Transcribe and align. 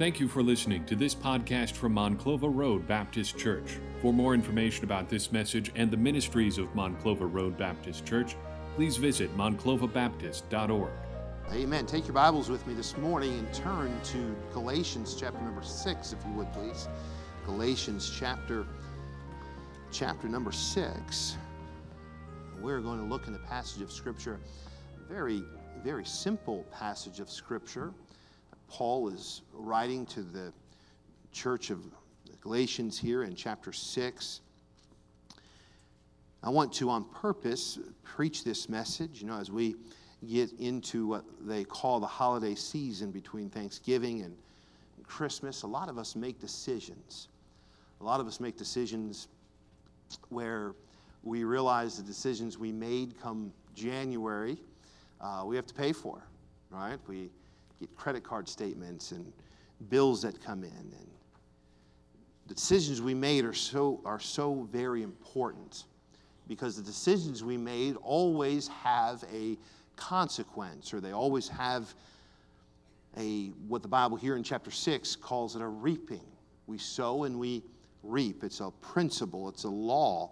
Thank 0.00 0.18
you 0.18 0.28
for 0.28 0.42
listening 0.42 0.86
to 0.86 0.96
this 0.96 1.14
podcast 1.14 1.72
from 1.72 1.94
Monclova 1.94 2.50
Road 2.50 2.88
Baptist 2.88 3.36
Church. 3.36 3.76
For 4.00 4.14
more 4.14 4.32
information 4.32 4.84
about 4.84 5.10
this 5.10 5.30
message 5.30 5.70
and 5.74 5.90
the 5.90 5.96
ministries 5.98 6.56
of 6.56 6.68
Monclova 6.68 7.30
Road 7.30 7.58
Baptist 7.58 8.06
Church, 8.06 8.34
please 8.76 8.96
visit 8.96 9.36
monclovabaptist.org. 9.36 10.90
Amen. 11.52 11.84
Take 11.84 12.06
your 12.06 12.14
Bibles 12.14 12.48
with 12.48 12.66
me 12.66 12.72
this 12.72 12.96
morning 12.96 13.40
and 13.40 13.52
turn 13.52 13.94
to 14.04 14.34
Galatians 14.54 15.14
chapter 15.20 15.42
number 15.42 15.62
6 15.62 16.12
if 16.14 16.18
you 16.24 16.32
would 16.32 16.50
please. 16.54 16.88
Galatians 17.44 18.10
chapter 18.18 18.64
chapter 19.92 20.30
number 20.30 20.50
6. 20.50 21.36
We're 22.58 22.80
going 22.80 23.00
to 23.00 23.04
look 23.04 23.28
in 23.28 23.34
a 23.34 23.38
passage 23.40 23.82
of 23.82 23.92
scripture, 23.92 24.40
very 25.10 25.42
very 25.84 26.04
simple 26.04 26.64
passage 26.70 27.20
of 27.20 27.30
scripture. 27.30 27.92
Paul 28.70 29.08
is 29.08 29.42
writing 29.52 30.06
to 30.06 30.22
the 30.22 30.52
church 31.32 31.70
of 31.70 31.84
Galatians 32.40 32.98
here 32.98 33.24
in 33.24 33.34
chapter 33.34 33.72
6. 33.72 34.40
I 36.42 36.48
want 36.48 36.72
to, 36.74 36.88
on 36.88 37.04
purpose, 37.04 37.78
preach 38.04 38.44
this 38.44 38.68
message. 38.68 39.20
You 39.20 39.26
know, 39.26 39.38
as 39.38 39.50
we 39.50 39.74
get 40.26 40.52
into 40.60 41.08
what 41.08 41.24
they 41.40 41.64
call 41.64 41.98
the 41.98 42.06
holiday 42.06 42.54
season 42.54 43.10
between 43.10 43.50
Thanksgiving 43.50 44.22
and 44.22 44.36
Christmas, 45.04 45.64
a 45.64 45.66
lot 45.66 45.88
of 45.88 45.98
us 45.98 46.14
make 46.14 46.38
decisions. 46.40 47.28
A 48.00 48.04
lot 48.04 48.20
of 48.20 48.28
us 48.28 48.38
make 48.38 48.56
decisions 48.56 49.26
where 50.28 50.74
we 51.24 51.42
realize 51.42 51.96
the 51.96 52.04
decisions 52.04 52.56
we 52.56 52.70
made 52.70 53.20
come 53.20 53.52
January, 53.74 54.58
uh, 55.20 55.42
we 55.44 55.56
have 55.56 55.66
to 55.66 55.74
pay 55.74 55.92
for, 55.92 56.22
right? 56.70 56.98
We 57.08 57.30
get 57.80 57.96
credit 57.96 58.22
card 58.22 58.48
statements 58.48 59.12
and 59.12 59.32
bills 59.88 60.22
that 60.22 60.42
come 60.42 60.62
in. 60.62 60.70
And 60.70 61.08
the 62.46 62.54
decisions 62.54 63.00
we 63.00 63.14
made 63.14 63.44
are 63.44 63.54
so, 63.54 64.00
are 64.04 64.20
so 64.20 64.68
very 64.70 65.02
important 65.02 65.84
because 66.46 66.76
the 66.76 66.82
decisions 66.82 67.42
we 67.42 67.56
made 67.56 67.96
always 68.02 68.68
have 68.68 69.24
a 69.32 69.56
consequence 69.96 70.92
or 70.92 71.00
they 71.00 71.12
always 71.12 71.46
have 71.48 71.94
a 73.18 73.48
what 73.68 73.82
the 73.82 73.88
bible 73.88 74.16
here 74.16 74.36
in 74.36 74.42
chapter 74.42 74.70
6 74.70 75.14
calls 75.16 75.56
it 75.56 75.62
a 75.62 75.66
reaping 75.66 76.24
we 76.66 76.78
sow 76.78 77.24
and 77.24 77.38
we 77.38 77.62
reap 78.02 78.42
it's 78.42 78.60
a 78.60 78.70
principle 78.80 79.48
it's 79.48 79.64
a 79.64 79.68
law 79.68 80.30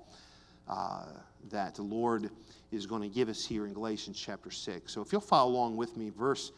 uh, 0.69 1.05
that 1.51 1.75
the 1.75 1.83
lord 1.83 2.31
is 2.73 2.87
going 2.87 3.03
to 3.03 3.09
give 3.09 3.29
us 3.29 3.45
here 3.45 3.67
in 3.67 3.75
galatians 3.75 4.19
chapter 4.19 4.51
6 4.51 4.91
so 4.91 5.03
if 5.03 5.13
you'll 5.13 5.21
follow 5.21 5.51
along 5.51 5.77
with 5.77 5.97
me 5.97 6.09
verse 6.09 6.53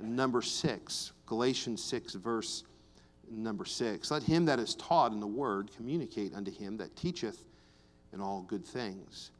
number 0.00 0.42
6 0.42 1.12
galatians 1.26 1.82
6 1.84 2.14
verse 2.14 2.64
number 3.30 3.64
6 3.64 4.10
let 4.10 4.22
him 4.22 4.44
that 4.44 4.58
is 4.58 4.74
taught 4.74 5.12
in 5.12 5.20
the 5.20 5.26
word 5.26 5.70
communicate 5.76 6.34
unto 6.34 6.50
him 6.50 6.76
that 6.76 6.94
teacheth 6.96 7.44
in 8.12 8.20
all 8.20 8.42
good 8.48 8.64
things 8.64 9.30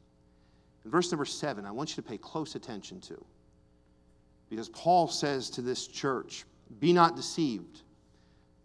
in 0.83 0.91
verse 0.91 1.11
number 1.11 1.25
seven, 1.25 1.65
I 1.65 1.71
want 1.71 1.89
you 1.89 1.95
to 1.97 2.01
pay 2.01 2.17
close 2.17 2.55
attention 2.55 2.99
to. 3.01 3.23
Because 4.49 4.69
Paul 4.69 5.07
says 5.07 5.49
to 5.51 5.61
this 5.61 5.87
church, 5.87 6.45
Be 6.79 6.91
not 6.91 7.15
deceived, 7.15 7.81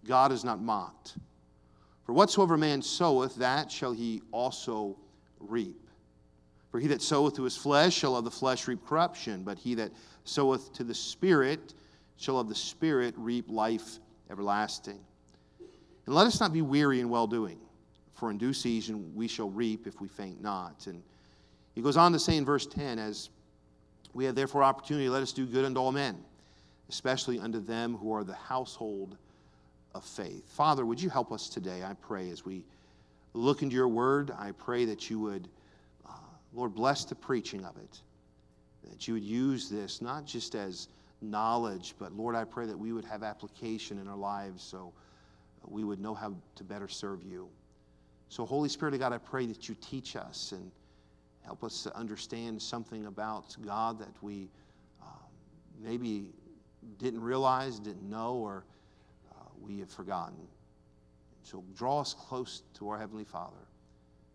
God 0.07 0.33
is 0.33 0.45
not 0.45 0.61
mocked. 0.61 1.17
For 2.05 2.13
whatsoever 2.13 2.57
man 2.57 2.83
soweth, 2.83 3.37
that 3.37 3.71
shall 3.71 3.93
he 3.93 4.23
also 4.33 4.97
reap. 5.41 5.81
For 6.71 6.81
he 6.81 6.89
that 6.89 7.03
soweth 7.03 7.35
to 7.37 7.43
his 7.43 7.57
flesh 7.57 7.95
shall 7.95 8.17
of 8.17 8.25
the 8.25 8.31
flesh 8.31 8.67
reap 8.69 8.85
corruption, 8.87 9.43
but 9.43 9.59
he 9.59 9.75
that 9.75 9.93
soweth 10.25 10.73
to 10.75 10.85
the 10.85 10.95
Spirit 10.95 11.75
shall 12.17 12.39
of 12.39 12.49
the 12.49 12.55
Spirit 12.55 13.15
reap 13.17 13.47
life 13.49 13.99
everlasting. 14.31 14.99
And 16.07 16.15
let 16.15 16.27
us 16.27 16.41
not 16.41 16.53
be 16.53 16.63
weary 16.63 17.01
in 17.01 17.09
well 17.09 17.27
doing, 17.27 17.59
for 18.15 18.31
in 18.31 18.39
due 18.39 18.53
season 18.53 19.13
we 19.15 19.29
shall 19.29 19.51
reap 19.51 19.87
if 19.87 20.01
we 20.01 20.09
faint 20.09 20.41
not. 20.41 20.87
And 20.87 21.03
he 21.75 21.83
goes 21.83 21.97
on 21.97 22.13
to 22.13 22.19
say 22.19 22.37
in 22.37 22.45
verse 22.45 22.67
10 22.67 22.99
as 22.99 23.29
we 24.15 24.25
have 24.25 24.35
therefore 24.35 24.65
opportunity, 24.65 25.09
let 25.09 25.23
us 25.23 25.33
do 25.33 25.47
good 25.47 25.65
unto 25.65 25.79
all 25.79 25.93
men, 25.93 26.17
especially 26.89 27.39
unto 27.39 27.61
them 27.61 27.97
who 27.97 28.13
are 28.13 28.25
the 28.25 28.35
household 28.35 29.17
of 29.95 30.05
faith. 30.05 30.49
Father, 30.49 30.87
would 30.87 31.01
you 31.01 31.11
help 31.11 31.33
us 31.33 31.49
today, 31.49 31.83
I 31.83 31.95
pray, 31.95 32.31
as 32.31 32.45
we 32.45 32.65
look 33.35 33.63
into 33.63 33.75
your 33.75 33.89
word? 33.89 34.31
I 34.39 34.53
pray 34.53 34.87
that 34.87 35.11
you 35.11 35.19
would, 35.21 35.49
uh, 36.09 36.13
Lord, 36.55 36.75
bless 36.75 37.05
the 37.05 37.15
preaching 37.15 37.65
of 37.65 37.77
it, 37.77 38.01
that 38.89 39.07
you 39.07 39.15
would 39.15 39.25
use 39.25 39.69
this 39.69 40.01
not 40.01 40.25
just 40.25 40.55
as 40.55 40.89
knowledge, 41.21 41.95
but 41.99 42.13
Lord, 42.13 42.35
I 42.35 42.45
pray 42.45 42.67
that 42.67 42.79
we 42.79 42.93
would 42.93 43.05
have 43.05 43.23
application 43.23 43.99
in 43.99 44.09
our 44.09 44.17
lives 44.17 44.63
so 44.63 44.93
we 45.67 45.85
would 45.85 46.01
know 46.01 46.15
how 46.15 46.35
to 46.55 46.65
better 46.65 46.89
serve 46.89 47.25
you. 47.25 47.49
So, 48.29 48.45
Holy 48.45 48.69
Spirit 48.69 48.95
of 48.95 49.01
God, 49.01 49.13
I 49.13 49.19
pray 49.19 49.47
that 49.47 49.69
you 49.69 49.77
teach 49.81 50.17
us 50.17 50.53
and 50.53 50.71
Help 51.47 51.63
us 51.63 51.85
to 51.85 51.97
understand 51.97 52.61
something 52.61 53.07
about 53.07 53.57
God 53.65 54.01
that 54.01 54.21
we 54.21 54.49
uh, 55.01 55.07
maybe 55.81 56.33
didn't 56.99 57.23
realize, 57.23 57.79
didn't 57.79 58.11
know, 58.11 58.35
or 58.35 58.65
uh, 59.31 59.45
we 59.61 59.79
have 59.79 59.89
forgotten. 59.89 60.49
So 61.45 61.63
draw 61.77 62.01
us 62.01 62.15
close 62.15 62.65
to 62.75 62.89
our 62.89 62.99
Heavenly 62.99 63.25
Father. 63.25 63.65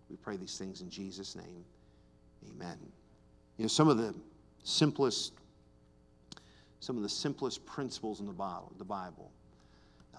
We 0.09 0.15
pray 0.15 0.37
these 0.37 0.57
things 0.57 0.79
in 0.79 0.89
Jesus' 0.89 1.35
name. 1.35 1.65
Amen. 2.49 2.77
You 3.57 3.65
know, 3.65 3.67
some 3.67 3.89
of 3.89 3.97
the 3.97 4.15
simplest, 4.63 5.33
some 6.81 6.97
of 6.97 7.03
the 7.03 7.09
simplest 7.09 7.65
principles 7.65 8.19
in 8.19 8.25
the 8.25 8.33
Bible, 8.33 8.73
the 8.77 8.83
Bible 8.83 9.31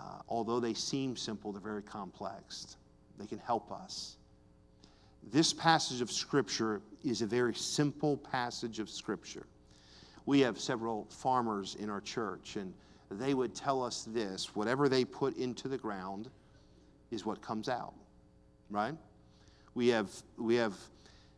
uh, 0.03 0.19
although 0.29 0.61
they 0.61 0.75
seem 0.75 1.17
simple, 1.17 1.53
they're 1.53 1.61
very 1.61 1.83
complex. 1.83 2.77
They 3.19 3.27
can 3.27 3.39
help 3.39 3.71
us. 3.71 4.17
This 5.31 5.53
passage 5.53 6.01
of 6.01 6.11
Scripture 6.11 6.81
is 7.05 7.23
a 7.23 7.27
very 7.27 7.55
simple 7.55 8.17
passage 8.17 8.81
of 8.81 8.91
Scripture. 8.91 9.47
We 10.27 10.41
have 10.41 10.59
several 10.59 11.07
farmers 11.11 11.77
in 11.77 11.91
our 11.91 12.01
church, 12.01 12.57
and 12.57 12.73
they 13.11 13.35
would 13.35 13.55
tell 13.55 13.85
us 13.85 14.07
this 14.11 14.57
whatever 14.57 14.89
they 14.89 15.05
put 15.05 15.37
into 15.37 15.69
the 15.69 15.79
ground 15.79 16.29
is 17.11 17.27
what 17.27 17.43
comes 17.43 17.69
out, 17.69 17.95
right? 18.71 18.95
We 19.75 19.89
have, 19.89 20.11
we 20.37 20.57
have 20.57 20.75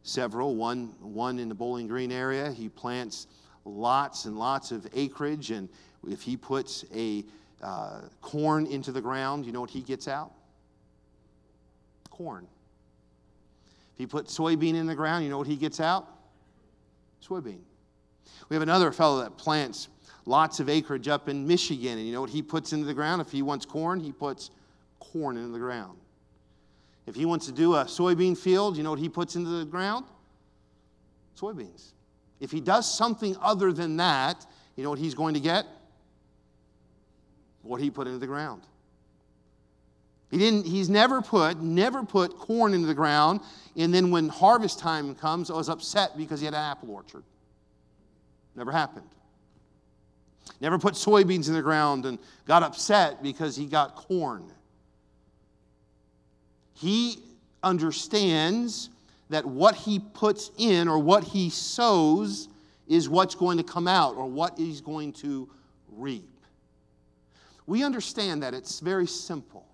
several, 0.02 0.54
one, 0.54 0.94
one 1.00 1.38
in 1.38 1.48
the 1.48 1.54
Bowling 1.54 1.88
Green 1.88 2.12
area. 2.12 2.52
He 2.52 2.68
plants 2.68 3.26
lots 3.64 4.24
and 4.24 4.38
lots 4.38 4.72
of 4.72 4.86
acreage, 4.94 5.50
and 5.50 5.68
if 6.06 6.22
he 6.22 6.36
puts 6.36 6.84
a 6.94 7.24
uh, 7.62 8.00
corn 8.20 8.66
into 8.66 8.92
the 8.92 9.00
ground, 9.00 9.46
you 9.46 9.52
know 9.52 9.60
what 9.60 9.70
he 9.70 9.80
gets 9.80 10.06
out? 10.06 10.32
Corn. 12.10 12.46
If 13.94 13.98
he 13.98 14.06
put 14.06 14.26
soybean 14.26 14.74
in 14.74 14.86
the 14.86 14.94
ground, 14.94 15.24
you 15.24 15.30
know 15.30 15.38
what 15.38 15.46
he 15.46 15.56
gets 15.56 15.80
out? 15.80 16.08
Soybean. 17.26 17.60
We 18.48 18.54
have 18.54 18.62
another 18.62 18.92
fellow 18.92 19.22
that 19.22 19.36
plants 19.38 19.88
lots 20.26 20.60
of 20.60 20.68
acreage 20.68 21.08
up 21.08 21.28
in 21.28 21.46
Michigan, 21.46 21.98
and 21.98 22.06
you 22.06 22.12
know 22.12 22.20
what 22.20 22.30
he 22.30 22.42
puts 22.42 22.72
into 22.72 22.86
the 22.86 22.94
ground? 22.94 23.20
If 23.20 23.30
he 23.30 23.42
wants 23.42 23.64
corn, 23.64 24.00
he 24.00 24.12
puts 24.12 24.50
corn 24.98 25.36
into 25.36 25.50
the 25.50 25.58
ground. 25.58 25.98
If 27.06 27.14
he 27.14 27.26
wants 27.26 27.46
to 27.46 27.52
do 27.52 27.74
a 27.74 27.84
soybean 27.84 28.36
field, 28.36 28.76
you 28.76 28.82
know 28.82 28.90
what 28.90 28.98
he 28.98 29.08
puts 29.08 29.36
into 29.36 29.50
the 29.50 29.64
ground? 29.64 30.06
Soybeans. 31.38 31.92
If 32.40 32.50
he 32.50 32.60
does 32.60 32.92
something 32.92 33.36
other 33.40 33.72
than 33.72 33.96
that, 33.98 34.44
you 34.76 34.84
know 34.84 34.90
what 34.90 34.98
he's 34.98 35.14
going 35.14 35.34
to 35.34 35.40
get? 35.40 35.66
What 37.62 37.80
he 37.80 37.90
put 37.90 38.06
into 38.06 38.18
the 38.18 38.26
ground. 38.26 38.62
He 40.30 40.38
didn't, 40.38 40.66
he's 40.66 40.88
never 40.88 41.22
put, 41.22 41.60
never 41.60 42.02
put 42.02 42.36
corn 42.36 42.74
into 42.74 42.88
the 42.88 42.94
ground, 42.94 43.40
and 43.76 43.94
then 43.94 44.10
when 44.10 44.28
harvest 44.28 44.80
time 44.80 45.14
comes, 45.14 45.50
I 45.50 45.54
was 45.54 45.68
upset 45.68 46.16
because 46.16 46.40
he 46.40 46.44
had 46.44 46.54
an 46.54 46.60
apple 46.60 46.90
orchard. 46.90 47.22
Never 48.56 48.72
happened. 48.72 49.06
Never 50.60 50.78
put 50.78 50.94
soybeans 50.94 51.48
in 51.48 51.54
the 51.54 51.62
ground 51.62 52.04
and 52.04 52.18
got 52.46 52.62
upset 52.62 53.22
because 53.22 53.56
he 53.56 53.66
got 53.66 53.94
corn. 53.94 54.52
He 56.74 57.22
understands 57.62 58.90
that 59.34 59.44
what 59.44 59.74
he 59.74 59.98
puts 59.98 60.52
in 60.58 60.86
or 60.86 60.96
what 60.96 61.24
he 61.24 61.50
sows 61.50 62.48
is 62.86 63.08
what's 63.08 63.34
going 63.34 63.58
to 63.58 63.64
come 63.64 63.88
out 63.88 64.14
or 64.14 64.26
what 64.26 64.56
he's 64.56 64.80
going 64.80 65.12
to 65.12 65.50
reap. 65.90 66.38
We 67.66 67.82
understand 67.82 68.44
that 68.44 68.54
it's 68.54 68.78
very 68.78 69.08
simple. 69.08 69.66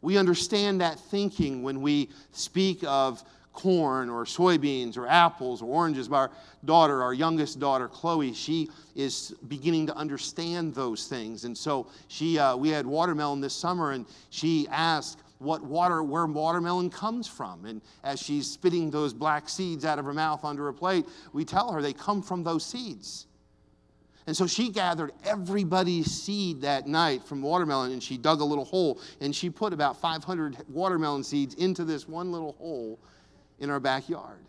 We 0.00 0.16
understand 0.16 0.80
that 0.80 0.98
thinking 0.98 1.62
when 1.62 1.82
we 1.82 2.08
speak 2.32 2.82
of 2.86 3.22
corn 3.52 4.08
or 4.08 4.24
soybeans 4.24 4.96
or 4.96 5.06
apples 5.06 5.60
or 5.60 5.66
oranges. 5.66 6.08
Our 6.08 6.30
daughter, 6.64 7.02
our 7.02 7.12
youngest 7.12 7.60
daughter, 7.60 7.86
Chloe, 7.86 8.32
she 8.32 8.70
is 8.94 9.34
beginning 9.48 9.88
to 9.88 9.94
understand 9.94 10.74
those 10.74 11.06
things. 11.06 11.44
And 11.44 11.56
so 11.56 11.88
she, 12.08 12.38
uh, 12.38 12.56
we 12.56 12.70
had 12.70 12.86
watermelon 12.86 13.42
this 13.42 13.54
summer, 13.54 13.90
and 13.90 14.06
she 14.30 14.66
asked 14.70 15.19
what 15.40 15.64
water, 15.64 16.02
where 16.02 16.26
watermelon 16.26 16.90
comes 16.90 17.26
from. 17.26 17.64
And 17.64 17.80
as 18.04 18.20
she's 18.20 18.48
spitting 18.48 18.90
those 18.90 19.12
black 19.12 19.48
seeds 19.48 19.84
out 19.84 19.98
of 19.98 20.04
her 20.04 20.12
mouth 20.12 20.44
onto 20.44 20.62
her 20.62 20.72
plate, 20.72 21.06
we 21.32 21.44
tell 21.44 21.72
her 21.72 21.82
they 21.82 21.94
come 21.94 22.22
from 22.22 22.44
those 22.44 22.64
seeds. 22.64 23.26
And 24.26 24.36
so 24.36 24.46
she 24.46 24.70
gathered 24.70 25.12
everybody's 25.24 26.10
seed 26.10 26.60
that 26.60 26.86
night 26.86 27.24
from 27.24 27.40
watermelon 27.40 27.92
and 27.92 28.02
she 28.02 28.18
dug 28.18 28.42
a 28.42 28.44
little 28.44 28.66
hole 28.66 29.00
and 29.20 29.34
she 29.34 29.48
put 29.48 29.72
about 29.72 29.98
500 29.98 30.58
watermelon 30.68 31.24
seeds 31.24 31.54
into 31.54 31.84
this 31.84 32.06
one 32.06 32.30
little 32.30 32.52
hole 32.52 33.00
in 33.58 33.70
our 33.70 33.80
backyard. 33.80 34.44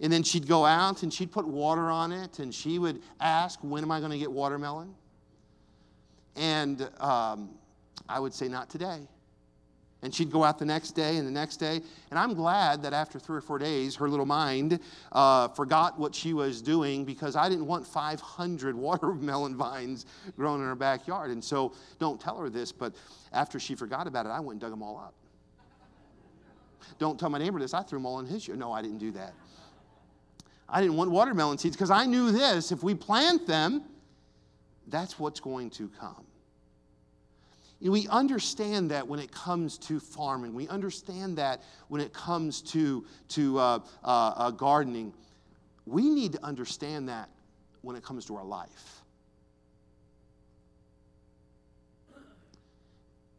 And 0.00 0.12
then 0.12 0.22
she'd 0.22 0.46
go 0.46 0.64
out 0.64 1.02
and 1.02 1.12
she'd 1.12 1.32
put 1.32 1.46
water 1.46 1.90
on 1.90 2.12
it 2.12 2.38
and 2.38 2.54
she 2.54 2.78
would 2.78 3.02
ask, 3.20 3.58
When 3.62 3.82
am 3.82 3.90
I 3.90 3.98
going 3.98 4.12
to 4.12 4.18
get 4.18 4.30
watermelon? 4.30 4.94
And 6.36 6.88
um, 7.00 7.50
I 8.08 8.20
would 8.20 8.32
say, 8.32 8.48
Not 8.48 8.70
today. 8.70 9.08
And 10.04 10.14
she'd 10.14 10.30
go 10.30 10.44
out 10.44 10.58
the 10.58 10.66
next 10.66 10.90
day 10.90 11.16
and 11.16 11.26
the 11.26 11.32
next 11.32 11.56
day. 11.56 11.80
And 12.10 12.18
I'm 12.18 12.34
glad 12.34 12.82
that 12.82 12.92
after 12.92 13.18
three 13.18 13.38
or 13.38 13.40
four 13.40 13.58
days, 13.58 13.96
her 13.96 14.06
little 14.06 14.26
mind 14.26 14.78
uh, 15.12 15.48
forgot 15.48 15.98
what 15.98 16.14
she 16.14 16.34
was 16.34 16.60
doing 16.60 17.06
because 17.06 17.36
I 17.36 17.48
didn't 17.48 17.66
want 17.66 17.86
500 17.86 18.74
watermelon 18.76 19.56
vines 19.56 20.04
growing 20.36 20.60
in 20.60 20.66
her 20.66 20.74
backyard. 20.74 21.30
And 21.30 21.42
so 21.42 21.72
don't 21.98 22.20
tell 22.20 22.36
her 22.36 22.50
this, 22.50 22.70
but 22.70 22.94
after 23.32 23.58
she 23.58 23.74
forgot 23.74 24.06
about 24.06 24.26
it, 24.26 24.28
I 24.28 24.40
went 24.40 24.52
and 24.52 24.60
dug 24.60 24.70
them 24.72 24.82
all 24.82 24.98
up. 24.98 25.14
Don't 26.98 27.18
tell 27.18 27.30
my 27.30 27.38
neighbor 27.38 27.58
this, 27.58 27.72
I 27.72 27.82
threw 27.82 27.98
them 27.98 28.04
all 28.04 28.20
in 28.20 28.26
his 28.26 28.46
yard. 28.46 28.60
No, 28.60 28.72
I 28.72 28.82
didn't 28.82 28.98
do 28.98 29.10
that. 29.12 29.32
I 30.68 30.82
didn't 30.82 30.96
want 30.96 31.10
watermelon 31.10 31.56
seeds 31.56 31.76
because 31.76 31.90
I 31.90 32.04
knew 32.04 32.30
this 32.30 32.72
if 32.72 32.82
we 32.82 32.94
plant 32.94 33.46
them, 33.46 33.82
that's 34.88 35.18
what's 35.18 35.40
going 35.40 35.70
to 35.70 35.88
come. 35.98 36.26
We 37.80 38.08
understand 38.08 38.90
that 38.90 39.06
when 39.06 39.20
it 39.20 39.30
comes 39.30 39.76
to 39.78 40.00
farming. 40.00 40.54
We 40.54 40.68
understand 40.68 41.36
that 41.38 41.62
when 41.88 42.00
it 42.00 42.12
comes 42.12 42.62
to, 42.62 43.04
to 43.30 43.58
uh, 43.58 43.78
uh, 44.02 44.32
uh, 44.36 44.50
gardening. 44.52 45.12
We 45.86 46.08
need 46.08 46.32
to 46.32 46.44
understand 46.44 47.08
that 47.10 47.28
when 47.82 47.96
it 47.96 48.02
comes 48.02 48.24
to 48.26 48.36
our 48.36 48.44
life. 48.44 49.02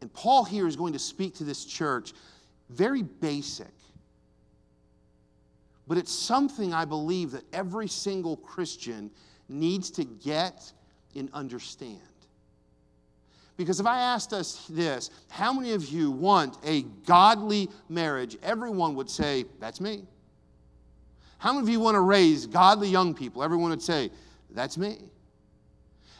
And 0.02 0.14
Paul 0.14 0.44
here 0.44 0.68
is 0.68 0.76
going 0.76 0.94
to 0.94 1.00
speak 1.00 1.36
to 1.36 1.44
this 1.44 1.66
church 1.66 2.14
very 2.70 3.02
basic. 3.02 3.74
But 5.88 5.98
it's 5.98 6.12
something 6.12 6.74
I 6.74 6.86
believe 6.86 7.32
that 7.32 7.44
every 7.54 7.88
single 7.88 8.38
Christian 8.38 9.10
needs 9.50 9.90
to 9.92 10.04
get 10.04 10.72
and 11.16 11.30
understand. 11.34 12.00
Because 13.58 13.80
if 13.80 13.86
I 13.86 14.00
asked 14.00 14.34
us 14.34 14.66
this, 14.70 15.10
how 15.30 15.54
many 15.54 15.72
of 15.72 15.86
you 15.86 16.12
want 16.12 16.58
a 16.66 16.82
godly 17.06 17.70
marriage? 17.88 18.38
Everyone 18.44 18.96
would 18.96 19.10
say, 19.10 19.46
That's 19.60 19.80
me. 19.80 20.04
How 21.38 21.54
many 21.54 21.64
of 21.64 21.70
you 21.70 21.80
want 21.80 21.96
to 21.96 22.02
raise 22.02 22.48
godly 22.48 22.90
young 22.90 23.14
people? 23.14 23.44
Everyone 23.44 23.70
would 23.70 23.82
say, 23.82 24.10
That's 24.52 24.78
me. 24.78 24.98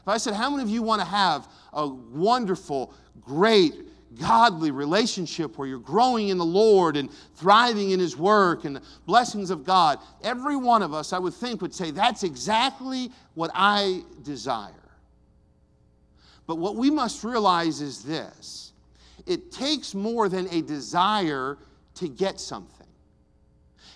If 0.02 0.08
I 0.08 0.18
said, 0.18 0.34
How 0.34 0.50
many 0.50 0.64
of 0.64 0.70
you 0.70 0.82
want 0.82 1.02
to 1.02 1.08
have 1.08 1.48
a 1.74 1.86
wonderful, 1.88 2.94
great, 3.20 3.74
godly 4.18 4.72
relationship 4.72 5.58
where 5.58 5.68
you're 5.68 5.78
growing 5.80 6.30
in 6.30 6.38
the 6.38 6.46
Lord 6.46 6.96
and 6.96 7.10
thriving 7.36 7.92
in 7.92 8.00
His 8.00 8.16
work 8.16 8.64
and 8.64 8.78
the 8.78 8.82
blessings 9.06 9.50
of 9.50 9.66
God? 9.66 10.00
Every 10.24 10.56
one 10.56 10.82
of 10.82 10.94
us, 10.94 11.12
I 11.12 11.20
would 11.20 11.34
think, 11.34 11.62
would 11.62 11.74
say, 11.74 11.92
That's 11.92 12.24
exactly 12.24 13.12
what 13.34 13.52
I 13.54 14.04
desire. 14.24 14.85
But 16.48 16.58
what 16.58 16.76
we 16.76 16.90
must 16.90 17.24
realize 17.24 17.82
is 17.82 18.04
this 18.04 18.74
it 19.26 19.52
takes 19.52 19.96
more 19.96 20.30
than 20.30 20.48
a 20.50 20.62
desire 20.62 21.58
to 21.96 22.08
get 22.08 22.40
something. 22.40 22.85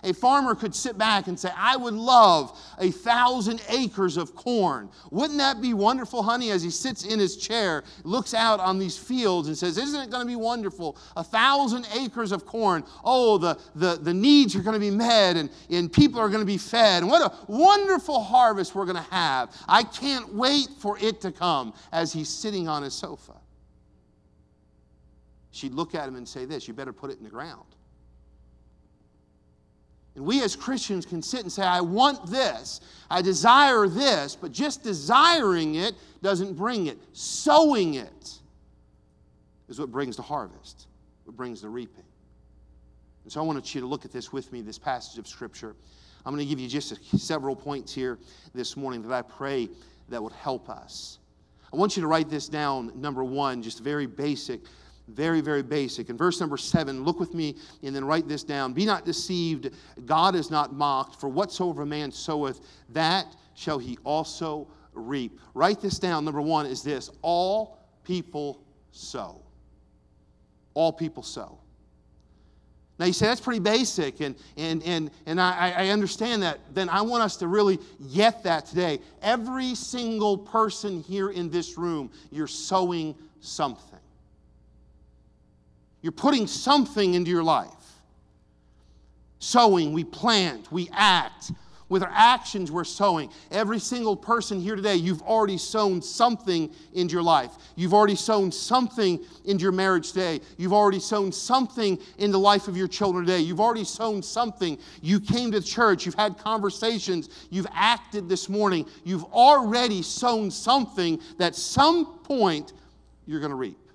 A 0.03 0.13
farmer 0.13 0.55
could 0.55 0.73
sit 0.73 0.97
back 0.97 1.27
and 1.27 1.37
say, 1.37 1.49
I 1.55 1.75
would 1.75 1.93
love 1.93 2.57
a 2.79 2.91
thousand 2.91 3.61
acres 3.69 4.15
of 4.15 4.33
corn. 4.35 4.89
Wouldn't 5.11 5.39
that 5.39 5.61
be 5.61 5.73
wonderful, 5.73 6.23
honey? 6.23 6.51
As 6.51 6.63
he 6.63 6.69
sits 6.69 7.03
in 7.03 7.19
his 7.19 7.35
chair, 7.35 7.83
looks 8.03 8.33
out 8.33 8.59
on 8.59 8.79
these 8.79 8.97
fields 8.97 9.47
and 9.49 9.57
says, 9.57 9.77
Isn't 9.77 10.01
it 10.01 10.09
going 10.09 10.21
to 10.21 10.27
be 10.27 10.37
wonderful? 10.37 10.97
A 11.17 11.23
thousand 11.23 11.87
acres 11.93 12.31
of 12.31 12.45
corn. 12.45 12.83
Oh, 13.03 13.37
the, 13.37 13.59
the, 13.75 13.95
the 14.01 14.13
needs 14.13 14.55
are 14.55 14.61
going 14.61 14.73
to 14.73 14.79
be 14.79 14.91
met 14.91 15.35
and, 15.35 15.49
and 15.69 15.91
people 15.91 16.19
are 16.19 16.29
going 16.29 16.41
to 16.41 16.45
be 16.45 16.57
fed. 16.57 17.03
And 17.03 17.11
what 17.11 17.21
a 17.21 17.51
wonderful 17.51 18.23
harvest 18.23 18.75
we're 18.75 18.85
going 18.85 18.95
to 18.95 19.11
have. 19.11 19.55
I 19.67 19.83
can't 19.83 20.33
wait 20.33 20.69
for 20.79 20.97
it 20.99 21.19
to 21.21 21.31
come 21.31 21.73
as 21.91 22.13
he's 22.13 22.29
sitting 22.29 22.67
on 22.67 22.83
his 22.83 22.93
sofa. 22.93 23.33
She'd 25.51 25.73
look 25.73 25.93
at 25.93 26.07
him 26.07 26.15
and 26.15 26.27
say, 26.27 26.45
This, 26.45 26.67
you 26.67 26.73
better 26.73 26.93
put 26.93 27.11
it 27.11 27.17
in 27.17 27.23
the 27.23 27.29
ground. 27.29 27.75
And 30.15 30.25
we 30.25 30.43
as 30.43 30.55
Christians 30.55 31.05
can 31.05 31.21
sit 31.21 31.41
and 31.41 31.51
say, 31.51 31.63
I 31.63 31.81
want 31.81 32.29
this, 32.29 32.81
I 33.09 33.21
desire 33.21 33.87
this, 33.87 34.35
but 34.35 34.51
just 34.51 34.83
desiring 34.83 35.75
it 35.75 35.95
doesn't 36.21 36.55
bring 36.55 36.87
it. 36.87 36.97
Sowing 37.13 37.93
it 37.93 38.39
is 39.69 39.79
what 39.79 39.91
brings 39.91 40.15
the 40.15 40.21
harvest, 40.21 40.87
what 41.25 41.37
brings 41.37 41.61
the 41.61 41.69
reaping. 41.69 42.03
And 43.23 43.31
so 43.31 43.39
I 43.39 43.43
want 43.43 43.75
you 43.75 43.81
to 43.81 43.87
look 43.87 44.05
at 44.05 44.11
this 44.11 44.33
with 44.33 44.51
me, 44.51 44.61
this 44.61 44.79
passage 44.79 45.19
of 45.19 45.27
Scripture. 45.27 45.75
I'm 46.25 46.33
going 46.33 46.45
to 46.45 46.49
give 46.49 46.59
you 46.59 46.67
just 46.67 46.91
a, 46.91 47.17
several 47.17 47.55
points 47.55 47.93
here 47.93 48.17
this 48.53 48.75
morning 48.75 49.01
that 49.03 49.13
I 49.13 49.21
pray 49.21 49.69
that 50.09 50.21
would 50.21 50.33
help 50.33 50.69
us. 50.69 51.19
I 51.71 51.77
want 51.77 51.95
you 51.95 52.01
to 52.01 52.07
write 52.07 52.29
this 52.29 52.49
down, 52.49 52.91
number 52.99 53.23
one, 53.23 53.61
just 53.61 53.81
very 53.81 54.07
basic 54.07 54.61
very, 55.09 55.41
very 55.41 55.63
basic. 55.63 56.09
In 56.09 56.17
verse 56.17 56.39
number 56.39 56.57
seven, 56.57 57.03
look 57.03 57.19
with 57.19 57.33
me 57.33 57.55
and 57.83 57.95
then 57.95 58.05
write 58.05 58.27
this 58.27 58.43
down. 58.43 58.73
Be 58.73 58.85
not 58.85 59.05
deceived, 59.05 59.71
God 60.05 60.35
is 60.35 60.49
not 60.49 60.73
mocked, 60.73 61.19
for 61.19 61.29
whatsoever 61.29 61.85
man 61.85 62.11
soweth, 62.11 62.61
that 62.89 63.27
shall 63.55 63.79
he 63.79 63.97
also 64.03 64.67
reap. 64.93 65.39
Write 65.53 65.81
this 65.81 65.99
down. 65.99 66.25
Number 66.25 66.41
one 66.41 66.65
is 66.65 66.83
this 66.83 67.11
all 67.21 67.79
people 68.03 68.63
sow. 68.91 69.41
All 70.73 70.93
people 70.93 71.23
sow. 71.23 71.59
Now 72.99 73.05
you 73.05 73.13
say 73.13 73.27
that's 73.27 73.39
pretty 73.39 73.61
basic, 73.61 74.19
and, 74.19 74.35
and, 74.57 74.83
and, 74.83 75.09
and 75.25 75.39
I, 75.39 75.71
I 75.71 75.87
understand 75.89 76.43
that. 76.43 76.59
Then 76.73 76.89
I 76.89 77.01
want 77.01 77.23
us 77.23 77.37
to 77.37 77.47
really 77.47 77.79
get 78.13 78.43
that 78.43 78.65
today. 78.65 78.99
Every 79.21 79.73
single 79.73 80.37
person 80.37 81.01
here 81.01 81.29
in 81.29 81.49
this 81.49 81.77
room, 81.77 82.11
you're 82.29 82.45
sowing 82.45 83.15
something. 83.39 83.98
You're 86.01 86.11
putting 86.11 86.47
something 86.47 87.13
into 87.13 87.29
your 87.29 87.43
life. 87.43 87.69
Sowing, 89.39 89.93
we 89.93 90.03
plant, 90.03 90.71
we 90.71 90.89
act. 90.91 91.51
With 91.89 92.03
our 92.03 92.11
actions, 92.13 92.71
we're 92.71 92.83
sowing. 92.83 93.31
Every 93.49 93.79
single 93.79 94.15
person 94.15 94.61
here 94.61 94.75
today, 94.75 94.95
you've 94.95 95.23
already 95.23 95.57
sown 95.57 96.03
something 96.03 96.71
into 96.93 97.13
your 97.13 97.23
life. 97.23 97.51
You've 97.75 97.95
already 97.95 98.15
sown 98.15 98.51
something 98.51 99.19
into 99.45 99.63
your 99.63 99.71
marriage 99.71 100.11
today. 100.11 100.39
You've 100.57 100.71
already 100.71 100.99
sown 100.99 101.31
something 101.31 101.97
in 102.19 102.31
the 102.31 102.37
life 102.37 102.67
of 102.67 102.77
your 102.77 102.87
children 102.87 103.25
today. 103.25 103.39
You've 103.39 103.59
already 103.59 103.85
sown 103.85 104.21
something. 104.21 104.77
You 105.01 105.19
came 105.19 105.51
to 105.51 105.63
church, 105.63 106.05
you've 106.05 106.13
had 106.13 106.37
conversations, 106.37 107.47
you've 107.49 107.67
acted 107.73 108.29
this 108.29 108.49
morning. 108.49 108.85
You've 109.03 109.25
already 109.25 110.03
sown 110.03 110.51
something 110.51 111.19
that 111.39 111.55
some 111.55 112.19
point 112.19 112.73
you're 113.25 113.39
going 113.39 113.49
to 113.49 113.55
reap. 113.55 113.88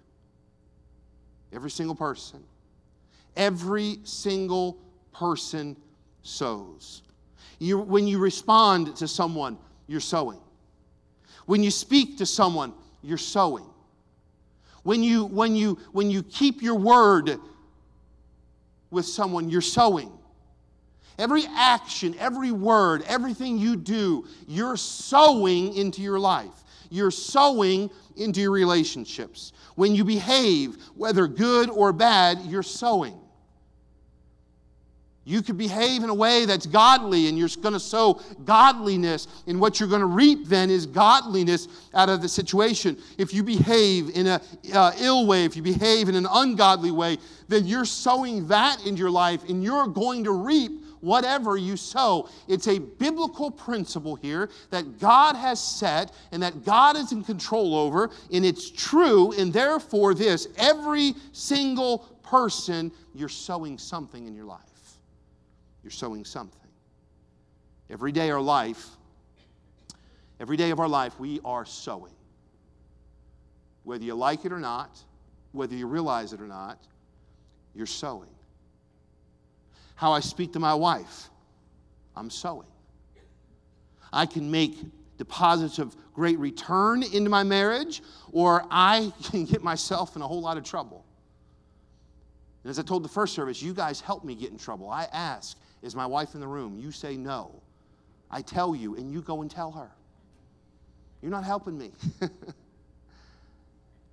Every 1.54 1.70
single 1.70 1.94
person. 1.94 2.42
Every 3.36 3.98
single 4.04 4.78
person 5.12 5.76
sows. 6.22 7.02
You, 7.58 7.78
when 7.78 8.06
you 8.06 8.18
respond 8.18 8.96
to 8.96 9.08
someone, 9.08 9.58
you're 9.86 10.00
sowing. 10.00 10.40
When 11.46 11.62
you 11.62 11.70
speak 11.70 12.18
to 12.18 12.26
someone, 12.26 12.72
you're 13.02 13.18
sowing. 13.18 13.66
When 14.82 15.02
you, 15.02 15.24
when 15.26 15.54
you, 15.56 15.78
when 15.92 16.10
you 16.10 16.22
keep 16.22 16.62
your 16.62 16.74
word 16.74 17.38
with 18.90 19.06
someone, 19.06 19.48
you're 19.48 19.60
sowing. 19.60 20.10
Every 21.18 21.44
action, 21.54 22.14
every 22.18 22.50
word, 22.50 23.04
everything 23.06 23.58
you 23.58 23.76
do, 23.76 24.26
you're 24.48 24.76
sowing 24.76 25.74
into 25.74 26.02
your 26.02 26.18
life. 26.18 26.63
You're 26.94 27.10
sowing 27.10 27.90
into 28.16 28.40
your 28.40 28.52
relationships. 28.52 29.52
When 29.74 29.96
you 29.96 30.04
behave, 30.04 30.76
whether 30.94 31.26
good 31.26 31.68
or 31.68 31.92
bad, 31.92 32.38
you're 32.46 32.62
sowing. 32.62 33.18
You 35.24 35.42
could 35.42 35.58
behave 35.58 36.04
in 36.04 36.10
a 36.10 36.14
way 36.14 36.44
that's 36.44 36.66
godly, 36.66 37.26
and 37.28 37.36
you're 37.36 37.48
going 37.60 37.72
to 37.72 37.80
sow 37.80 38.20
godliness. 38.44 39.26
And 39.48 39.60
what 39.60 39.80
you're 39.80 39.88
going 39.88 40.02
to 40.02 40.06
reap 40.06 40.46
then 40.46 40.70
is 40.70 40.86
godliness 40.86 41.66
out 41.94 42.08
of 42.08 42.22
the 42.22 42.28
situation. 42.28 42.96
If 43.18 43.34
you 43.34 43.42
behave 43.42 44.10
in 44.10 44.28
an 44.28 44.40
uh, 44.72 44.92
ill 45.00 45.26
way, 45.26 45.44
if 45.44 45.56
you 45.56 45.62
behave 45.62 46.08
in 46.08 46.14
an 46.14 46.28
ungodly 46.30 46.92
way, 46.92 47.16
then 47.48 47.66
you're 47.66 47.86
sowing 47.86 48.46
that 48.48 48.86
in 48.86 48.96
your 48.96 49.10
life, 49.10 49.48
and 49.48 49.64
you're 49.64 49.88
going 49.88 50.22
to 50.24 50.30
reap 50.30 50.83
whatever 51.04 51.56
you 51.56 51.76
sow. 51.76 52.28
It's 52.48 52.66
a 52.66 52.78
biblical 52.78 53.50
principle 53.50 54.16
here 54.16 54.50
that 54.70 54.98
God 54.98 55.36
has 55.36 55.62
set 55.62 56.12
and 56.32 56.42
that 56.42 56.64
God 56.64 56.96
is 56.96 57.12
in 57.12 57.22
control 57.22 57.76
over, 57.76 58.10
and 58.32 58.44
it's 58.44 58.70
true, 58.70 59.32
and 59.32 59.52
therefore, 59.52 60.14
this 60.14 60.48
every 60.56 61.14
single 61.32 61.98
person, 62.22 62.90
you're 63.14 63.28
sowing 63.28 63.78
something 63.78 64.26
in 64.26 64.34
your 64.34 64.46
life. 64.46 64.60
You're 65.82 65.90
sowing 65.90 66.24
something. 66.24 66.60
Every 67.90 68.12
day, 68.12 68.30
our 68.30 68.40
life, 68.40 68.88
Every 70.40 70.56
day 70.56 70.70
of 70.70 70.80
our 70.80 70.88
life, 70.88 71.18
we 71.18 71.40
are 71.44 71.64
sowing. 71.64 72.12
Whether 73.84 74.04
you 74.04 74.14
like 74.14 74.44
it 74.44 74.52
or 74.52 74.58
not, 74.58 74.98
whether 75.52 75.74
you 75.74 75.86
realize 75.86 76.32
it 76.32 76.40
or 76.40 76.46
not, 76.46 76.78
you're 77.74 77.86
sowing. 77.86 78.30
How 79.94 80.12
I 80.12 80.20
speak 80.20 80.52
to 80.54 80.60
my 80.60 80.74
wife, 80.74 81.30
I'm 82.16 82.30
sowing. 82.30 82.68
I 84.12 84.26
can 84.26 84.50
make 84.50 84.76
deposits 85.18 85.78
of 85.78 85.96
great 86.12 86.38
return 86.38 87.02
into 87.02 87.30
my 87.30 87.42
marriage, 87.42 88.02
or 88.32 88.64
I 88.70 89.12
can 89.24 89.44
get 89.44 89.62
myself 89.62 90.16
in 90.16 90.22
a 90.22 90.26
whole 90.26 90.40
lot 90.40 90.56
of 90.56 90.64
trouble. 90.64 91.04
And 92.62 92.70
as 92.70 92.78
I 92.78 92.82
told 92.82 93.04
the 93.04 93.08
first 93.08 93.34
service, 93.34 93.60
you 93.62 93.74
guys 93.74 94.00
help 94.00 94.24
me 94.24 94.34
get 94.34 94.50
in 94.50 94.58
trouble. 94.58 94.88
I 94.88 95.06
ask, 95.12 95.58
is 95.82 95.94
my 95.94 96.06
wife 96.06 96.34
in 96.34 96.40
the 96.40 96.46
room? 96.46 96.78
You 96.78 96.90
say 96.90 97.16
no. 97.16 97.62
I 98.30 98.40
tell 98.40 98.74
you, 98.74 98.96
and 98.96 99.12
you 99.12 99.20
go 99.20 99.42
and 99.42 99.50
tell 99.50 99.70
her. 99.72 99.90
You're 101.20 101.30
not 101.30 101.44
helping 101.44 101.76
me. 101.76 101.92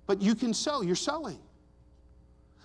but 0.06 0.20
you 0.20 0.34
can 0.34 0.52
sow, 0.52 0.82
you're 0.82 0.94
sowing. 0.94 1.38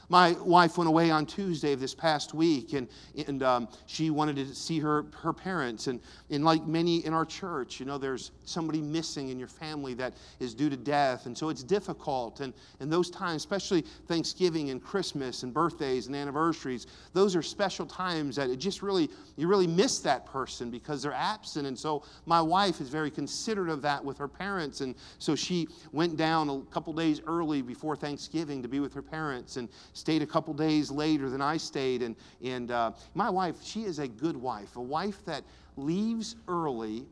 My 0.10 0.32
wife 0.42 0.78
went 0.78 0.88
away 0.88 1.12
on 1.12 1.26
Tuesday 1.26 1.74
of 1.74 1.82
this 1.82 1.94
past 1.94 2.34
week, 2.34 2.72
and, 2.72 2.88
and 3.28 3.44
um, 3.44 3.68
she 3.88 4.10
wanted 4.10 4.38
to 4.38 4.56
see 4.56 4.80
her, 4.80 5.06
her 5.22 5.34
parents. 5.34 5.88
And, 5.88 6.00
and 6.30 6.46
like 6.46 6.66
many 6.66 7.06
in 7.06 7.14
our 7.14 7.26
church, 7.26 7.80
you 7.80 7.86
know, 7.86 7.98
there's 7.98 8.32
somebody 8.46 8.82
missing 8.82 9.30
in 9.30 9.38
your 9.38 9.50
family 9.50 9.94
that 9.96 10.14
is 10.40 10.54
due 10.54 10.70
to 10.70 10.78
death. 10.78 11.26
And 11.26 11.38
so 11.38 11.50
it's 11.50 11.62
difficult. 11.62 12.40
And, 12.40 12.54
and 12.80 12.92
those 12.92 13.10
times, 13.10 13.42
especially 13.42 13.84
Thanksgiving 14.08 14.70
and 14.70 14.82
Christmas 14.82 15.44
and 15.44 15.54
birthdays 15.54 16.08
and 16.08 16.16
anniversaries, 16.16 16.88
those 17.12 17.36
are 17.36 17.42
special 17.42 17.86
times 17.86 18.38
that 18.38 18.50
it 18.50 18.58
just 18.58 18.82
really, 18.82 19.10
you 19.36 19.48
really 19.48 19.68
miss 19.68 20.00
that 20.00 20.26
person 20.26 20.72
because 20.72 21.02
they're 21.02 21.12
absent. 21.12 21.68
And 21.68 21.78
so 21.78 22.04
my 22.26 22.42
wife 22.42 22.80
is 22.80 22.88
very 22.88 23.12
considerate 23.12 23.70
of 23.70 23.82
that 23.82 24.04
with 24.04 24.18
her 24.20 24.30
parents. 24.30 24.80
And 24.80 24.96
so 25.20 25.36
she 25.36 25.68
went 25.92 26.16
down 26.16 26.50
a 26.50 26.62
couple 26.72 26.94
days 26.94 27.20
early 27.28 27.62
before 27.62 27.98
Thanksgiving 27.98 28.62
to 28.62 28.70
be 28.70 28.80
with 28.80 28.94
her 28.94 29.02
parents. 29.02 29.58
And 29.58 29.68
stayed 29.98 30.22
a 30.22 30.26
couple 30.26 30.54
days 30.54 30.92
later 30.92 31.30
than 31.30 31.42
I 31.42 31.58
stayed. 31.58 32.02
And, 32.02 32.16
and 32.44 32.72
uh, 32.72 32.92
my 33.16 33.30
wife, 33.30 33.56
she 33.64 33.84
is 33.84 34.00
a 34.00 34.08
good 34.08 34.38
wife, 34.38 34.76
a 34.76 34.82
wife 34.82 35.26
that 35.26 35.44
leaves 35.76 36.36
early 36.48 37.06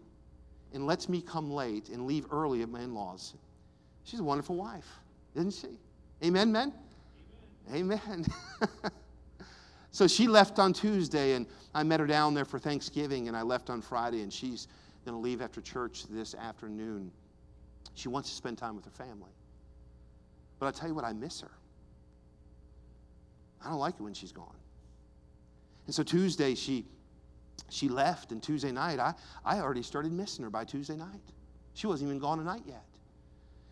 and 0.73 0.85
lets 0.85 1.09
me 1.09 1.21
come 1.21 1.51
late 1.51 1.89
and 1.89 2.05
leave 2.05 2.25
early 2.31 2.61
at 2.61 2.69
my 2.69 2.81
in 2.81 2.93
laws. 2.93 3.33
She's 4.03 4.19
a 4.19 4.23
wonderful 4.23 4.55
wife, 4.55 4.87
isn't 5.35 5.53
she? 5.53 5.79
Amen, 6.23 6.51
men? 6.51 6.73
Amen. 7.73 7.99
Amen. 8.07 8.25
so 9.91 10.07
she 10.07 10.27
left 10.27 10.59
on 10.59 10.73
Tuesday, 10.73 11.33
and 11.33 11.47
I 11.73 11.83
met 11.83 11.99
her 11.99 12.05
down 12.05 12.33
there 12.33 12.45
for 12.45 12.59
Thanksgiving, 12.59 13.27
and 13.27 13.35
I 13.35 13.41
left 13.41 13.69
on 13.69 13.81
Friday, 13.81 14.21
and 14.21 14.31
she's 14.31 14.67
going 15.05 15.15
to 15.15 15.21
leave 15.21 15.41
after 15.41 15.61
church 15.61 16.03
this 16.09 16.35
afternoon. 16.35 17.11
She 17.95 18.09
wants 18.09 18.29
to 18.29 18.35
spend 18.35 18.57
time 18.57 18.75
with 18.75 18.85
her 18.85 18.91
family. 18.91 19.31
But 20.59 20.67
I 20.67 20.71
tell 20.71 20.87
you 20.87 20.95
what, 20.95 21.05
I 21.05 21.13
miss 21.13 21.41
her. 21.41 21.51
I 23.63 23.69
don't 23.69 23.79
like 23.79 23.95
it 23.99 24.03
when 24.03 24.13
she's 24.13 24.31
gone. 24.31 24.55
And 25.85 25.93
so 25.93 26.03
Tuesday, 26.03 26.55
she, 26.55 26.85
she 27.69 27.89
left, 27.89 28.31
and 28.31 28.41
Tuesday 28.41 28.71
night, 28.71 28.99
I, 28.99 29.13
I 29.43 29.59
already 29.59 29.83
started 29.83 30.11
missing 30.11 30.43
her 30.43 30.49
by 30.49 30.65
Tuesday 30.65 30.95
night. 30.95 31.21
She 31.73 31.87
wasn't 31.87 32.09
even 32.09 32.19
gone 32.19 32.37
tonight 32.37 32.63
yet. 32.65 32.83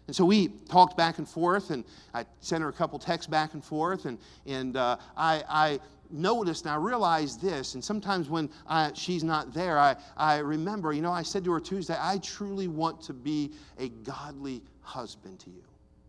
And 0.08 0.16
so 0.16 0.26
we 0.26 0.50
talked 0.70 0.98
back 0.98 1.18
and 1.18 1.28
forth, 1.28 1.70
and 1.70 1.84
I 2.14 2.26
sent 2.42 2.62
her 2.62 2.70
a 2.70 2.74
couple 2.74 3.00
texts 3.00 3.30
back 3.30 3.54
and 3.54 3.64
forth, 3.64 4.06
and, 4.06 4.18
and 4.46 4.76
uh, 4.76 4.98
I, 5.16 5.44
I 5.48 5.80
noticed 6.12 6.66
and 6.66 6.74
I 6.74 6.76
realized 6.76 7.42
this, 7.42 7.76
and 7.76 7.84
sometimes 7.84 8.30
when 8.30 8.50
I, 8.68 8.92
she's 8.94 9.24
not 9.24 9.54
there, 9.54 9.80
I, 9.80 9.96
I 10.18 10.40
remember, 10.40 10.92
you 10.94 11.02
know, 11.02 11.12
I 11.12 11.24
said 11.24 11.44
to 11.46 11.52
her 11.54 11.60
Tuesday, 11.60 11.96
I 11.98 12.18
truly 12.18 12.68
want 12.68 13.02
to 13.04 13.14
be 13.14 13.52
a 13.80 13.90
godly 13.90 14.62
husband 14.82 15.40
to 15.40 15.50
you. 15.50 15.64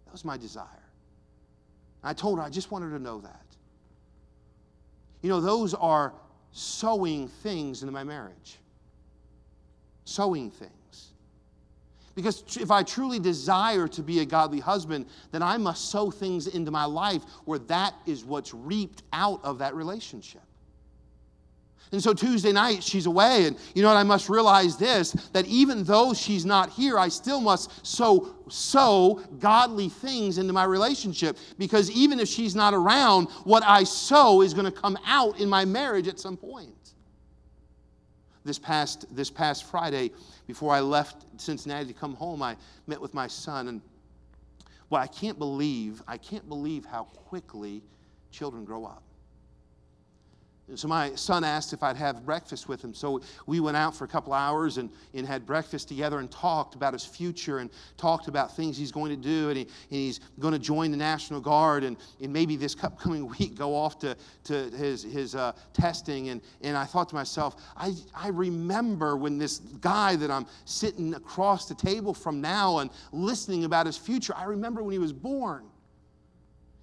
That 0.07 0.13
was 0.13 0.25
my 0.25 0.37
desire. 0.37 0.67
I 2.03 2.13
told 2.13 2.39
her 2.39 2.45
I 2.45 2.51
just 2.51 2.71
wanted 2.71 2.91
her 2.91 2.99
to 2.99 3.03
know 3.03 3.21
that. 3.21 3.44
You 5.25 5.31
know, 5.31 5.41
those 5.41 5.73
are 5.73 6.13
sowing 6.53 7.29
things 7.29 7.83
into 7.83 7.93
my 7.93 8.05
marriage. 8.05 8.59
Sowing 10.05 10.51
things. 10.51 11.13
Because 12.15 12.45
if 12.61 12.71
I 12.71 12.83
truly 12.83 13.19
desire 13.19 13.89
to 13.89 14.03
be 14.03 14.21
a 14.21 14.27
godly 14.27 14.61
husband, 14.61 15.07
then 15.33 15.43
I 15.43 15.57
must 15.57 15.89
sow 15.89 16.11
things 16.11 16.47
into 16.47 16.71
my 16.71 16.85
life 16.85 17.23
where 17.47 17.59
that 17.61 17.95
is 18.05 18.23
what's 18.23 18.53
reaped 18.53 19.03
out 19.15 19.43
of 19.43 19.61
that 19.61 19.75
relationship. 19.75 20.43
And 21.93 22.03
so 22.03 22.13
Tuesday 22.13 22.51
night, 22.51 22.83
she's 22.83 23.07
away. 23.07 23.47
And 23.47 23.57
you 23.75 23.83
know 23.83 23.89
what? 23.89 23.97
I 23.97 24.03
must 24.03 24.29
realize 24.29 24.77
this 24.77 25.13
that 25.33 25.47
even 25.47 25.85
though 25.85 26.13
she's 26.13 26.45
not 26.45 26.71
here, 26.71 26.99
I 26.99 27.09
still 27.09 27.41
must 27.41 27.87
sow, 27.87 28.35
sow 28.49 29.23
godly 29.39 29.89
things 29.89 30.39
into 30.39 30.53
my 30.53 30.65
relationship. 30.65 31.37
Because 31.57 31.91
even 31.93 32.19
if 32.19 32.29
she's 32.29 32.57
not 32.57 32.75
around, 32.75 33.29
what 33.45 33.63
I 33.65 33.85
sow 33.85 34.43
is 34.43 34.55
going 34.55 34.67
to 34.67 34.73
come 34.73 34.99
out 35.07 35.39
in 35.39 35.49
my 35.49 35.65
marriage 35.65 36.09
at 36.09 36.19
some 36.19 36.37
point. 36.37 36.75
This 38.45 38.59
past, 38.59 39.07
this 39.15 39.31
past 39.31 39.65
Friday, 39.65 40.11
before 40.49 40.75
I 40.75 40.81
left 40.81 41.25
Cincinnati 41.41 41.87
to 41.87 41.95
come 41.95 42.15
home, 42.15 42.43
I 42.43 42.57
met 42.89 43.01
with 43.01 43.15
my 43.15 43.29
son. 43.29 43.69
And 43.69 43.81
well, 44.91 45.01
I 45.01 45.07
can't 45.07 45.39
believe, 45.39 46.03
I 46.09 46.19
can't 46.19 46.49
believe 46.49 46.85
how 46.85 47.05
quickly 47.05 47.83
children 48.33 48.65
grow 48.65 48.85
up. 48.85 49.04
So 50.75 50.89
my 50.89 51.15
son 51.15 51.45
asked 51.45 51.75
if 51.75 51.83
I'd 51.83 51.97
have 51.97 52.25
breakfast 52.25 52.69
with 52.69 52.83
him. 52.83 52.95
So 52.95 53.21
we 53.47 53.61
went 53.61 53.77
out 53.77 53.95
for 53.95 54.05
a 54.05 54.09
couple 54.09 54.33
hours 54.33 54.79
and, 54.79 54.89
and 55.13 55.27
had 55.27 55.45
breakfast 55.45 55.89
together 55.89 56.21
and 56.21 56.31
talked 56.31 56.75
about 56.75 56.95
his 56.95 57.05
future 57.05 57.59
and 57.59 57.71
talked 57.99 58.29
about 58.29 58.57
things 58.57 58.79
he's 58.79 58.91
going 58.91 59.11
to 59.11 59.17
do. 59.17 59.51
And, 59.51 59.59
he, 59.59 59.63
and 59.65 59.71
he's 59.91 60.21
going 60.41 60.55
to 60.55 60.59
join 60.59 60.91
the 60.91 60.97
National 60.97 61.39
Guard 61.39 61.85
and, 61.85 61.99
and 62.23 62.33
maybe 62.33 62.57
this 62.57 62.77
upcoming 62.83 63.29
week 63.39 63.57
go 63.57 63.77
off 63.77 63.99
to, 63.99 64.17
to 64.45 64.71
his, 64.71 65.03
his 65.03 65.35
uh, 65.35 65.53
testing. 65.75 66.31
And, 66.31 66.41
and 66.63 66.79
I 66.79 66.85
thought 66.85 67.11
to 67.11 67.15
myself, 67.15 67.57
I, 67.77 67.93
I 68.17 68.29
remember 68.29 69.19
when 69.19 69.37
this 69.37 69.59
guy 69.59 70.17
that 70.17 70.31
I'm 70.31 70.47
sitting 70.65 71.13
across 71.13 71.69
the 71.69 71.75
table 71.75 72.15
from 72.15 72.41
now 72.41 72.79
and 72.79 72.91
listening 73.13 73.65
about 73.65 73.85
his 73.85 73.99
future, 73.99 74.33
I 74.35 74.45
remember 74.45 74.83
when 74.83 74.93
he 74.93 74.99
was 74.99 75.13
born. 75.13 75.67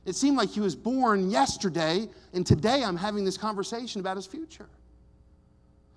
It 0.06 0.16
seemed 0.16 0.38
like 0.38 0.50
he 0.50 0.60
was 0.60 0.76
born 0.76 1.30
yesterday, 1.30 2.10
and 2.34 2.46
today 2.46 2.84
I'm 2.84 2.98
having 2.98 3.24
this 3.24 3.38
conversation 3.38 4.02
about 4.02 4.18
his 4.18 4.26
future. 4.26 4.68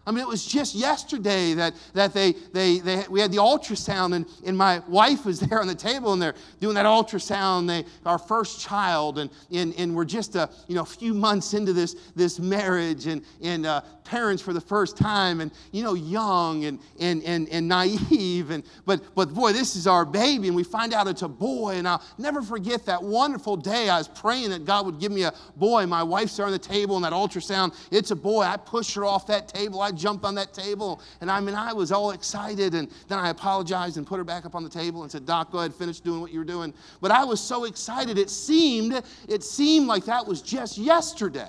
I 0.06 0.10
mean, 0.10 0.20
it 0.20 0.28
was 0.28 0.44
just 0.44 0.74
yesterday 0.74 1.54
that, 1.54 1.74
that 1.94 2.12
they, 2.12 2.32
they, 2.52 2.78
they, 2.78 3.04
we 3.08 3.20
had 3.20 3.32
the 3.32 3.38
ultrasound, 3.38 4.14
and, 4.14 4.26
and 4.44 4.56
my 4.56 4.80
wife 4.88 5.24
was 5.24 5.40
there 5.48 5.60
on 5.60 5.66
the 5.66 5.74
table, 5.74 6.12
and 6.12 6.20
they're 6.20 6.34
doing 6.60 6.74
that 6.74 6.86
ultrasound, 6.86 7.66
they, 7.66 7.84
our 8.04 8.18
first 8.18 8.60
child, 8.60 9.18
and, 9.18 9.30
and, 9.52 9.74
and 9.78 9.94
we're 9.94 10.04
just 10.04 10.36
a 10.36 10.50
you 10.68 10.74
know, 10.74 10.84
few 10.84 11.14
months 11.14 11.54
into 11.54 11.72
this, 11.72 11.94
this 12.14 12.38
marriage, 12.38 13.06
and, 13.06 13.22
and 13.42 13.64
uh, 13.64 13.80
parents 14.04 14.42
for 14.42 14.52
the 14.52 14.60
first 14.60 14.96
time, 14.96 15.40
and, 15.40 15.50
you 15.72 15.82
know, 15.82 15.94
young 15.94 16.64
and, 16.66 16.78
and, 17.00 17.22
and, 17.24 17.48
and 17.48 17.66
naive, 17.66 18.50
and, 18.50 18.62
but, 18.84 19.02
but 19.14 19.32
boy, 19.32 19.52
this 19.52 19.74
is 19.76 19.86
our 19.86 20.04
baby, 20.04 20.48
and 20.48 20.56
we 20.56 20.64
find 20.64 20.92
out 20.92 21.06
it's 21.06 21.22
a 21.22 21.28
boy, 21.28 21.76
and 21.76 21.88
I'll 21.88 22.02
never 22.18 22.42
forget 22.42 22.84
that 22.86 23.02
wonderful 23.02 23.56
day 23.56 23.88
I 23.88 23.98
was 23.98 24.08
praying 24.08 24.50
that 24.50 24.66
God 24.66 24.84
would 24.86 25.00
give 25.00 25.12
me 25.12 25.22
a 25.22 25.32
boy. 25.56 25.86
My 25.86 26.02
wife's 26.02 26.36
there 26.36 26.46
on 26.46 26.52
the 26.52 26.58
table, 26.58 26.96
and 26.96 27.04
that 27.04 27.12
ultrasound, 27.12 27.74
it's 27.90 28.10
a 28.10 28.16
boy. 28.16 28.42
I 28.42 28.56
push 28.56 28.94
her 28.94 29.04
off 29.04 29.26
that 29.28 29.48
table, 29.48 29.80
I 29.80 29.90
jumped 29.96 30.24
on 30.24 30.34
that 30.36 30.52
table. 30.52 31.00
And 31.20 31.30
I 31.30 31.40
mean, 31.40 31.54
I 31.54 31.72
was 31.72 31.92
all 31.92 32.10
excited. 32.12 32.74
And 32.74 32.88
then 33.08 33.18
I 33.18 33.30
apologized 33.30 33.96
and 33.96 34.06
put 34.06 34.18
her 34.18 34.24
back 34.24 34.44
up 34.46 34.54
on 34.54 34.62
the 34.62 34.70
table 34.70 35.02
and 35.02 35.10
said, 35.10 35.26
Doc, 35.26 35.52
go 35.52 35.58
ahead, 35.58 35.74
finish 35.74 36.00
doing 36.00 36.20
what 36.20 36.32
you 36.32 36.38
were 36.38 36.44
doing. 36.44 36.72
But 37.00 37.10
I 37.10 37.24
was 37.24 37.40
so 37.40 37.64
excited. 37.64 38.18
It 38.18 38.30
seemed, 38.30 39.02
it 39.28 39.42
seemed 39.42 39.86
like 39.86 40.04
that 40.06 40.26
was 40.26 40.42
just 40.42 40.78
yesterday. 40.78 41.48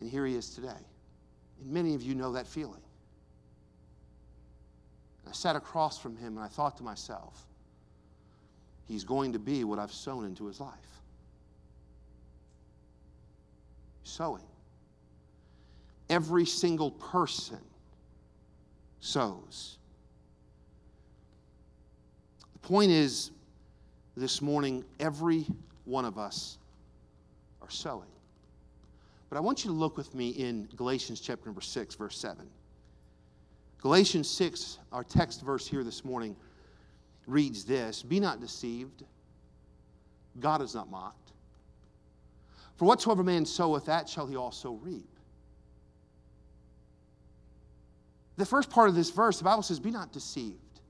And 0.00 0.10
here 0.10 0.26
he 0.26 0.34
is 0.34 0.50
today. 0.50 0.70
And 1.60 1.70
many 1.70 1.94
of 1.94 2.02
you 2.02 2.14
know 2.14 2.32
that 2.32 2.46
feeling. 2.46 2.80
I 5.28 5.32
sat 5.32 5.56
across 5.56 5.98
from 5.98 6.16
him 6.16 6.36
and 6.36 6.44
I 6.44 6.48
thought 6.48 6.76
to 6.76 6.82
myself, 6.82 7.46
he's 8.86 9.04
going 9.04 9.32
to 9.32 9.38
be 9.38 9.64
what 9.64 9.78
I've 9.78 9.92
sown 9.92 10.26
into 10.26 10.46
his 10.46 10.60
life. 10.60 10.91
Sowing. 14.04 14.42
Every 16.10 16.44
single 16.44 16.90
person 16.92 17.60
sows. 19.00 19.78
The 22.52 22.58
point 22.60 22.90
is, 22.90 23.30
this 24.16 24.42
morning, 24.42 24.84
every 25.00 25.46
one 25.84 26.04
of 26.04 26.18
us 26.18 26.58
are 27.62 27.70
sowing. 27.70 28.08
But 29.30 29.38
I 29.38 29.40
want 29.40 29.64
you 29.64 29.70
to 29.70 29.76
look 29.76 29.96
with 29.96 30.14
me 30.14 30.30
in 30.30 30.68
Galatians 30.76 31.20
chapter 31.20 31.46
number 31.46 31.62
6, 31.62 31.94
verse 31.94 32.18
7. 32.18 32.46
Galatians 33.80 34.28
6, 34.28 34.78
our 34.92 35.02
text 35.02 35.42
verse 35.42 35.66
here 35.66 35.82
this 35.82 36.04
morning, 36.04 36.36
reads 37.26 37.64
this 37.64 38.02
Be 38.02 38.20
not 38.20 38.40
deceived, 38.40 39.04
God 40.38 40.60
is 40.60 40.74
not 40.74 40.90
mocked. 40.90 41.21
For 42.82 42.86
whatsoever 42.86 43.22
man 43.22 43.46
soweth, 43.46 43.84
that 43.84 44.08
shall 44.08 44.26
he 44.26 44.34
also 44.34 44.72
reap. 44.72 45.08
the 48.36 48.44
first 48.44 48.70
part 48.70 48.88
of 48.88 48.96
this 48.96 49.08
verse, 49.10 49.38
the 49.38 49.44
Bible 49.44 49.62
says, 49.62 49.78
Be 49.78 49.92
not 49.92 50.12
deceived. 50.12 50.80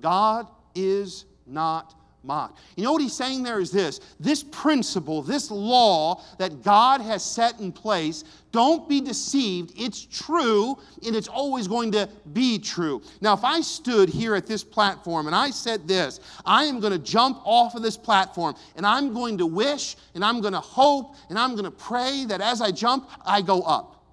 God 0.00 0.48
is 0.74 1.26
not 1.46 1.94
mocked. 2.26 2.58
You 2.76 2.84
know 2.84 2.92
what 2.92 3.02
he's 3.02 3.16
saying 3.16 3.42
there 3.42 3.60
is 3.60 3.70
this 3.70 4.00
this 4.20 4.42
principle, 4.42 5.22
this 5.22 5.50
law 5.50 6.22
that 6.38 6.62
God 6.62 7.00
has 7.00 7.24
set 7.24 7.60
in 7.60 7.72
place, 7.72 8.24
don't 8.52 8.88
be 8.88 9.00
deceived. 9.00 9.72
It's 9.76 10.04
true 10.04 10.78
and 11.04 11.14
it's 11.14 11.28
always 11.28 11.68
going 11.68 11.92
to 11.92 12.08
be 12.32 12.58
true. 12.58 13.02
Now, 13.20 13.34
if 13.34 13.44
I 13.44 13.60
stood 13.60 14.08
here 14.08 14.34
at 14.34 14.46
this 14.46 14.64
platform 14.64 15.26
and 15.26 15.36
I 15.36 15.50
said 15.50 15.86
this, 15.86 16.20
I 16.44 16.64
am 16.64 16.80
going 16.80 16.92
to 16.92 16.98
jump 16.98 17.40
off 17.44 17.74
of 17.74 17.82
this 17.82 17.96
platform 17.96 18.54
and 18.76 18.86
I'm 18.86 19.12
going 19.12 19.38
to 19.38 19.46
wish 19.46 19.96
and 20.14 20.24
I'm 20.24 20.40
going 20.40 20.54
to 20.54 20.60
hope 20.60 21.14
and 21.28 21.38
I'm 21.38 21.52
going 21.52 21.64
to 21.64 21.70
pray 21.70 22.24
that 22.28 22.40
as 22.40 22.60
I 22.60 22.70
jump, 22.70 23.10
I 23.24 23.42
go 23.42 23.62
up. 23.62 24.04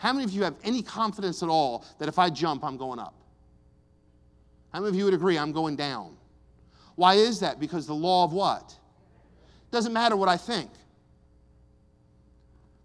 How 0.00 0.14
many 0.14 0.24
of 0.24 0.30
you 0.30 0.42
have 0.44 0.56
any 0.64 0.82
confidence 0.82 1.42
at 1.42 1.50
all 1.50 1.84
that 1.98 2.08
if 2.08 2.18
I 2.18 2.30
jump, 2.30 2.64
I'm 2.64 2.78
going 2.78 2.98
up? 2.98 3.19
How 4.72 4.80
many 4.80 4.90
of 4.90 4.94
you 4.94 5.04
would 5.04 5.14
agree 5.14 5.38
I'm 5.38 5.52
going 5.52 5.76
down? 5.76 6.16
Why 6.94 7.14
is 7.14 7.40
that? 7.40 7.58
Because 7.58 7.86
the 7.86 7.94
law 7.94 8.24
of 8.24 8.32
what? 8.32 8.76
Doesn't 9.70 9.92
matter 9.92 10.16
what 10.16 10.28
I 10.28 10.36
think. 10.36 10.70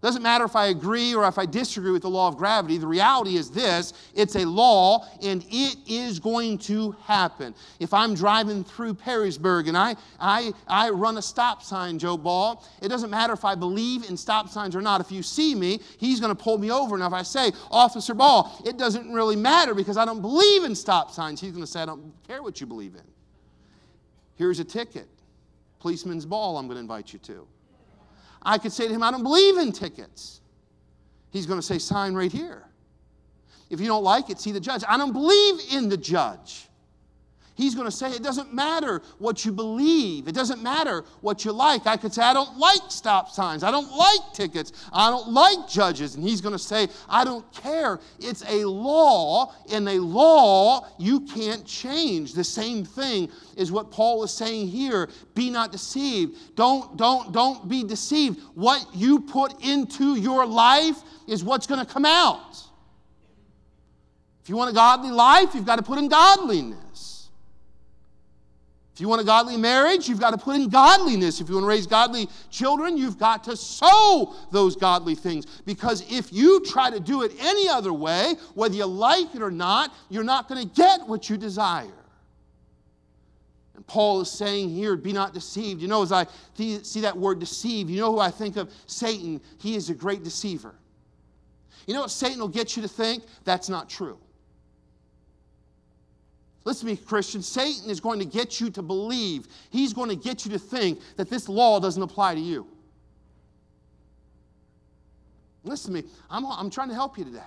Doesn't 0.06 0.22
matter 0.22 0.44
if 0.44 0.54
I 0.54 0.66
agree 0.66 1.16
or 1.16 1.26
if 1.26 1.36
I 1.36 1.46
disagree 1.46 1.90
with 1.90 2.02
the 2.02 2.08
law 2.08 2.28
of 2.28 2.36
gravity. 2.36 2.78
The 2.78 2.86
reality 2.86 3.36
is 3.36 3.50
this 3.50 3.92
it's 4.14 4.36
a 4.36 4.44
law 4.44 5.04
and 5.20 5.44
it 5.50 5.78
is 5.84 6.20
going 6.20 6.58
to 6.58 6.92
happen. 7.02 7.56
If 7.80 7.92
I'm 7.92 8.14
driving 8.14 8.62
through 8.62 8.94
Perrysburg 8.94 9.66
and 9.66 9.76
I, 9.76 9.96
I, 10.20 10.52
I 10.68 10.90
run 10.90 11.18
a 11.18 11.22
stop 11.22 11.60
sign, 11.60 11.98
Joe 11.98 12.16
Ball, 12.16 12.64
it 12.80 12.86
doesn't 12.86 13.10
matter 13.10 13.32
if 13.32 13.44
I 13.44 13.56
believe 13.56 14.08
in 14.08 14.16
stop 14.16 14.48
signs 14.48 14.76
or 14.76 14.80
not. 14.80 15.00
If 15.00 15.10
you 15.10 15.24
see 15.24 15.56
me, 15.56 15.80
he's 15.98 16.20
going 16.20 16.30
to 16.30 16.40
pull 16.40 16.58
me 16.58 16.70
over. 16.70 16.96
Now, 16.96 17.08
if 17.08 17.12
I 17.12 17.24
say, 17.24 17.50
Officer 17.72 18.14
Ball, 18.14 18.62
it 18.64 18.78
doesn't 18.78 19.12
really 19.12 19.34
matter 19.34 19.74
because 19.74 19.96
I 19.96 20.04
don't 20.04 20.20
believe 20.20 20.62
in 20.62 20.76
stop 20.76 21.10
signs, 21.10 21.40
he's 21.40 21.50
going 21.50 21.64
to 21.64 21.66
say, 21.66 21.82
I 21.82 21.86
don't 21.86 22.12
care 22.28 22.44
what 22.44 22.60
you 22.60 22.68
believe 22.68 22.94
in. 22.94 23.02
Here's 24.36 24.60
a 24.60 24.64
ticket. 24.64 25.08
Policeman's 25.80 26.26
Ball, 26.26 26.58
I'm 26.58 26.68
going 26.68 26.76
to 26.76 26.80
invite 26.80 27.12
you 27.12 27.18
to. 27.18 27.48
I 28.46 28.58
could 28.58 28.72
say 28.72 28.86
to 28.86 28.94
him, 28.94 29.02
I 29.02 29.10
don't 29.10 29.24
believe 29.24 29.58
in 29.58 29.72
tickets. 29.72 30.40
He's 31.30 31.46
going 31.46 31.58
to 31.58 31.66
say, 31.66 31.78
sign 31.78 32.14
right 32.14 32.30
here. 32.30 32.62
If 33.68 33.80
you 33.80 33.88
don't 33.88 34.04
like 34.04 34.30
it, 34.30 34.38
see 34.38 34.52
the 34.52 34.60
judge. 34.60 34.84
I 34.88 34.96
don't 34.96 35.12
believe 35.12 35.60
in 35.72 35.88
the 35.88 35.96
judge. 35.96 36.68
He's 37.56 37.74
going 37.74 37.86
to 37.86 37.90
say, 37.90 38.10
It 38.10 38.22
doesn't 38.22 38.52
matter 38.52 39.00
what 39.18 39.46
you 39.46 39.50
believe. 39.50 40.28
It 40.28 40.34
doesn't 40.34 40.62
matter 40.62 41.04
what 41.22 41.44
you 41.44 41.52
like. 41.52 41.86
I 41.86 41.96
could 41.96 42.12
say, 42.12 42.22
I 42.22 42.34
don't 42.34 42.58
like 42.58 42.82
stop 42.90 43.30
signs. 43.30 43.64
I 43.64 43.70
don't 43.70 43.90
like 43.96 44.34
tickets. 44.34 44.72
I 44.92 45.10
don't 45.10 45.32
like 45.32 45.66
judges. 45.66 46.16
And 46.16 46.22
he's 46.22 46.42
going 46.42 46.52
to 46.52 46.58
say, 46.58 46.88
I 47.08 47.24
don't 47.24 47.50
care. 47.54 47.98
It's 48.20 48.44
a 48.46 48.66
law, 48.66 49.54
and 49.72 49.88
a 49.88 49.98
law 49.98 50.86
you 50.98 51.20
can't 51.20 51.64
change. 51.64 52.34
The 52.34 52.44
same 52.44 52.84
thing 52.84 53.30
is 53.56 53.72
what 53.72 53.90
Paul 53.90 54.22
is 54.22 54.32
saying 54.32 54.68
here. 54.68 55.08
Be 55.34 55.48
not 55.48 55.72
deceived. 55.72 56.56
Don't, 56.56 56.98
don't, 56.98 57.32
don't 57.32 57.70
be 57.70 57.84
deceived. 57.84 58.38
What 58.54 58.86
you 58.94 59.20
put 59.20 59.64
into 59.64 60.16
your 60.16 60.44
life 60.44 60.98
is 61.26 61.42
what's 61.42 61.66
going 61.66 61.80
to 61.84 61.90
come 61.90 62.04
out. 62.04 62.62
If 64.42 64.50
you 64.50 64.56
want 64.56 64.70
a 64.70 64.74
godly 64.74 65.10
life, 65.10 65.54
you've 65.54 65.64
got 65.64 65.76
to 65.76 65.82
put 65.82 65.98
in 65.98 66.08
godliness. 66.08 67.05
If 68.96 69.00
you 69.02 69.08
want 69.08 69.20
a 69.20 69.26
godly 69.26 69.58
marriage, 69.58 70.08
you've 70.08 70.20
got 70.20 70.30
to 70.30 70.38
put 70.38 70.56
in 70.56 70.70
godliness. 70.70 71.38
If 71.38 71.50
you 71.50 71.56
want 71.56 71.64
to 71.64 71.68
raise 71.68 71.86
godly 71.86 72.30
children, 72.50 72.96
you've 72.96 73.18
got 73.18 73.44
to 73.44 73.54
sow 73.54 74.34
those 74.50 74.74
godly 74.74 75.14
things. 75.14 75.44
Because 75.66 76.02
if 76.10 76.32
you 76.32 76.64
try 76.64 76.88
to 76.88 76.98
do 76.98 77.20
it 77.20 77.32
any 77.38 77.68
other 77.68 77.92
way, 77.92 78.36
whether 78.54 78.74
you 78.74 78.86
like 78.86 79.34
it 79.34 79.42
or 79.42 79.50
not, 79.50 79.92
you're 80.08 80.24
not 80.24 80.48
going 80.48 80.66
to 80.66 80.74
get 80.74 81.06
what 81.06 81.28
you 81.28 81.36
desire. 81.36 81.92
And 83.74 83.86
Paul 83.86 84.22
is 84.22 84.30
saying 84.30 84.70
here, 84.70 84.96
be 84.96 85.12
not 85.12 85.34
deceived. 85.34 85.82
You 85.82 85.88
know, 85.88 86.00
as 86.00 86.10
I 86.10 86.26
see 86.54 87.00
that 87.02 87.14
word 87.14 87.38
deceive, 87.38 87.90
you 87.90 88.00
know 88.00 88.12
who 88.12 88.18
I 88.18 88.30
think 88.30 88.56
of? 88.56 88.72
Satan. 88.86 89.42
He 89.58 89.76
is 89.76 89.90
a 89.90 89.94
great 89.94 90.24
deceiver. 90.24 90.74
You 91.86 91.92
know 91.92 92.00
what 92.00 92.10
Satan 92.10 92.40
will 92.40 92.48
get 92.48 92.76
you 92.76 92.82
to 92.82 92.88
think? 92.88 93.24
That's 93.44 93.68
not 93.68 93.90
true. 93.90 94.16
Listen 96.66 96.88
to 96.88 96.94
me, 96.94 97.00
Christian. 97.00 97.42
Satan 97.42 97.88
is 97.88 98.00
going 98.00 98.18
to 98.18 98.24
get 98.24 98.60
you 98.60 98.70
to 98.70 98.82
believe, 98.82 99.46
he's 99.70 99.92
going 99.92 100.10
to 100.10 100.16
get 100.16 100.44
you 100.44 100.50
to 100.50 100.58
think 100.58 101.00
that 101.16 101.30
this 101.30 101.48
law 101.48 101.78
doesn't 101.78 102.02
apply 102.02 102.34
to 102.34 102.40
you. 102.40 102.66
Listen 105.62 105.94
to 105.94 106.02
me. 106.02 106.08
I'm, 106.28 106.44
I'm 106.44 106.68
trying 106.68 106.88
to 106.88 106.94
help 106.94 107.18
you 107.18 107.24
today. 107.24 107.40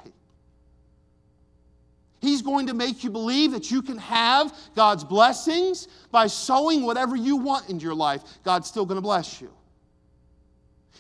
He's 2.22 2.42
going 2.42 2.68
to 2.68 2.74
make 2.74 3.04
you 3.04 3.10
believe 3.10 3.52
that 3.52 3.70
you 3.70 3.82
can 3.82 3.98
have 3.98 4.54
God's 4.74 5.04
blessings 5.04 5.90
by 6.12 6.28
sowing 6.28 6.84
whatever 6.84 7.18
you 7.18 7.36
want 7.36 7.70
into 7.70 7.84
your 7.84 7.96
life. 7.96 8.22
God's 8.46 8.68
still 8.68 8.86
going 8.86 8.98
to 8.98 9.02
bless 9.02 9.42
you. 9.42 9.52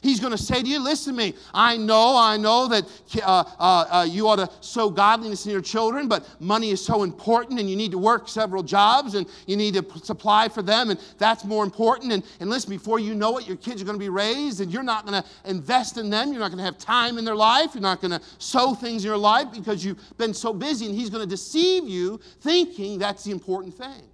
He's 0.01 0.19
going 0.19 0.31
to 0.31 0.37
say 0.37 0.61
to 0.61 0.67
you, 0.67 0.79
listen 0.79 1.13
to 1.13 1.17
me. 1.17 1.33
I 1.53 1.77
know, 1.77 2.15
I 2.17 2.37
know 2.37 2.67
that 2.67 2.85
uh, 3.21 3.43
uh, 3.59 3.85
uh, 3.89 4.07
you 4.09 4.27
ought 4.27 4.37
to 4.37 4.49
sow 4.61 4.89
godliness 4.89 5.45
in 5.45 5.51
your 5.51 5.61
children, 5.61 6.07
but 6.07 6.27
money 6.41 6.71
is 6.71 6.83
so 6.83 7.03
important 7.03 7.59
and 7.59 7.69
you 7.69 7.75
need 7.75 7.91
to 7.91 7.97
work 7.97 8.29
several 8.29 8.63
jobs 8.63 9.15
and 9.15 9.27
you 9.45 9.57
need 9.57 9.73
to 9.73 9.85
supply 10.03 10.47
for 10.47 10.61
them, 10.61 10.89
and 10.89 10.99
that's 11.17 11.43
more 11.43 11.63
important. 11.63 12.11
And, 12.13 12.23
and 12.39 12.49
listen, 12.49 12.69
before 12.69 12.99
you 12.99 13.15
know 13.15 13.37
it, 13.37 13.47
your 13.47 13.57
kids 13.57 13.81
are 13.81 13.85
going 13.85 13.97
to 13.97 14.03
be 14.03 14.09
raised 14.09 14.61
and 14.61 14.71
you're 14.71 14.83
not 14.83 15.05
going 15.05 15.21
to 15.21 15.29
invest 15.45 15.97
in 15.97 16.09
them. 16.09 16.31
You're 16.31 16.41
not 16.41 16.49
going 16.49 16.59
to 16.59 16.65
have 16.65 16.77
time 16.77 17.17
in 17.17 17.25
their 17.25 17.35
life. 17.35 17.71
You're 17.73 17.81
not 17.81 18.01
going 18.01 18.11
to 18.11 18.21
sow 18.37 18.73
things 18.73 19.03
in 19.03 19.09
your 19.09 19.17
life 19.17 19.47
because 19.51 19.83
you've 19.83 19.99
been 20.17 20.33
so 20.33 20.53
busy, 20.53 20.85
and 20.85 20.95
He's 20.95 21.09
going 21.09 21.23
to 21.23 21.29
deceive 21.29 21.87
you 21.87 22.19
thinking 22.41 22.99
that's 22.99 23.23
the 23.23 23.31
important 23.31 23.73
thing. 23.73 24.08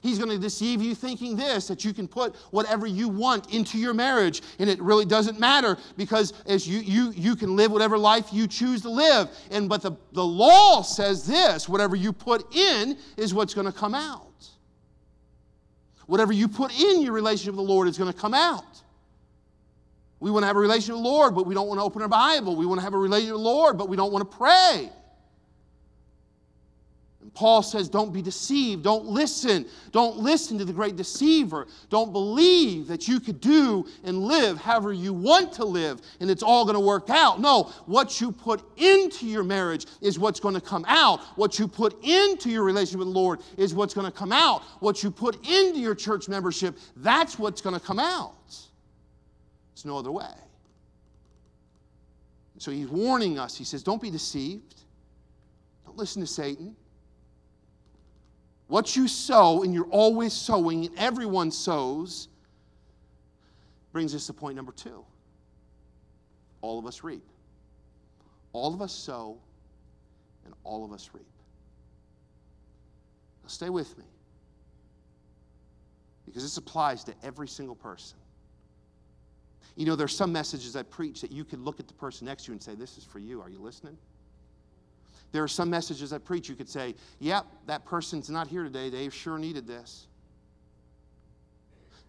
He's 0.00 0.18
going 0.18 0.30
to 0.30 0.38
deceive 0.38 0.80
you 0.80 0.94
thinking 0.94 1.36
this 1.36 1.68
that 1.68 1.84
you 1.84 1.92
can 1.92 2.06
put 2.06 2.36
whatever 2.50 2.86
you 2.86 3.08
want 3.08 3.52
into 3.52 3.78
your 3.78 3.94
marriage 3.94 4.42
and 4.58 4.70
it 4.70 4.80
really 4.80 5.04
doesn't 5.04 5.40
matter 5.40 5.76
because 5.96 6.32
as 6.46 6.68
you 6.68 6.80
you 6.80 7.12
you 7.12 7.36
can 7.36 7.56
live 7.56 7.72
whatever 7.72 7.98
life 7.98 8.28
you 8.32 8.46
choose 8.46 8.82
to 8.82 8.90
live. 8.90 9.28
And 9.50 9.68
but 9.68 9.82
the, 9.82 9.92
the 10.12 10.24
law 10.24 10.82
says 10.82 11.26
this, 11.26 11.68
whatever 11.68 11.96
you 11.96 12.12
put 12.12 12.54
in 12.54 12.96
is 13.16 13.34
what's 13.34 13.54
going 13.54 13.66
to 13.66 13.72
come 13.72 13.94
out. 13.94 14.24
Whatever 16.06 16.32
you 16.32 16.48
put 16.48 16.78
in 16.78 17.02
your 17.02 17.12
relationship 17.12 17.54
with 17.54 17.66
the 17.66 17.72
Lord 17.72 17.86
is 17.86 17.98
going 17.98 18.12
to 18.12 18.18
come 18.18 18.34
out. 18.34 18.64
We 20.20 20.30
want 20.30 20.42
to 20.42 20.46
have 20.46 20.56
a 20.56 20.60
relationship 20.60 20.94
with 20.94 21.04
the 21.04 21.08
Lord, 21.08 21.34
but 21.34 21.46
we 21.46 21.54
don't 21.54 21.68
want 21.68 21.78
to 21.80 21.84
open 21.84 22.02
our 22.02 22.08
Bible. 22.08 22.56
We 22.56 22.66
want 22.66 22.80
to 22.80 22.84
have 22.84 22.94
a 22.94 22.98
relationship 22.98 23.34
with 23.34 23.42
the 23.42 23.48
Lord, 23.48 23.78
but 23.78 23.88
we 23.88 23.96
don't 23.96 24.12
want 24.12 24.28
to 24.28 24.36
pray. 24.36 24.90
Paul 27.38 27.62
says, 27.62 27.88
Don't 27.88 28.12
be 28.12 28.20
deceived. 28.20 28.82
Don't 28.82 29.04
listen. 29.04 29.64
Don't 29.92 30.16
listen 30.16 30.58
to 30.58 30.64
the 30.64 30.72
great 30.72 30.96
deceiver. 30.96 31.68
Don't 31.88 32.12
believe 32.12 32.88
that 32.88 33.06
you 33.06 33.20
could 33.20 33.40
do 33.40 33.86
and 34.02 34.24
live 34.24 34.58
however 34.58 34.92
you 34.92 35.12
want 35.12 35.52
to 35.52 35.64
live 35.64 36.00
and 36.18 36.32
it's 36.32 36.42
all 36.42 36.64
going 36.64 36.74
to 36.74 36.80
work 36.80 37.10
out. 37.10 37.40
No, 37.40 37.72
what 37.86 38.20
you 38.20 38.32
put 38.32 38.64
into 38.76 39.24
your 39.24 39.44
marriage 39.44 39.86
is 40.00 40.18
what's 40.18 40.40
going 40.40 40.56
to 40.56 40.60
come 40.60 40.84
out. 40.88 41.20
What 41.36 41.60
you 41.60 41.68
put 41.68 42.04
into 42.04 42.50
your 42.50 42.64
relationship 42.64 42.98
with 42.98 43.14
the 43.14 43.20
Lord 43.20 43.38
is 43.56 43.72
what's 43.72 43.94
going 43.94 44.10
to 44.10 44.18
come 44.18 44.32
out. 44.32 44.64
What 44.80 45.04
you 45.04 45.10
put 45.12 45.36
into 45.48 45.78
your 45.78 45.94
church 45.94 46.28
membership, 46.28 46.76
that's 46.96 47.38
what's 47.38 47.60
going 47.60 47.78
to 47.78 47.86
come 47.86 48.00
out. 48.00 48.34
It's 48.48 49.84
no 49.84 49.96
other 49.96 50.10
way. 50.10 50.34
So 52.58 52.72
he's 52.72 52.88
warning 52.88 53.38
us. 53.38 53.56
He 53.56 53.62
says, 53.62 53.84
Don't 53.84 54.02
be 54.02 54.10
deceived. 54.10 54.74
Don't 55.86 55.96
listen 55.96 56.20
to 56.20 56.26
Satan. 56.26 56.74
What 58.68 58.94
you 58.94 59.08
sow, 59.08 59.62
and 59.62 59.72
you're 59.72 59.88
always 59.88 60.34
sowing, 60.34 60.86
and 60.86 60.98
everyone 60.98 61.50
sows, 61.50 62.28
brings 63.92 64.14
us 64.14 64.26
to 64.26 64.34
point 64.34 64.56
number 64.56 64.72
two. 64.72 65.04
All 66.60 66.78
of 66.78 66.86
us 66.86 67.02
reap. 67.02 67.24
All 68.52 68.74
of 68.74 68.82
us 68.82 68.92
sow, 68.92 69.38
and 70.44 70.54
all 70.64 70.84
of 70.84 70.92
us 70.92 71.10
reap. 71.14 71.24
Now, 73.42 73.48
stay 73.48 73.70
with 73.70 73.96
me. 73.96 74.04
Because 76.26 76.42
this 76.42 76.58
applies 76.58 77.04
to 77.04 77.14
every 77.22 77.48
single 77.48 77.74
person. 77.74 78.18
You 79.76 79.86
know, 79.86 79.96
there's 79.96 80.14
some 80.14 80.30
messages 80.30 80.76
I 80.76 80.82
preach 80.82 81.22
that 81.22 81.32
you 81.32 81.44
can 81.44 81.64
look 81.64 81.80
at 81.80 81.88
the 81.88 81.94
person 81.94 82.26
next 82.26 82.44
to 82.44 82.48
you 82.48 82.52
and 82.52 82.62
say, 82.62 82.74
This 82.74 82.98
is 82.98 83.04
for 83.04 83.18
you. 83.18 83.40
Are 83.40 83.48
you 83.48 83.60
listening? 83.60 83.96
There 85.32 85.42
are 85.42 85.48
some 85.48 85.68
messages 85.70 86.12
I 86.12 86.18
preach 86.18 86.48
you 86.48 86.54
could 86.54 86.68
say, 86.68 86.94
yep, 87.18 87.46
that 87.66 87.84
person's 87.84 88.30
not 88.30 88.48
here 88.48 88.64
today. 88.64 88.88
They 88.88 89.08
sure 89.10 89.38
needed 89.38 89.66
this. 89.66 90.06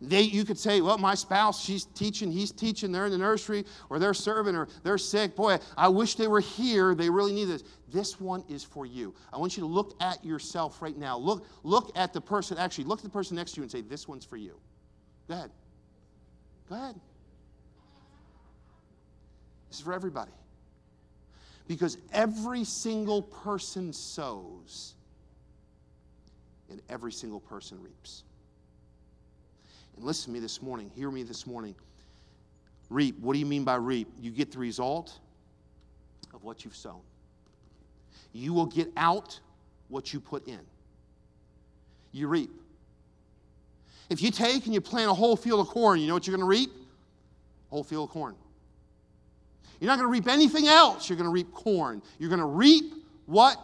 They, 0.02 0.22
you 0.22 0.46
could 0.46 0.58
say, 0.58 0.80
well, 0.80 0.98
my 0.98 1.14
spouse, 1.14 1.62
she's 1.62 1.84
teaching, 1.84 2.32
he's 2.32 2.52
teaching, 2.52 2.94
they're 2.94 3.08
in 3.08 3.12
the 3.12 3.18
nursery, 3.18 3.66
or 3.90 4.00
they're 4.00 4.14
serving, 4.14 4.56
or 4.56 4.70
they're 4.84 4.98
sick. 4.98 5.36
Boy, 5.36 5.58
I 5.76 5.90
wish 5.90 6.16
they 6.16 6.30
were 6.30 6.40
here. 6.40 6.96
They 6.96 7.10
really 7.10 7.34
need 7.34 7.50
this. 7.50 7.66
This 7.92 8.18
one 8.18 8.46
is 8.48 8.64
for 8.64 8.86
you. 8.86 9.14
I 9.34 9.38
want 9.38 9.58
you 9.58 9.62
to 9.62 9.68
look 9.68 10.02
at 10.02 10.24
yourself 10.24 10.82
right 10.82 10.98
now. 10.98 11.18
Look, 11.18 11.46
look 11.64 11.92
at 11.98 12.14
the 12.14 12.22
person, 12.22 12.58
actually, 12.58 12.86
look 12.86 13.00
at 13.00 13.04
the 13.04 13.10
person 13.10 13.36
next 13.36 13.52
to 13.54 13.58
you 13.58 13.64
and 13.64 13.72
say, 13.72 13.82
this 13.82 14.08
one's 14.08 14.24
for 14.24 14.38
you. 14.38 14.58
Go 15.28 15.34
ahead. 15.34 15.52
Go 16.70 16.76
ahead. 16.76 16.96
This 19.68 19.80
is 19.80 19.84
for 19.84 19.92
everybody. 19.92 20.32
Because 21.70 22.00
every 22.12 22.64
single 22.64 23.22
person 23.22 23.94
sows 23.94 24.96
and 26.72 26.82
every 26.90 27.12
single 27.12 27.40
person 27.40 27.80
reaps. 27.80 28.24
And 29.96 30.04
listen 30.04 30.26
to 30.26 30.32
me 30.32 30.40
this 30.40 30.64
morning, 30.64 30.90
hear 30.96 31.12
me 31.12 31.22
this 31.22 31.46
morning. 31.46 31.76
Reap, 32.90 33.20
what 33.20 33.34
do 33.34 33.40
you 33.40 33.46
mean 33.46 33.64
by 33.64 33.76
reap? 33.76 34.08
You 34.20 34.32
get 34.32 34.52
the 34.52 34.58
result 34.58 35.20
of 36.34 36.44
what 36.44 36.66
you've 36.66 36.76
sown. 36.76 37.02
You 38.34 38.52
will 38.52 38.66
get 38.66 38.92
out 38.98 39.40
what 39.90 40.12
you 40.12 40.20
put 40.20 40.48
in. 40.48 40.62
You 42.12 42.30
reap. 42.30 42.50
If 44.10 44.24
you 44.24 44.32
take 44.32 44.66
and 44.66 44.74
you 44.74 44.82
plant 44.82 45.12
a 45.12 45.14
whole 45.14 45.36
field 45.36 45.60
of 45.60 45.68
corn, 45.68 46.00
you 46.00 46.08
know 46.08 46.16
what 46.16 46.26
you're 46.26 46.36
going 46.36 46.44
to 46.44 46.50
reap? 46.50 46.72
A 46.72 47.70
whole 47.70 47.84
field 47.84 48.10
of 48.10 48.12
corn. 48.12 48.34
You're 49.80 49.88
not 49.88 49.98
going 49.98 50.08
to 50.08 50.12
reap 50.12 50.28
anything 50.28 50.68
else. 50.68 51.10
You're 51.10 51.18
going 51.18 51.30
to 51.30 51.34
reap 51.34 51.54
corn. 51.54 52.02
You're 52.18 52.30
going 52.30 52.40
to 52.40 52.46
reap 52.46 52.94
what 53.26 53.58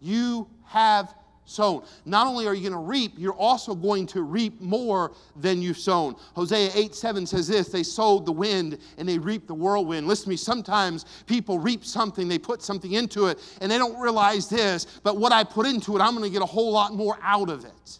you 0.00 0.48
have 0.64 1.14
sown. 1.44 1.84
Not 2.04 2.26
only 2.26 2.46
are 2.46 2.54
you 2.54 2.68
going 2.68 2.72
to 2.72 2.88
reap, 2.88 3.14
you're 3.16 3.34
also 3.34 3.74
going 3.74 4.06
to 4.08 4.22
reap 4.22 4.60
more 4.60 5.12
than 5.36 5.60
you've 5.60 5.78
sown. 5.78 6.16
Hosea 6.34 6.70
8 6.74 6.94
7 6.94 7.26
says 7.26 7.48
this 7.48 7.68
they 7.68 7.82
sowed 7.82 8.26
the 8.26 8.32
wind 8.32 8.78
and 8.98 9.08
they 9.08 9.18
reaped 9.18 9.48
the 9.48 9.54
whirlwind. 9.54 10.06
Listen 10.06 10.24
to 10.24 10.30
me, 10.30 10.36
sometimes 10.36 11.04
people 11.26 11.58
reap 11.58 11.84
something, 11.84 12.28
they 12.28 12.38
put 12.38 12.62
something 12.62 12.92
into 12.92 13.26
it, 13.26 13.38
and 13.60 13.70
they 13.70 13.78
don't 13.78 13.98
realize 13.98 14.48
this, 14.48 14.86
but 15.02 15.16
what 15.16 15.32
I 15.32 15.44
put 15.44 15.66
into 15.66 15.96
it, 15.96 16.00
I'm 16.00 16.16
going 16.16 16.28
to 16.28 16.32
get 16.32 16.42
a 16.42 16.46
whole 16.46 16.72
lot 16.72 16.94
more 16.94 17.18
out 17.22 17.50
of 17.50 17.64
it. 17.64 17.98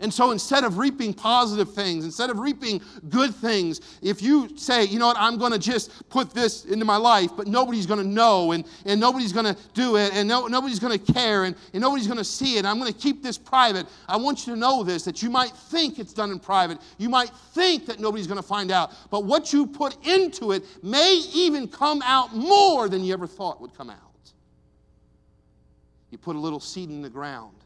And 0.00 0.12
so 0.12 0.32
instead 0.32 0.64
of 0.64 0.78
reaping 0.78 1.14
positive 1.14 1.72
things, 1.72 2.04
instead 2.04 2.30
of 2.30 2.38
reaping 2.38 2.80
good 3.08 3.34
things, 3.34 3.80
if 4.02 4.22
you 4.22 4.56
say, 4.56 4.84
you 4.84 4.98
know 4.98 5.06
what, 5.06 5.16
I'm 5.18 5.38
going 5.38 5.52
to 5.52 5.58
just 5.58 6.08
put 6.08 6.30
this 6.30 6.64
into 6.64 6.84
my 6.84 6.96
life, 6.96 7.30
but 7.36 7.46
nobody's 7.46 7.86
going 7.86 8.00
to 8.00 8.06
know 8.06 8.52
and, 8.52 8.64
and 8.84 9.00
nobody's 9.00 9.32
going 9.32 9.46
to 9.46 9.56
do 9.72 9.96
it 9.96 10.12
and 10.14 10.28
no, 10.28 10.46
nobody's 10.46 10.80
going 10.80 10.98
to 10.98 11.12
care 11.12 11.44
and, 11.44 11.54
and 11.72 11.80
nobody's 11.80 12.06
going 12.06 12.18
to 12.18 12.24
see 12.24 12.58
it, 12.58 12.64
I'm 12.64 12.78
going 12.78 12.92
to 12.92 12.98
keep 12.98 13.22
this 13.22 13.38
private. 13.38 13.86
I 14.08 14.16
want 14.16 14.46
you 14.46 14.54
to 14.54 14.58
know 14.58 14.82
this 14.82 15.04
that 15.04 15.22
you 15.22 15.30
might 15.30 15.50
think 15.50 15.98
it's 15.98 16.12
done 16.12 16.30
in 16.30 16.40
private. 16.40 16.78
You 16.98 17.08
might 17.08 17.30
think 17.52 17.86
that 17.86 18.00
nobody's 18.00 18.26
going 18.26 18.40
to 18.40 18.46
find 18.46 18.70
out. 18.70 18.92
But 19.10 19.24
what 19.24 19.52
you 19.52 19.66
put 19.66 20.04
into 20.06 20.52
it 20.52 20.64
may 20.82 21.22
even 21.32 21.68
come 21.68 22.02
out 22.02 22.34
more 22.34 22.88
than 22.88 23.04
you 23.04 23.12
ever 23.12 23.26
thought 23.26 23.60
would 23.60 23.74
come 23.76 23.90
out. 23.90 23.98
You 26.10 26.18
put 26.18 26.36
a 26.36 26.38
little 26.38 26.60
seed 26.60 26.90
in 26.90 27.02
the 27.02 27.10
ground 27.10 27.63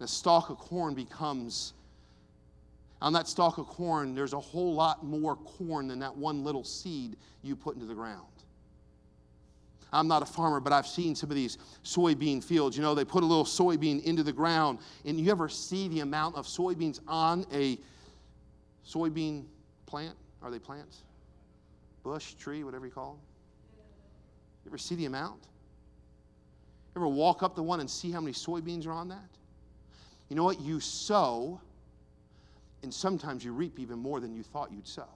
the 0.00 0.08
stalk 0.08 0.50
of 0.50 0.58
corn 0.58 0.94
becomes 0.94 1.74
on 3.02 3.12
that 3.14 3.28
stalk 3.28 3.58
of 3.58 3.66
corn, 3.66 4.14
there's 4.14 4.32
a 4.32 4.40
whole 4.40 4.74
lot 4.74 5.04
more 5.04 5.36
corn 5.36 5.88
than 5.88 6.00
that 6.00 6.14
one 6.14 6.44
little 6.44 6.64
seed 6.64 7.16
you 7.42 7.56
put 7.56 7.74
into 7.74 7.86
the 7.86 7.94
ground. 7.94 8.26
I'm 9.92 10.06
not 10.06 10.22
a 10.22 10.26
farmer, 10.26 10.60
but 10.60 10.72
I've 10.72 10.86
seen 10.86 11.14
some 11.14 11.30
of 11.30 11.36
these 11.36 11.58
soybean 11.82 12.44
fields. 12.44 12.76
You 12.76 12.82
know, 12.82 12.94
they 12.94 13.04
put 13.04 13.22
a 13.22 13.26
little 13.26 13.44
soybean 13.44 14.02
into 14.04 14.22
the 14.22 14.32
ground, 14.32 14.78
and 15.04 15.18
you 15.18 15.30
ever 15.30 15.48
see 15.48 15.88
the 15.88 16.00
amount 16.00 16.36
of 16.36 16.46
soybeans 16.46 17.00
on 17.08 17.46
a 17.52 17.78
soybean 18.86 19.44
plant? 19.86 20.14
Are 20.42 20.50
they 20.50 20.58
plants? 20.58 21.02
Bush, 22.02 22.34
tree, 22.34 22.64
whatever 22.64 22.86
you 22.86 22.92
call 22.92 23.12
them? 23.12 23.20
You 24.64 24.70
ever 24.70 24.78
see 24.78 24.94
the 24.94 25.06
amount? 25.06 25.40
You 26.94 27.00
ever 27.00 27.08
walk 27.08 27.42
up 27.42 27.56
to 27.56 27.62
one 27.62 27.80
and 27.80 27.90
see 27.90 28.10
how 28.10 28.20
many 28.20 28.32
soybeans 28.32 28.86
are 28.86 28.92
on 28.92 29.08
that? 29.08 29.39
You 30.30 30.36
know 30.36 30.44
what? 30.44 30.60
You 30.60 30.80
sow, 30.80 31.60
and 32.82 32.94
sometimes 32.94 33.44
you 33.44 33.52
reap 33.52 33.78
even 33.78 33.98
more 33.98 34.20
than 34.20 34.32
you 34.34 34.42
thought 34.42 34.70
you'd 34.72 34.88
sow. 34.88 35.08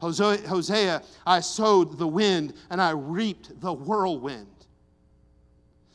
Hosea, 0.00 1.02
I 1.24 1.40
sowed 1.40 1.98
the 1.98 2.08
wind 2.08 2.54
and 2.70 2.80
I 2.80 2.90
reaped 2.90 3.60
the 3.60 3.72
whirlwind. 3.72 4.48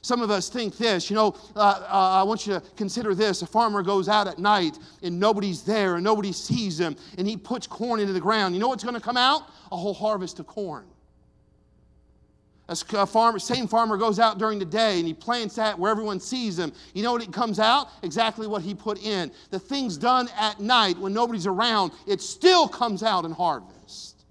Some 0.02 0.22
of 0.22 0.32
us 0.32 0.48
think 0.48 0.78
this, 0.78 1.10
you 1.10 1.16
know, 1.16 1.36
uh, 1.56 1.60
uh, 1.60 2.20
I 2.22 2.24
want 2.24 2.48
you 2.48 2.54
to 2.54 2.62
consider 2.78 3.14
this. 3.14 3.42
A 3.42 3.48
farmer 3.48 3.82
goes 3.82 4.08
out 4.08 4.28
at 4.28 4.40
night 4.40 4.78
and 5.04 5.20
nobody's 5.20 5.64
there 5.64 5.96
and 5.96 6.04
nobody 6.04 6.32
sees 6.32 6.80
him 6.80 6.96
and 7.18 7.28
he 7.28 7.36
puts 7.36 7.68
corn 7.68 8.00
into 8.00 8.14
the 8.14 8.22
ground. 8.22 8.54
You 8.56 8.62
know 8.62 8.70
what's 8.70 8.84
going 8.84 8.96
to 8.96 9.02
come 9.02 9.18
out? 9.18 9.50
A 9.72 9.76
whole 9.76 9.96
harvest 9.96 10.40
of 10.40 10.48
corn. 10.48 10.86
A 12.70 13.06
farmer, 13.06 13.40
same 13.40 13.66
farmer 13.66 13.96
goes 13.96 14.20
out 14.20 14.40
during 14.40 14.60
the 14.60 14.66
day 14.66 15.00
and 15.00 15.08
he 15.08 15.14
plants 15.14 15.56
that 15.56 15.80
where 15.80 15.90
everyone 15.90 16.20
sees 16.20 16.60
him. 16.60 16.74
You 16.94 17.02
know 17.02 17.14
what 17.14 17.24
it 17.24 17.32
comes 17.32 17.60
out? 17.60 17.88
Exactly 18.04 18.46
what 18.46 18.62
he 18.62 18.76
put 18.76 19.02
in. 19.02 19.32
The 19.52 19.60
things 19.60 19.98
done 19.98 20.30
at 20.38 20.60
night 20.60 20.98
when 20.98 21.14
nobody's 21.14 21.48
around, 21.48 21.94
it 22.06 22.22
still 22.22 22.68
comes 22.68 23.04
out 23.04 23.24
in 23.24 23.32
harvest. 23.32 24.26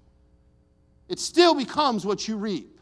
It 1.09 1.19
still 1.19 1.55
becomes 1.55 2.05
what 2.05 2.27
you 2.27 2.37
reap. 2.37 2.76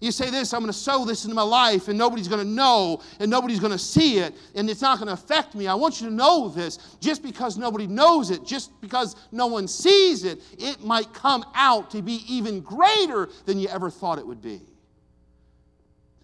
You 0.00 0.10
say 0.10 0.30
this, 0.30 0.54
I'm 0.54 0.60
going 0.60 0.72
to 0.72 0.78
sow 0.78 1.04
this 1.04 1.24
into 1.24 1.34
my 1.34 1.42
life 1.42 1.88
and 1.88 1.98
nobody's 1.98 2.26
going 2.26 2.42
to 2.42 2.50
know 2.50 3.02
and 3.18 3.30
nobody's 3.30 3.60
going 3.60 3.72
to 3.72 3.78
see 3.78 4.18
it 4.18 4.34
and 4.54 4.70
it's 4.70 4.80
not 4.80 4.98
going 4.98 5.08
to 5.08 5.12
affect 5.12 5.54
me. 5.54 5.66
I 5.66 5.74
want 5.74 6.00
you 6.00 6.08
to 6.08 6.14
know 6.14 6.48
this. 6.48 6.96
Just 7.00 7.22
because 7.22 7.58
nobody 7.58 7.86
knows 7.86 8.30
it, 8.30 8.46
just 8.46 8.80
because 8.80 9.14
no 9.30 9.46
one 9.46 9.68
sees 9.68 10.24
it, 10.24 10.40
it 10.58 10.82
might 10.82 11.12
come 11.12 11.44
out 11.54 11.90
to 11.90 12.00
be 12.00 12.24
even 12.26 12.60
greater 12.60 13.28
than 13.44 13.58
you 13.58 13.68
ever 13.68 13.90
thought 13.90 14.18
it 14.18 14.26
would 14.26 14.40
be. 14.40 14.62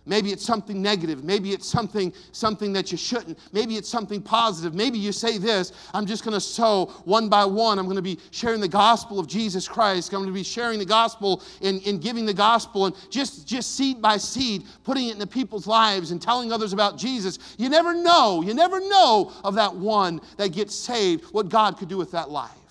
Maybe 0.07 0.33
it's 0.33 0.45
something 0.45 0.81
negative. 0.81 1.25
Maybe 1.25 1.53
it's 1.53 1.69
something, 1.69 2.13
something 2.31 2.73
that 2.73 2.93
you 2.93 2.99
shouldn't. 2.99 3.39
Maybe 3.53 3.77
it's 3.77 3.89
something 3.89 4.23
positive. 4.23 4.75
Maybe 4.75 4.99
you 4.99 5.13
say 5.13 5.37
this 5.37 5.73
I'm 5.93 6.07
just 6.07 6.25
going 6.25 6.35
to 6.35 6.41
sow 6.41 6.87
one 7.05 7.29
by 7.29 7.45
one. 7.45 7.79
I'm 7.79 7.87
going 7.87 7.97
to 7.97 8.03
be 8.03 8.19
sharing 8.31 8.61
the 8.61 8.69
gospel 8.69 9.19
of 9.19 9.27
Jesus 9.27 9.67
Christ. 9.67 10.13
I'm 10.13 10.21
going 10.21 10.29
to 10.29 10.33
be 10.33 10.45
sharing 10.45 10.79
the 10.79 10.85
gospel 10.85 11.43
and, 11.61 11.85
and 11.87 12.01
giving 12.01 12.25
the 12.25 12.35
gospel 12.35 12.87
and 12.87 12.95
just, 13.11 13.47
just 13.47 13.75
seed 13.77 14.01
by 14.01 14.17
seed, 14.17 14.65
putting 14.85 15.09
it 15.09 15.15
into 15.15 15.27
people's 15.27 15.67
lives 15.67 16.13
and 16.13 16.23
telling 16.23 16.53
others 16.53 16.73
about 16.73 16.97
Jesus. 16.97 17.39
You 17.59 17.69
never 17.69 17.93
know. 17.93 18.43
You 18.43 18.55
never 18.55 18.81
know 18.81 19.33
of 19.43 19.55
that 19.57 19.75
one 19.75 20.21
that 20.37 20.53
gets 20.53 20.75
saved, 20.75 21.25
what 21.33 21.49
God 21.49 21.79
could 21.79 21.89
do 21.89 21.97
with 21.97 22.13
that 22.13 22.31
life. 22.31 22.66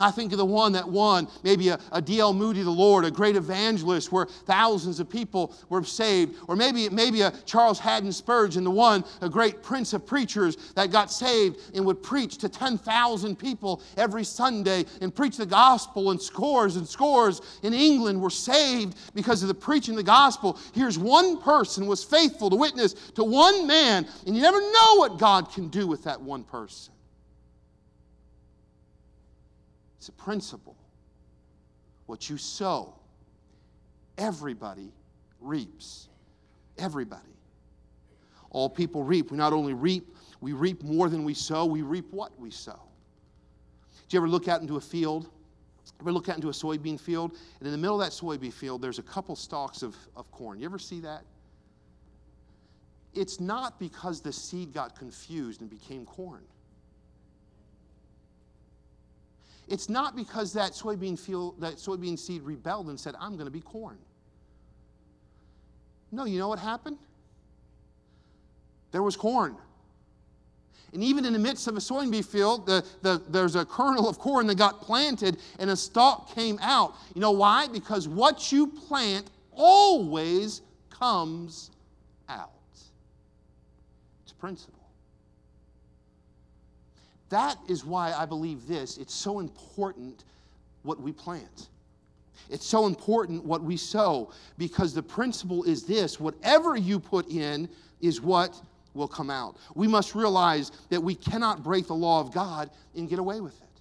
I 0.00 0.10
think 0.10 0.32
of 0.32 0.38
the 0.38 0.44
one 0.44 0.72
that 0.72 0.88
won, 0.88 1.28
maybe 1.42 1.68
a 1.68 1.78
a 1.92 2.02
D.L. 2.02 2.34
Moody, 2.34 2.62
the 2.62 2.70
Lord, 2.70 3.04
a 3.04 3.10
great 3.10 3.36
evangelist 3.36 4.12
where 4.12 4.26
thousands 4.26 5.00
of 5.00 5.08
people 5.08 5.54
were 5.68 5.84
saved. 5.84 6.36
Or 6.48 6.56
maybe, 6.56 6.88
maybe 6.88 7.22
a 7.22 7.30
Charles 7.46 7.78
Haddon 7.78 8.12
Spurgeon, 8.12 8.64
the 8.64 8.70
one, 8.70 9.04
a 9.20 9.28
great 9.28 9.62
prince 9.62 9.92
of 9.92 10.06
preachers 10.06 10.56
that 10.74 10.90
got 10.90 11.10
saved 11.10 11.58
and 11.74 11.84
would 11.86 12.02
preach 12.02 12.38
to 12.38 12.48
10,000 12.48 13.36
people 13.36 13.82
every 13.96 14.24
Sunday 14.24 14.84
and 15.00 15.14
preach 15.14 15.36
the 15.36 15.46
gospel, 15.46 16.10
and 16.10 16.20
scores 16.20 16.76
and 16.76 16.86
scores 16.86 17.40
in 17.62 17.72
England 17.74 18.20
were 18.20 18.30
saved 18.30 18.96
because 19.14 19.42
of 19.42 19.48
the 19.48 19.54
preaching 19.54 19.94
of 19.94 19.98
the 19.98 20.02
gospel. 20.02 20.58
Here's 20.74 20.98
one 20.98 21.40
person 21.40 21.86
was 21.86 22.02
faithful 22.02 22.50
to 22.50 22.56
witness 22.56 22.94
to 23.14 23.24
one 23.24 23.66
man, 23.66 24.06
and 24.26 24.36
you 24.36 24.42
never 24.42 24.60
know 24.60 24.96
what 24.96 25.18
God 25.18 25.52
can 25.52 25.68
do 25.68 25.86
with 25.86 26.04
that 26.04 26.20
one 26.20 26.44
person. 26.44 26.93
It's 30.04 30.10
a 30.10 30.12
principle. 30.12 30.76
What 32.04 32.28
you 32.28 32.36
sow, 32.36 32.94
everybody 34.18 34.92
reaps. 35.40 36.08
Everybody. 36.76 37.22
All 38.50 38.68
people 38.68 39.02
reap. 39.02 39.30
We 39.30 39.38
not 39.38 39.54
only 39.54 39.72
reap, 39.72 40.14
we 40.42 40.52
reap 40.52 40.82
more 40.82 41.08
than 41.08 41.24
we 41.24 41.32
sow, 41.32 41.64
we 41.64 41.80
reap 41.80 42.04
what 42.10 42.38
we 42.38 42.50
sow. 42.50 42.78
Do 44.10 44.14
you 44.14 44.20
ever 44.20 44.28
look 44.28 44.46
out 44.46 44.60
into 44.60 44.76
a 44.76 44.80
field? 44.80 45.30
Ever 46.02 46.12
look 46.12 46.28
out 46.28 46.36
into 46.36 46.50
a 46.50 46.52
soybean 46.52 47.00
field? 47.00 47.30
And 47.60 47.66
in 47.66 47.72
the 47.72 47.78
middle 47.78 47.98
of 47.98 48.06
that 48.06 48.12
soybean 48.12 48.52
field, 48.52 48.82
there's 48.82 48.98
a 48.98 49.02
couple 49.02 49.34
stalks 49.36 49.82
of, 49.82 49.96
of 50.16 50.30
corn. 50.32 50.60
You 50.60 50.66
ever 50.66 50.78
see 50.78 51.00
that? 51.00 51.22
It's 53.14 53.40
not 53.40 53.80
because 53.80 54.20
the 54.20 54.34
seed 54.34 54.74
got 54.74 54.98
confused 54.98 55.62
and 55.62 55.70
became 55.70 56.04
corn. 56.04 56.42
It's 59.68 59.88
not 59.88 60.14
because 60.14 60.52
that 60.52 60.72
soybean, 60.72 61.18
field, 61.18 61.60
that 61.60 61.74
soybean 61.74 62.18
seed 62.18 62.42
rebelled 62.42 62.88
and 62.88 62.98
said, 62.98 63.14
I'm 63.18 63.34
going 63.34 63.46
to 63.46 63.50
be 63.50 63.60
corn. 63.60 63.98
No, 66.12 66.24
you 66.26 66.38
know 66.38 66.48
what 66.48 66.58
happened? 66.58 66.98
There 68.92 69.02
was 69.02 69.16
corn. 69.16 69.56
And 70.92 71.02
even 71.02 71.24
in 71.24 71.32
the 71.32 71.38
midst 71.40 71.66
of 71.66 71.76
a 71.76 71.80
soybean 71.80 72.24
field, 72.24 72.66
the, 72.66 72.84
the, 73.02 73.20
there's 73.28 73.56
a 73.56 73.64
kernel 73.64 74.08
of 74.08 74.18
corn 74.20 74.46
that 74.46 74.56
got 74.56 74.80
planted 74.80 75.38
and 75.58 75.70
a 75.70 75.76
stalk 75.76 76.32
came 76.34 76.58
out. 76.62 76.94
You 77.14 77.20
know 77.20 77.32
why? 77.32 77.66
Because 77.66 78.06
what 78.06 78.52
you 78.52 78.68
plant 78.68 79.28
always 79.50 80.62
comes 80.90 81.72
out. 82.28 82.50
It's 84.22 84.32
principle. 84.32 84.83
That 87.34 87.58
is 87.66 87.84
why 87.84 88.12
I 88.12 88.26
believe 88.26 88.68
this. 88.68 88.96
It's 88.96 89.12
so 89.12 89.40
important 89.40 90.22
what 90.84 91.00
we 91.00 91.10
plant. 91.10 91.66
It's 92.48 92.64
so 92.64 92.86
important 92.86 93.44
what 93.44 93.60
we 93.60 93.76
sow 93.76 94.30
because 94.56 94.94
the 94.94 95.02
principle 95.02 95.64
is 95.64 95.82
this 95.82 96.20
whatever 96.20 96.76
you 96.76 97.00
put 97.00 97.28
in 97.28 97.68
is 98.00 98.20
what 98.20 98.54
will 98.94 99.08
come 99.08 99.30
out. 99.30 99.56
We 99.74 99.88
must 99.88 100.14
realize 100.14 100.70
that 100.90 101.00
we 101.00 101.16
cannot 101.16 101.64
break 101.64 101.88
the 101.88 101.94
law 101.96 102.20
of 102.20 102.32
God 102.32 102.70
and 102.94 103.08
get 103.08 103.18
away 103.18 103.40
with 103.40 103.60
it. 103.60 103.80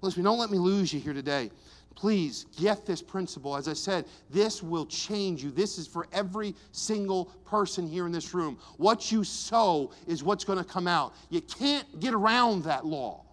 Listen, 0.00 0.22
don't 0.22 0.38
let 0.38 0.50
me 0.50 0.56
lose 0.56 0.94
you 0.94 1.00
here 1.00 1.12
today. 1.12 1.50
Please 1.94 2.46
get 2.58 2.86
this 2.86 3.00
principle. 3.00 3.56
As 3.56 3.68
I 3.68 3.72
said, 3.72 4.04
this 4.28 4.62
will 4.62 4.86
change 4.86 5.44
you. 5.44 5.50
This 5.50 5.78
is 5.78 5.86
for 5.86 6.08
every 6.12 6.54
single 6.72 7.26
person 7.46 7.86
here 7.86 8.06
in 8.06 8.12
this 8.12 8.34
room. 8.34 8.58
What 8.78 9.12
you 9.12 9.22
sow 9.22 9.92
is 10.06 10.22
what's 10.22 10.44
going 10.44 10.58
to 10.58 10.64
come 10.64 10.88
out. 10.88 11.14
You 11.30 11.40
can't 11.40 12.00
get 12.00 12.12
around 12.12 12.64
that 12.64 12.84
law. 12.84 13.24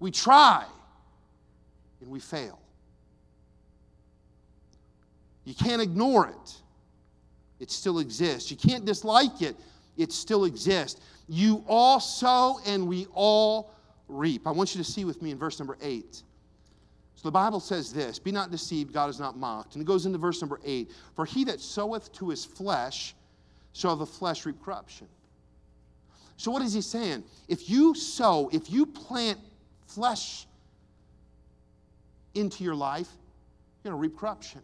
We 0.00 0.10
try 0.10 0.64
and 2.00 2.10
we 2.10 2.20
fail. 2.20 2.58
You 5.44 5.54
can't 5.54 5.80
ignore 5.82 6.28
it, 6.28 6.54
it 7.60 7.70
still 7.70 7.98
exists. 7.98 8.50
You 8.50 8.56
can't 8.56 8.84
dislike 8.84 9.42
it, 9.42 9.56
it 9.96 10.10
still 10.10 10.44
exists. 10.44 11.00
You 11.28 11.64
all 11.68 12.00
sow 12.00 12.60
and 12.66 12.88
we 12.88 13.06
all 13.14 13.70
reap. 14.08 14.46
I 14.46 14.50
want 14.50 14.74
you 14.74 14.82
to 14.82 14.90
see 14.90 15.04
with 15.04 15.22
me 15.22 15.30
in 15.30 15.38
verse 15.38 15.58
number 15.58 15.76
eight. 15.80 16.22
So 17.24 17.28
the 17.28 17.32
Bible 17.32 17.58
says 17.58 17.90
this 17.90 18.18
Be 18.18 18.30
not 18.32 18.50
deceived, 18.50 18.92
God 18.92 19.08
is 19.08 19.18
not 19.18 19.34
mocked. 19.34 19.76
And 19.76 19.82
it 19.82 19.86
goes 19.86 20.04
into 20.04 20.18
verse 20.18 20.42
number 20.42 20.60
eight 20.62 20.90
For 21.14 21.24
he 21.24 21.42
that 21.44 21.58
soweth 21.58 22.12
to 22.12 22.28
his 22.28 22.44
flesh 22.44 23.14
shall 23.72 23.96
the 23.96 24.04
flesh 24.04 24.44
reap 24.44 24.62
corruption. 24.62 25.06
So 26.36 26.50
what 26.50 26.60
is 26.60 26.74
he 26.74 26.82
saying? 26.82 27.24
If 27.48 27.70
you 27.70 27.94
sow, 27.94 28.50
if 28.52 28.70
you 28.70 28.84
plant 28.84 29.38
flesh 29.86 30.46
into 32.34 32.62
your 32.62 32.74
life, 32.74 33.08
you're 33.82 33.92
going 33.92 34.02
to 34.02 34.06
reap 34.06 34.18
corruption. 34.18 34.60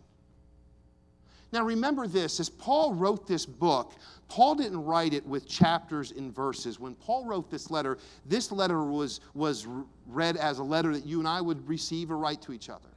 Now, 1.53 1.65
remember 1.65 2.07
this 2.07 2.39
as 2.39 2.49
Paul 2.49 2.95
wrote 2.95 3.27
this 3.27 3.45
book, 3.45 3.95
Paul 4.29 4.55
didn't 4.55 4.85
write 4.85 5.13
it 5.13 5.27
with 5.27 5.49
chapters 5.49 6.13
and 6.13 6.35
verses. 6.35 6.79
When 6.79 6.95
Paul 6.95 7.25
wrote 7.25 7.51
this 7.51 7.71
letter, 7.71 7.99
this 8.25 8.53
letter 8.53 8.85
was, 8.85 9.21
was 9.35 9.67
read 10.07 10.37
as 10.37 10.61
a 10.61 10.63
letter 10.63 10.93
that 10.93 11.05
you 11.05 11.19
and 11.19 11.27
I 11.27 11.41
would 11.41 11.69
receive 11.69 12.13
or 12.13 12.19
write 12.19 12.41
to 12.43 12.53
each 12.53 12.69
other. 12.69 12.89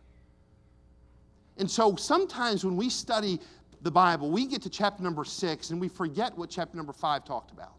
And 1.58 1.70
so 1.70 1.96
sometimes 1.96 2.63
when 2.63 2.78
we 2.78 2.89
study 2.89 3.39
the 3.82 3.92
Bible, 3.92 4.30
we 4.30 4.46
get 4.46 4.62
to 4.63 4.70
chapter 4.70 5.02
number 5.02 5.26
six 5.26 5.72
and 5.72 5.82
we 5.82 5.88
forget 5.88 6.38
what 6.38 6.50
chapter 6.50 6.78
number 6.78 6.94
five 6.94 7.26
talked 7.26 7.52
about. 7.52 7.74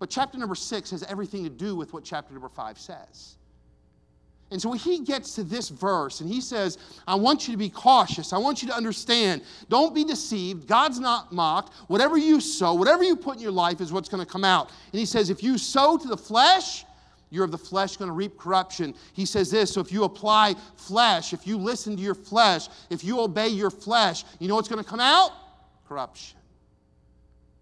But 0.00 0.10
chapter 0.10 0.38
number 0.38 0.56
six 0.56 0.90
has 0.90 1.04
everything 1.04 1.44
to 1.44 1.50
do 1.50 1.76
with 1.76 1.92
what 1.92 2.02
chapter 2.02 2.32
number 2.32 2.48
five 2.48 2.78
says. 2.78 3.36
And 4.52 4.60
so 4.60 4.72
he 4.72 5.00
gets 5.00 5.34
to 5.36 5.44
this 5.44 5.70
verse 5.70 6.20
and 6.20 6.28
he 6.28 6.40
says, 6.42 6.76
I 7.08 7.14
want 7.14 7.48
you 7.48 7.54
to 7.54 7.58
be 7.58 7.70
cautious. 7.70 8.34
I 8.34 8.38
want 8.38 8.62
you 8.62 8.68
to 8.68 8.74
understand. 8.74 9.42
Don't 9.70 9.94
be 9.94 10.04
deceived. 10.04 10.68
God's 10.68 11.00
not 11.00 11.32
mocked. 11.32 11.72
Whatever 11.88 12.18
you 12.18 12.38
sow, 12.38 12.74
whatever 12.74 13.02
you 13.02 13.16
put 13.16 13.36
in 13.36 13.42
your 13.42 13.50
life 13.50 13.80
is 13.80 13.92
what's 13.92 14.10
going 14.10 14.24
to 14.24 14.30
come 14.30 14.44
out. 14.44 14.68
And 14.92 15.00
he 15.00 15.06
says, 15.06 15.30
if 15.30 15.42
you 15.42 15.56
sow 15.56 15.96
to 15.96 16.06
the 16.06 16.16
flesh, 16.16 16.84
you're 17.30 17.46
of 17.46 17.50
the 17.50 17.56
flesh 17.56 17.96
going 17.96 18.10
to 18.10 18.14
reap 18.14 18.36
corruption. 18.36 18.94
He 19.14 19.24
says 19.24 19.50
this 19.50 19.72
so 19.72 19.80
if 19.80 19.90
you 19.90 20.04
apply 20.04 20.54
flesh, 20.76 21.32
if 21.32 21.46
you 21.46 21.56
listen 21.56 21.96
to 21.96 22.02
your 22.02 22.14
flesh, 22.14 22.68
if 22.90 23.02
you 23.02 23.20
obey 23.20 23.48
your 23.48 23.70
flesh, 23.70 24.24
you 24.38 24.48
know 24.48 24.54
what's 24.54 24.68
going 24.68 24.84
to 24.84 24.88
come 24.88 25.00
out? 25.00 25.30
Corruption. 25.88 26.38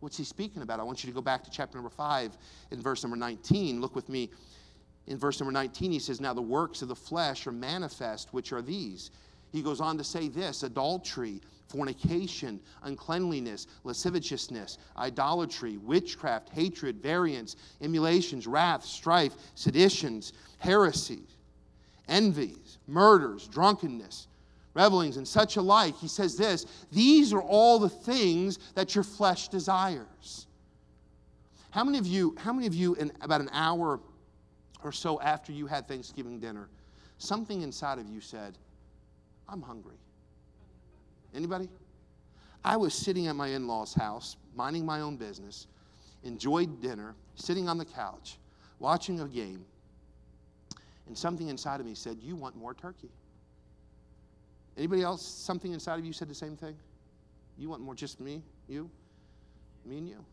What's 0.01 0.17
he 0.17 0.25
speaking 0.25 0.63
about? 0.63 0.81
I 0.81 0.83
want 0.83 1.05
you 1.05 1.11
to 1.11 1.15
go 1.15 1.21
back 1.21 1.45
to 1.45 1.51
chapter 1.51 1.77
number 1.77 1.91
5 1.91 2.37
in 2.73 2.83
verse 2.83 3.05
number 3.05 3.17
19. 3.17 3.81
Look 3.81 3.95
with 3.95 4.09
me 4.09 4.31
in 5.11 5.19
verse 5.19 5.41
number 5.41 5.51
19, 5.51 5.91
he 5.91 5.99
says, 5.99 6.21
Now 6.21 6.33
the 6.33 6.41
works 6.41 6.83
of 6.83 6.89
the 6.89 6.95
flesh 6.95 7.49
are 7.49 7.53
manifest, 7.53 8.33
which 8.33 8.53
are 8.53 8.63
these. 8.63 9.11
He 9.51 9.61
goes 9.61 9.81
on 9.81 9.99
to 9.99 10.05
say 10.05 10.29
this 10.29 10.63
adultery, 10.63 11.41
fornication, 11.67 12.61
uncleanliness, 12.85 13.67
lasciviousness, 13.83 14.79
idolatry, 14.97 15.79
witchcraft, 15.79 16.51
hatred, 16.51 17.03
variance, 17.03 17.57
emulations, 17.81 18.47
wrath, 18.47 18.85
strife, 18.85 19.35
seditions, 19.57 20.33
heresies, 20.59 21.37
envies, 22.07 22.79
murders, 22.87 23.49
drunkenness, 23.49 24.29
revelings, 24.75 25.17
and 25.17 25.27
such 25.27 25.57
alike. 25.57 25.97
He 25.97 26.07
says 26.07 26.37
this 26.37 26.67
these 26.93 27.33
are 27.33 27.43
all 27.43 27.81
the 27.81 27.89
things 27.89 28.61
that 28.77 28.95
your 28.95 29.03
flesh 29.03 29.49
desires. 29.49 30.47
How 31.73 31.83
many 31.83 31.99
of 31.99 32.07
you, 32.07 32.37
how 32.39 32.53
many 32.53 32.69
of 32.69 32.75
you 32.75 32.95
in 32.95 33.11
about 33.23 33.41
an 33.41 33.51
hour 33.53 33.99
or 34.83 34.93
so 34.93 35.21
after 35.21 35.53
you 35.53 35.67
had 35.67 35.89
Thanksgiving 35.89 36.41
dinner, 36.41 36.69
something 37.19 37.63
inside 37.63 37.99
of 37.99 38.09
you 38.09 38.21
said, 38.21 38.57
I'm 39.49 39.63
hungry. 39.63 39.97
Anybody? 41.35 41.69
I 42.65 42.77
was 42.77 42.95
sitting 42.95 43.27
at 43.27 43.37
my 43.37 43.49
in 43.49 43.67
law's 43.67 43.95
house, 43.95 44.37
minding 44.55 44.85
my 44.85 45.01
own 45.01 45.17
business, 45.17 45.67
enjoyed 46.25 46.83
dinner, 46.83 47.15
sitting 47.35 47.69
on 47.69 47.79
the 47.79 47.85
couch, 47.85 48.37
watching 48.79 49.21
a 49.21 49.29
game, 49.29 49.65
and 51.07 51.17
something 51.17 51.49
inside 51.49 51.81
of 51.81 51.87
me 51.87 51.95
said, 51.95 52.19
You 52.21 52.37
want 52.37 52.57
more 52.57 52.75
turkey. 52.75 53.11
Anybody 54.77 55.03
else, 55.03 55.27
something 55.27 55.73
inside 55.73 55.99
of 55.99 56.05
you 56.05 56.13
said 56.13 56.29
the 56.29 56.35
same 56.35 56.57
thing? 56.57 56.77
You 57.59 57.69
want 57.69 57.83
more, 57.83 57.95
just 57.95 58.21
me, 58.21 58.43
you, 58.69 58.89
me 59.85 59.99
and 59.99 60.09
you, 60.09 60.25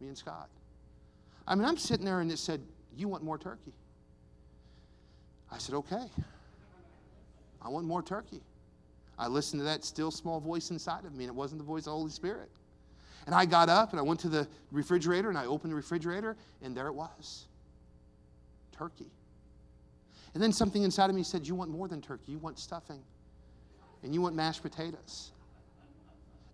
me 0.00 0.08
and 0.08 0.18
Scott. 0.18 0.48
I 1.48 1.54
mean, 1.54 1.64
I'm 1.64 1.78
sitting 1.78 2.04
there 2.04 2.20
and 2.20 2.30
it 2.30 2.38
said, 2.38 2.60
You 2.96 3.08
want 3.08 3.22
more 3.24 3.38
turkey. 3.38 3.72
I 5.56 5.58
said, 5.58 5.74
okay. 5.74 6.04
I 7.62 7.70
want 7.70 7.86
more 7.86 8.02
turkey. 8.02 8.42
I 9.18 9.26
listened 9.26 9.60
to 9.60 9.64
that 9.64 9.86
still 9.86 10.10
small 10.10 10.38
voice 10.38 10.70
inside 10.70 11.06
of 11.06 11.14
me, 11.14 11.24
and 11.24 11.30
it 11.30 11.34
wasn't 11.34 11.60
the 11.60 11.64
voice 11.64 11.80
of 11.80 11.84
the 11.86 11.90
Holy 11.92 12.10
Spirit. 12.10 12.50
And 13.24 13.34
I 13.34 13.46
got 13.46 13.70
up 13.70 13.90
and 13.90 13.98
I 13.98 14.02
went 14.02 14.20
to 14.20 14.28
the 14.28 14.46
refrigerator 14.70 15.30
and 15.30 15.38
I 15.38 15.46
opened 15.46 15.72
the 15.72 15.76
refrigerator, 15.76 16.36
and 16.62 16.76
there 16.76 16.88
it 16.88 16.92
was 16.92 17.46
turkey. 18.76 19.10
And 20.34 20.42
then 20.42 20.52
something 20.52 20.82
inside 20.82 21.08
of 21.08 21.16
me 21.16 21.22
said, 21.22 21.46
You 21.46 21.54
want 21.54 21.70
more 21.70 21.88
than 21.88 22.02
turkey. 22.02 22.32
You 22.32 22.38
want 22.38 22.58
stuffing, 22.58 23.02
and 24.02 24.12
you 24.12 24.20
want 24.20 24.34
mashed 24.34 24.62
potatoes. 24.62 25.32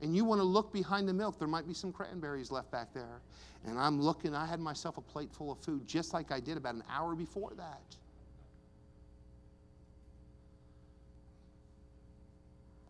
And 0.00 0.14
you 0.14 0.24
want 0.24 0.40
to 0.40 0.44
look 0.44 0.72
behind 0.72 1.08
the 1.08 1.12
milk. 1.12 1.40
There 1.40 1.48
might 1.48 1.66
be 1.66 1.74
some 1.74 1.92
cranberries 1.92 2.52
left 2.52 2.70
back 2.70 2.94
there. 2.94 3.20
And 3.66 3.78
I'm 3.78 4.00
looking, 4.00 4.34
I 4.34 4.46
had 4.46 4.60
myself 4.60 4.96
a 4.96 5.00
plate 5.00 5.32
full 5.32 5.50
of 5.50 5.58
food 5.58 5.86
just 5.88 6.12
like 6.12 6.30
I 6.30 6.38
did 6.38 6.56
about 6.56 6.76
an 6.76 6.84
hour 6.88 7.16
before 7.16 7.52
that. 7.56 7.96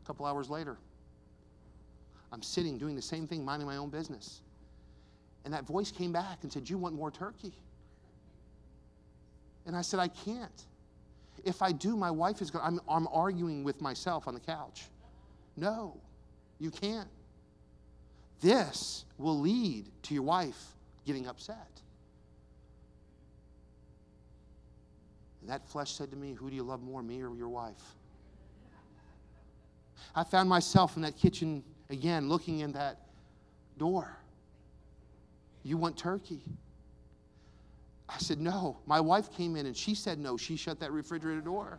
A 0.03 0.07
couple 0.07 0.27
hours 0.27 0.51
later, 0.51 0.77
I'm 2.33 2.43
sitting 2.43 2.79
doing 2.79 2.97
the 2.97 3.03
same 3.03 3.27
thing, 3.27 3.45
minding 3.45 3.67
my 3.67 3.77
own 3.77 3.91
business. 3.91 4.41
And 5.45 5.53
that 5.53 5.67
voice 5.67 5.91
came 5.91 6.13
back 6.13 6.39
and 6.43 6.53
said, 6.53 6.69
You 6.69 6.79
want 6.79 6.95
more 6.95 7.11
turkey? 7.11 7.53
And 9.67 9.77
I 9.77 9.83
said, 9.83 10.01
I 10.01 10.09
can't. 10.09 10.67
If 11.45 11.63
I 11.63 11.73
do, 11.73 11.97
my 11.97 12.11
wife 12.11 12.41
is 12.41 12.51
going 12.51 12.65
I'm, 12.65 12.81
I'm 12.89 13.09
arguing 13.09 13.65
with 13.65 13.81
myself 13.81 14.29
on 14.29 14.35
the 14.35 14.41
couch. 14.41 14.85
No, 15.57 16.01
you 16.59 16.71
can't. 16.71 17.09
This 18.41 19.05
will 19.19 19.39
lead 19.39 19.89
to 20.03 20.15
your 20.15 20.23
wife 20.23 20.75
getting 21.05 21.27
upset. 21.27 21.69
And 25.41 25.51
that 25.51 25.69
flesh 25.69 25.93
said 25.93 26.11
to 26.11 26.17
me, 26.17 26.35
Who 26.35 26.51
do 26.51 26.57
you 26.57 26.63
love 26.63 26.83
more, 26.83 27.03
me 27.03 27.23
or 27.23 27.35
your 27.35 27.49
wife? 27.49 27.83
I 30.15 30.25
found 30.25 30.49
myself 30.49 30.97
in 30.97 31.03
that 31.03 31.17
kitchen 31.17 31.63
again, 31.91 32.29
looking 32.29 32.61
in 32.61 32.73
that 32.73 33.01
door. 33.79 34.17
You 35.63 35.77
want 35.77 35.97
turkey? 35.97 36.43
I 38.09 38.19
said, 38.19 38.41
No. 38.41 38.79
My 38.87 39.01
wife 39.01 39.33
came 39.33 39.57
in 39.57 39.67
and 39.67 39.77
she 39.77 39.95
said 39.95 40.19
no. 40.19 40.37
She 40.37 40.57
shut 40.57 40.81
that 40.81 40.93
refrigerator 40.93 41.41
door. 41.41 41.79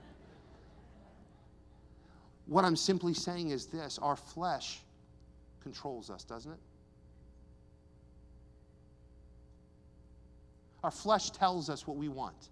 What 2.45 2.65
I'm 2.65 2.75
simply 2.75 3.13
saying 3.13 3.49
is 3.49 3.67
this 3.67 3.99
our 3.99 4.15
flesh 4.15 4.79
controls 5.61 6.09
us, 6.09 6.23
doesn't 6.23 6.51
it? 6.51 6.59
Our 10.83 10.91
flesh 10.91 11.29
tells 11.31 11.69
us 11.69 11.87
what 11.87 11.95
we 11.95 12.09
want. 12.09 12.49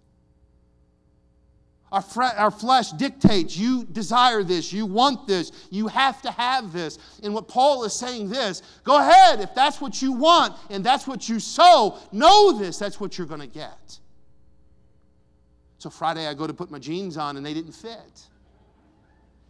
Our, 1.92 2.00
fre- 2.00 2.22
our 2.22 2.50
flesh 2.50 2.90
dictates 2.92 3.54
you 3.54 3.84
desire 3.84 4.42
this, 4.42 4.72
you 4.72 4.86
want 4.86 5.26
this, 5.26 5.52
you 5.70 5.88
have 5.88 6.22
to 6.22 6.30
have 6.30 6.72
this. 6.72 6.98
And 7.22 7.34
what 7.34 7.48
Paul 7.48 7.84
is 7.84 7.92
saying 7.92 8.30
this 8.30 8.62
go 8.82 8.98
ahead, 8.98 9.40
if 9.40 9.54
that's 9.54 9.78
what 9.78 10.00
you 10.00 10.12
want 10.12 10.56
and 10.70 10.82
that's 10.82 11.06
what 11.06 11.28
you 11.28 11.38
sow, 11.38 11.98
know 12.10 12.58
this, 12.58 12.78
that's 12.78 12.98
what 12.98 13.18
you're 13.18 13.26
going 13.26 13.42
to 13.42 13.46
get. 13.46 13.98
So 15.76 15.90
Friday 15.90 16.26
I 16.26 16.32
go 16.32 16.46
to 16.46 16.54
put 16.54 16.70
my 16.70 16.78
jeans 16.78 17.18
on 17.18 17.36
and 17.36 17.44
they 17.44 17.52
didn't 17.52 17.72
fit. 17.72 18.28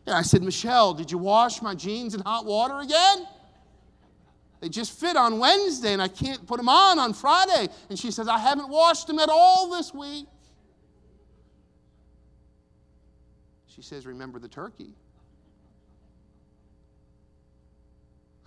And 0.07 0.16
I 0.16 0.22
said, 0.22 0.42
Michelle, 0.42 0.94
did 0.94 1.12
you 1.12 1.18
wash 1.18 1.62
my 1.62 1.76
jeans 1.76 2.12
in 2.16 2.22
hot 2.22 2.44
water 2.44 2.81
again? 2.81 3.28
They 4.61 4.68
just 4.68 4.98
fit 4.98 5.16
on 5.16 5.38
Wednesday 5.38 5.92
and 5.92 6.02
I 6.02 6.09
can't 6.09 6.44
put 6.44 6.57
them 6.57 6.68
on 6.68 6.98
on 6.98 7.12
Friday. 7.12 7.68
And 7.88 7.96
she 7.96 8.11
says, 8.11 8.26
I 8.26 8.38
haven't 8.38 8.68
washed 8.68 9.07
them 9.07 9.20
at 9.20 9.28
all 9.28 9.70
this 9.70 9.94
week. 9.94 10.26
She 13.83 13.88
says, 13.88 14.07
Remember 14.07 14.38
the 14.38 14.47
turkey. 14.47 14.95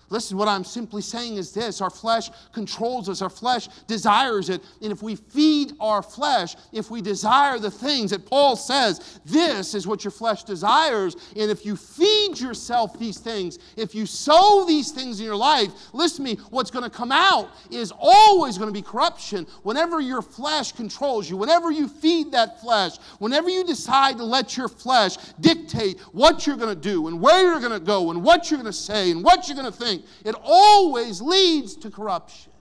Listen, 0.10 0.38
what 0.38 0.48
I'm 0.48 0.63
simply 0.63 1.02
saying 1.02 1.38
is 1.38 1.52
this 1.52 1.82
our 1.82 1.89
flesh 1.89 2.30
controls 2.54 3.10
us, 3.10 3.22
our 3.22 3.30
flesh 3.30 3.68
desires 3.88 4.50
it. 4.50 4.62
And 4.82 4.91
if 4.91 5.02
we 5.02 5.15
feed 5.15 5.74
our 5.80 6.04
flesh, 6.04 6.56
if 6.72 6.91
we 6.91 7.02
desire 7.02 7.58
the 7.58 7.72
things 7.72 8.12
that 8.12 8.26
Paul 8.26 8.56
says, 8.56 9.20
this 9.26 9.74
is 9.74 9.88
what 9.88 10.04
your 10.04 10.12
flesh 10.12 10.44
desires. 10.44 11.15
And 11.36 11.50
if 11.50 11.65
you 11.65 11.76
feed 11.76 12.39
yourself 12.39 13.00
these 13.00 13.18
things, 13.18 13.58
if 13.76 13.96
you 13.96 14.06
sow 14.06 14.63
these 14.68 14.91
things 14.91 15.20
in 15.20 15.26
your 15.26 15.36
life, 15.36 15.70
listen 15.91 16.26
to 16.26 16.36
me, 16.36 16.41
what's 16.52 16.70
going 16.70 16.84
to 16.84 16.89
come 16.89 17.12
out 17.12 17.50
is 17.72 17.91
always 17.98 18.58
going 18.58 18.70
to 18.70 18.74
be 18.74 18.84
corruption. 18.84 19.48
Whenever 19.63 20.00
your 20.02 20.22
flesh 20.22 20.72
controls 20.72 21.30
you, 21.30 21.38
whenever 21.38 21.72
you 21.72 21.88
feed 21.88 22.32
that 22.32 22.62
flesh, 22.62 22.98
whenever 23.20 23.50
you 23.50 23.63
decide 23.63 24.18
to 24.18 24.24
let 24.24 24.56
your 24.56 24.68
flesh 24.68 25.18
dictate 25.39 26.00
what 26.12 26.46
you're 26.46 26.58
going 26.58 26.74
to 26.74 26.80
do 26.80 27.08
and 27.08 27.20
where 27.20 27.44
you're 27.44 27.60
going 27.60 27.72
to 27.72 27.80
go 27.80 28.12
and 28.12 28.24
what 28.24 28.52
you're 28.52 28.60
going 28.60 28.72
to 28.72 28.78
say 28.78 29.12
and 29.12 29.24
what 29.24 29.48
you're 29.48 29.58
going 29.58 29.72
to 29.72 29.78
think, 29.78 29.94
think. 29.97 30.10
It 30.25 30.36
always 30.43 31.21
leads 31.21 31.75
to 31.77 31.91
corruption. 31.91 32.51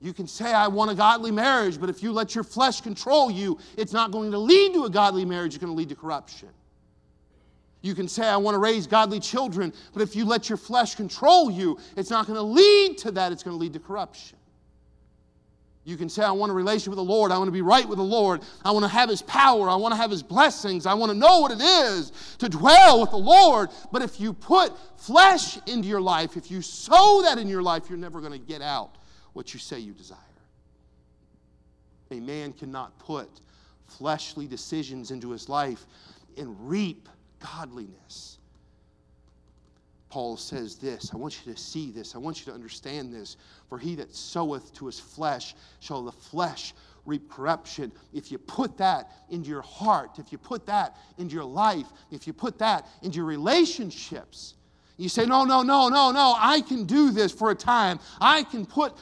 You 0.00 0.12
can 0.12 0.28
say, 0.28 0.52
I 0.52 0.68
want 0.68 0.90
a 0.90 0.94
godly 0.94 1.32
marriage, 1.32 1.80
but 1.80 1.90
if 1.90 2.02
you 2.02 2.12
let 2.12 2.34
your 2.34 2.44
flesh 2.44 2.80
control 2.80 3.30
you, 3.30 3.58
it's 3.76 3.92
not 3.92 4.12
going 4.12 4.30
to 4.30 4.38
lead 4.38 4.74
to 4.74 4.84
a 4.84 4.90
godly 4.90 5.24
marriage, 5.24 5.54
it's 5.54 5.62
going 5.62 5.72
to 5.72 5.76
lead 5.76 5.88
to 5.88 5.96
corruption. 5.96 6.48
You 7.80 7.94
can 7.94 8.08
say, 8.08 8.26
I 8.26 8.36
want 8.36 8.54
to 8.54 8.58
raise 8.58 8.86
godly 8.86 9.20
children, 9.20 9.72
but 9.92 10.02
if 10.02 10.14
you 10.14 10.24
let 10.24 10.48
your 10.48 10.58
flesh 10.58 10.94
control 10.94 11.50
you, 11.50 11.78
it's 11.96 12.10
not 12.10 12.26
going 12.26 12.36
to 12.36 12.42
lead 12.42 12.98
to 12.98 13.10
that, 13.12 13.32
it's 13.32 13.42
going 13.42 13.56
to 13.56 13.60
lead 13.60 13.72
to 13.72 13.80
corruption. 13.80 14.37
You 15.88 15.96
can 15.96 16.10
say, 16.10 16.22
I 16.22 16.32
want 16.32 16.52
a 16.52 16.54
relationship 16.54 16.90
with 16.90 16.98
the 16.98 17.02
Lord. 17.02 17.32
I 17.32 17.38
want 17.38 17.48
to 17.48 17.52
be 17.52 17.62
right 17.62 17.88
with 17.88 17.96
the 17.96 18.04
Lord. 18.04 18.42
I 18.62 18.72
want 18.72 18.84
to 18.84 18.90
have 18.90 19.08
His 19.08 19.22
power. 19.22 19.70
I 19.70 19.76
want 19.76 19.94
to 19.94 19.96
have 19.96 20.10
His 20.10 20.22
blessings. 20.22 20.84
I 20.84 20.92
want 20.92 21.10
to 21.10 21.16
know 21.16 21.40
what 21.40 21.50
it 21.50 21.62
is 21.62 22.12
to 22.40 22.48
dwell 22.50 23.00
with 23.00 23.08
the 23.08 23.16
Lord. 23.16 23.70
But 23.90 24.02
if 24.02 24.20
you 24.20 24.34
put 24.34 24.74
flesh 25.00 25.56
into 25.66 25.88
your 25.88 26.02
life, 26.02 26.36
if 26.36 26.50
you 26.50 26.60
sow 26.60 27.22
that 27.24 27.38
in 27.38 27.48
your 27.48 27.62
life, 27.62 27.88
you're 27.88 27.96
never 27.96 28.20
going 28.20 28.32
to 28.32 28.38
get 28.38 28.60
out 28.60 28.96
what 29.32 29.54
you 29.54 29.60
say 29.60 29.78
you 29.78 29.94
desire. 29.94 30.18
A 32.10 32.20
man 32.20 32.52
cannot 32.52 32.98
put 32.98 33.30
fleshly 33.86 34.46
decisions 34.46 35.10
into 35.10 35.30
his 35.30 35.48
life 35.48 35.86
and 36.36 36.54
reap 36.68 37.08
godliness. 37.40 38.37
Paul 40.08 40.36
says 40.36 40.76
this. 40.76 41.12
I 41.12 41.16
want 41.16 41.44
you 41.44 41.52
to 41.52 41.60
see 41.60 41.90
this. 41.90 42.14
I 42.14 42.18
want 42.18 42.38
you 42.40 42.46
to 42.46 42.52
understand 42.52 43.12
this. 43.12 43.36
For 43.68 43.78
he 43.78 43.94
that 43.96 44.14
soweth 44.14 44.72
to 44.74 44.86
his 44.86 44.98
flesh 44.98 45.54
shall 45.80 46.02
the 46.02 46.12
flesh 46.12 46.74
reap 47.04 47.30
corruption. 47.30 47.92
If 48.12 48.30
you 48.30 48.38
put 48.38 48.78
that 48.78 49.10
into 49.30 49.48
your 49.48 49.62
heart, 49.62 50.18
if 50.18 50.32
you 50.32 50.38
put 50.38 50.66
that 50.66 50.96
into 51.18 51.34
your 51.34 51.44
life, 51.44 51.86
if 52.10 52.26
you 52.26 52.32
put 52.32 52.58
that 52.58 52.86
into 53.02 53.16
your 53.16 53.26
relationships, 53.26 54.54
you 54.98 55.08
say, 55.08 55.24
no, 55.26 55.44
no, 55.44 55.62
no, 55.62 55.88
no, 55.88 56.10
no, 56.10 56.34
I 56.36 56.60
can 56.60 56.82
do 56.82 57.12
this 57.12 57.30
for 57.30 57.52
a 57.52 57.54
time. 57.54 58.00
I 58.20 58.42
can 58.42 58.66
put 58.66 58.94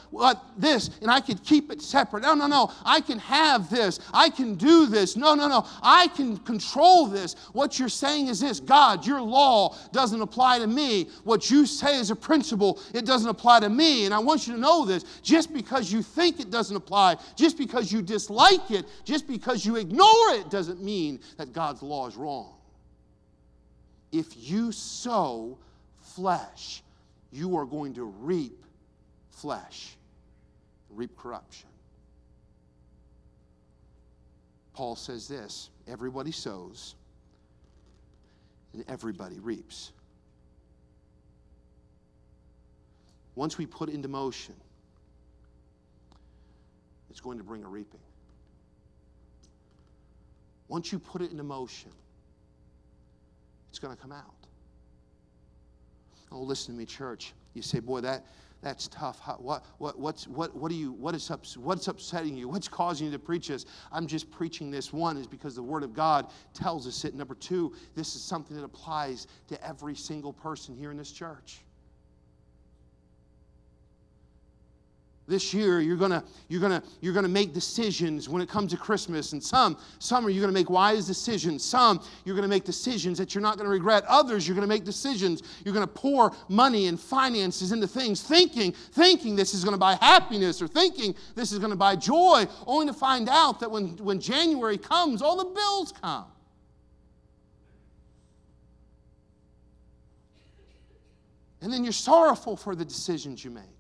this 0.58 0.90
and 1.00 1.10
I 1.10 1.20
can 1.20 1.38
keep 1.38 1.72
it 1.72 1.80
separate. 1.80 2.22
No, 2.22 2.34
no, 2.34 2.46
no, 2.46 2.70
I 2.84 3.00
can 3.00 3.18
have 3.18 3.70
this. 3.70 3.98
I 4.12 4.28
can 4.28 4.56
do 4.56 4.86
this. 4.86 5.16
No, 5.16 5.34
no, 5.34 5.48
no, 5.48 5.66
I 5.82 6.08
can 6.08 6.36
control 6.36 7.06
this. 7.06 7.34
What 7.54 7.78
you're 7.78 7.88
saying 7.88 8.28
is 8.28 8.40
this 8.40 8.60
God, 8.60 9.06
your 9.06 9.22
law 9.22 9.74
doesn't 9.92 10.20
apply 10.20 10.58
to 10.58 10.66
me. 10.66 11.08
What 11.24 11.50
you 11.50 11.64
say 11.64 11.98
is 11.98 12.10
a 12.10 12.16
principle, 12.16 12.78
it 12.92 13.06
doesn't 13.06 13.30
apply 13.30 13.60
to 13.60 13.70
me. 13.70 14.04
And 14.04 14.12
I 14.12 14.18
want 14.18 14.46
you 14.46 14.52
to 14.52 14.60
know 14.60 14.84
this 14.84 15.02
just 15.22 15.50
because 15.54 15.90
you 15.90 16.02
think 16.02 16.40
it 16.40 16.50
doesn't 16.50 16.76
apply, 16.76 17.16
just 17.36 17.56
because 17.56 17.90
you 17.90 18.02
dislike 18.02 18.70
it, 18.70 18.84
just 19.06 19.26
because 19.26 19.64
you 19.64 19.76
ignore 19.76 20.34
it, 20.34 20.50
doesn't 20.50 20.82
mean 20.82 21.20
that 21.38 21.54
God's 21.54 21.82
law 21.82 22.06
is 22.06 22.16
wrong. 22.16 22.52
If 24.12 24.36
you 24.36 24.72
sow 24.72 25.56
flesh, 26.14 26.82
you 27.32 27.56
are 27.56 27.66
going 27.66 27.94
to 27.94 28.04
reap 28.04 28.64
flesh, 29.30 29.96
reap 30.90 31.16
corruption. 31.16 31.68
Paul 34.72 34.96
says 34.96 35.26
this 35.26 35.70
everybody 35.88 36.32
sows 36.32 36.94
and 38.72 38.84
everybody 38.88 39.38
reaps. 39.38 39.92
Once 43.34 43.58
we 43.58 43.66
put 43.66 43.88
into 43.88 44.08
motion, 44.08 44.54
it's 47.10 47.20
going 47.20 47.38
to 47.38 47.44
bring 47.44 47.64
a 47.64 47.68
reaping. 47.68 48.00
Once 50.68 50.90
you 50.90 50.98
put 50.98 51.22
it 51.22 51.30
into 51.30 51.42
motion, 51.42 51.90
it's 53.70 53.78
going 53.78 53.94
to 53.94 54.00
come 54.00 54.12
out. 54.12 54.35
Oh, 56.32 56.40
listen 56.40 56.74
to 56.74 56.78
me, 56.78 56.86
church. 56.86 57.34
You 57.54 57.62
say, 57.62 57.80
boy, 57.80 58.00
that, 58.00 58.26
that's 58.62 58.88
tough. 58.88 59.20
How, 59.20 59.34
what, 59.34 59.64
what, 59.78 59.98
what's, 59.98 60.26
what, 60.26 60.56
what, 60.56 60.70
are 60.72 60.74
you, 60.74 60.92
what 60.92 61.14
is 61.14 61.30
ups, 61.30 61.56
what's 61.56 61.88
upsetting 61.88 62.36
you? 62.36 62.48
What's 62.48 62.68
causing 62.68 63.06
you 63.06 63.12
to 63.12 63.18
preach 63.18 63.48
this? 63.48 63.66
I'm 63.92 64.06
just 64.06 64.30
preaching 64.30 64.70
this. 64.70 64.92
One 64.92 65.16
is 65.16 65.26
because 65.26 65.54
the 65.54 65.62
Word 65.62 65.82
of 65.82 65.94
God 65.94 66.30
tells 66.54 66.86
us 66.86 67.04
it. 67.04 67.14
Number 67.14 67.34
two, 67.34 67.74
this 67.94 68.16
is 68.16 68.22
something 68.22 68.56
that 68.56 68.64
applies 68.64 69.26
to 69.48 69.66
every 69.66 69.94
single 69.94 70.32
person 70.32 70.76
here 70.76 70.90
in 70.90 70.96
this 70.96 71.12
church. 71.12 71.60
This 75.28 75.52
year 75.52 75.80
you're 75.80 75.96
gonna 75.96 76.22
you're 76.48 76.60
gonna 76.60 76.82
you're 77.00 77.12
gonna 77.12 77.28
make 77.28 77.52
decisions 77.52 78.28
when 78.28 78.40
it 78.40 78.48
comes 78.48 78.70
to 78.72 78.76
christmas. 78.76 79.32
And 79.32 79.42
some 79.42 79.76
some 79.98 80.26
are 80.26 80.30
you're 80.30 80.42
gonna 80.42 80.52
make 80.52 80.70
wise 80.70 81.06
decisions. 81.06 81.64
Some 81.64 82.02
you're 82.24 82.36
gonna 82.36 82.48
make 82.48 82.64
decisions 82.64 83.18
that 83.18 83.34
you're 83.34 83.42
not 83.42 83.58
gonna 83.58 83.70
regret. 83.70 84.04
Others 84.06 84.46
you're 84.46 84.54
gonna 84.54 84.66
make 84.66 84.84
decisions. 84.84 85.42
You're 85.64 85.74
gonna 85.74 85.86
pour 85.86 86.34
money 86.48 86.86
and 86.86 86.98
finances 86.98 87.72
into 87.72 87.86
things 87.86 88.22
thinking 88.22 88.72
thinking 88.72 89.34
this 89.36 89.54
is 89.54 89.64
gonna 89.64 89.78
buy 89.78 89.94
happiness 90.00 90.62
or 90.62 90.68
thinking 90.68 91.14
this 91.34 91.52
is 91.52 91.58
gonna 91.58 91.76
buy 91.76 91.96
joy 91.96 92.46
only 92.66 92.86
to 92.86 92.92
find 92.92 93.28
out 93.28 93.60
that 93.60 93.70
when 93.70 93.96
when 93.96 94.20
january 94.20 94.78
comes 94.78 95.22
all 95.22 95.36
the 95.36 95.44
bills 95.44 95.92
come. 96.00 96.26
And 101.62 101.72
then 101.72 101.82
you're 101.82 101.92
sorrowful 101.92 102.56
for 102.56 102.76
the 102.76 102.84
decisions 102.84 103.44
you 103.44 103.50
make 103.50 103.75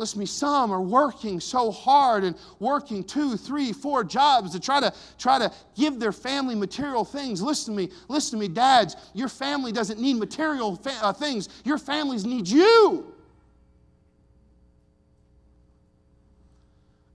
Listen 0.00 0.14
to 0.14 0.20
me, 0.20 0.26
some 0.26 0.70
are 0.70 0.80
working 0.80 1.40
so 1.40 1.70
hard 1.70 2.24
and 2.24 2.34
working 2.58 3.04
two, 3.04 3.36
three, 3.36 3.70
four 3.70 4.02
jobs 4.02 4.52
to 4.52 4.58
try 4.58 4.80
to 4.80 4.90
try 5.18 5.38
to 5.38 5.52
give 5.76 6.00
their 6.00 6.10
family 6.10 6.54
material 6.54 7.04
things. 7.04 7.42
Listen 7.42 7.74
to 7.74 7.82
me, 7.82 7.92
listen 8.08 8.38
to 8.38 8.40
me, 8.40 8.48
dads. 8.48 8.96
Your 9.12 9.28
family 9.28 9.72
doesn't 9.72 10.00
need 10.00 10.14
material 10.14 10.76
fa- 10.76 10.96
uh, 11.02 11.12
things. 11.12 11.50
Your 11.66 11.76
families 11.76 12.24
need 12.24 12.48
you. 12.48 13.12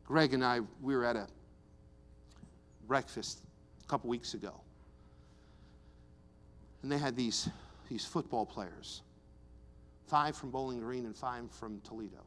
Greg 0.06 0.36
and 0.36 0.45
I, 0.45 0.60
we 0.80 0.95
were 0.95 1.06
at 1.06 1.15
a 1.15 1.26
breakfast 2.88 3.39
a 3.84 3.88
couple 3.88 4.12
weeks 4.12 4.36
ago, 4.36 4.54
and 6.84 6.91
they 6.91 7.00
had 7.00 7.15
these 7.15 7.50
these 7.89 8.06
football 8.06 8.45
players, 8.45 9.02
five 10.06 10.36
from 10.36 10.52
Bowling 10.52 10.82
Green 10.82 11.08
and 11.08 11.15
five 11.15 11.50
from 11.50 11.82
Toledo. 11.82 12.21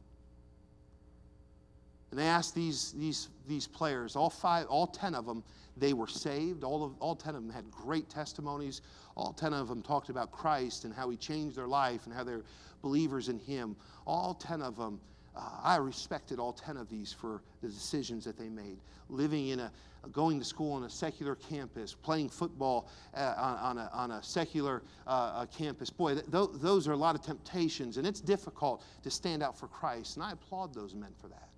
And 2.11 2.19
they 2.19 2.25
asked 2.25 2.55
these, 2.55 2.93
these, 2.93 3.29
these 3.47 3.67
players, 3.67 4.15
all 4.15 4.29
five, 4.29 4.65
all 4.67 4.87
10 4.87 5.13
of 5.13 5.25
them, 5.25 5.43
they 5.77 5.93
were 5.93 6.07
saved. 6.07 6.63
All, 6.63 6.83
of, 6.83 6.93
all 6.99 7.15
10 7.15 7.35
of 7.35 7.43
them 7.43 7.53
had 7.53 7.69
great 7.71 8.09
testimonies. 8.09 8.81
All 9.15 9.33
10 9.33 9.53
of 9.53 9.67
them 9.67 9.81
talked 9.81 10.09
about 10.09 10.31
Christ 10.31 10.85
and 10.85 10.93
how 10.93 11.09
he 11.09 11.17
changed 11.17 11.55
their 11.55 11.67
life 11.67 12.05
and 12.05 12.13
how 12.13 12.23
they're 12.23 12.43
believers 12.81 13.29
in 13.29 13.39
him. 13.39 13.75
All 14.07 14.33
10 14.33 14.61
of 14.61 14.75
them, 14.75 14.99
uh, 15.35 15.59
I 15.63 15.75
respected 15.77 16.39
all 16.39 16.53
10 16.53 16.77
of 16.77 16.89
these 16.89 17.13
for 17.13 17.41
the 17.61 17.67
decisions 17.67 18.25
that 18.25 18.37
they 18.37 18.49
made. 18.49 18.77
Living 19.09 19.49
in 19.49 19.59
a, 19.59 19.71
going 20.11 20.39
to 20.39 20.45
school 20.45 20.73
on 20.73 20.83
a 20.83 20.89
secular 20.89 21.35
campus, 21.35 21.93
playing 21.93 22.29
football 22.29 22.89
uh, 23.13 23.33
on, 23.37 23.57
on, 23.57 23.77
a, 23.77 23.89
on 23.93 24.11
a 24.11 24.23
secular 24.23 24.81
uh 25.07 25.45
campus. 25.47 25.89
Boy, 25.89 26.13
th- 26.13 26.31
th- 26.31 26.49
those 26.55 26.87
are 26.87 26.93
a 26.93 26.97
lot 26.97 27.15
of 27.15 27.21
temptations, 27.21 27.97
and 27.97 28.07
it's 28.07 28.21
difficult 28.21 28.83
to 29.03 29.11
stand 29.11 29.43
out 29.43 29.57
for 29.57 29.67
Christ. 29.67 30.15
And 30.15 30.23
I 30.23 30.31
applaud 30.31 30.73
those 30.73 30.95
men 30.95 31.11
for 31.19 31.27
that. 31.27 31.49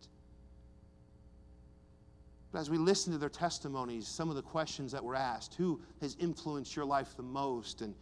But 2.52 2.60
as 2.60 2.70
we 2.70 2.78
listen 2.78 3.14
to 3.14 3.20
their 3.20 3.30
testimonies, 3.30 4.08
some 4.08 4.30
of 4.30 4.36
the 4.36 4.42
questions 4.42 4.92
that 4.92 5.04
were 5.04 5.16
asked 5.16 5.56
who 5.56 5.80
has 6.02 6.18
influenced 6.20 6.76
your 6.76 6.86
life 6.86 7.16
the 7.16 7.24
most? 7.24 7.82
And 7.82 7.96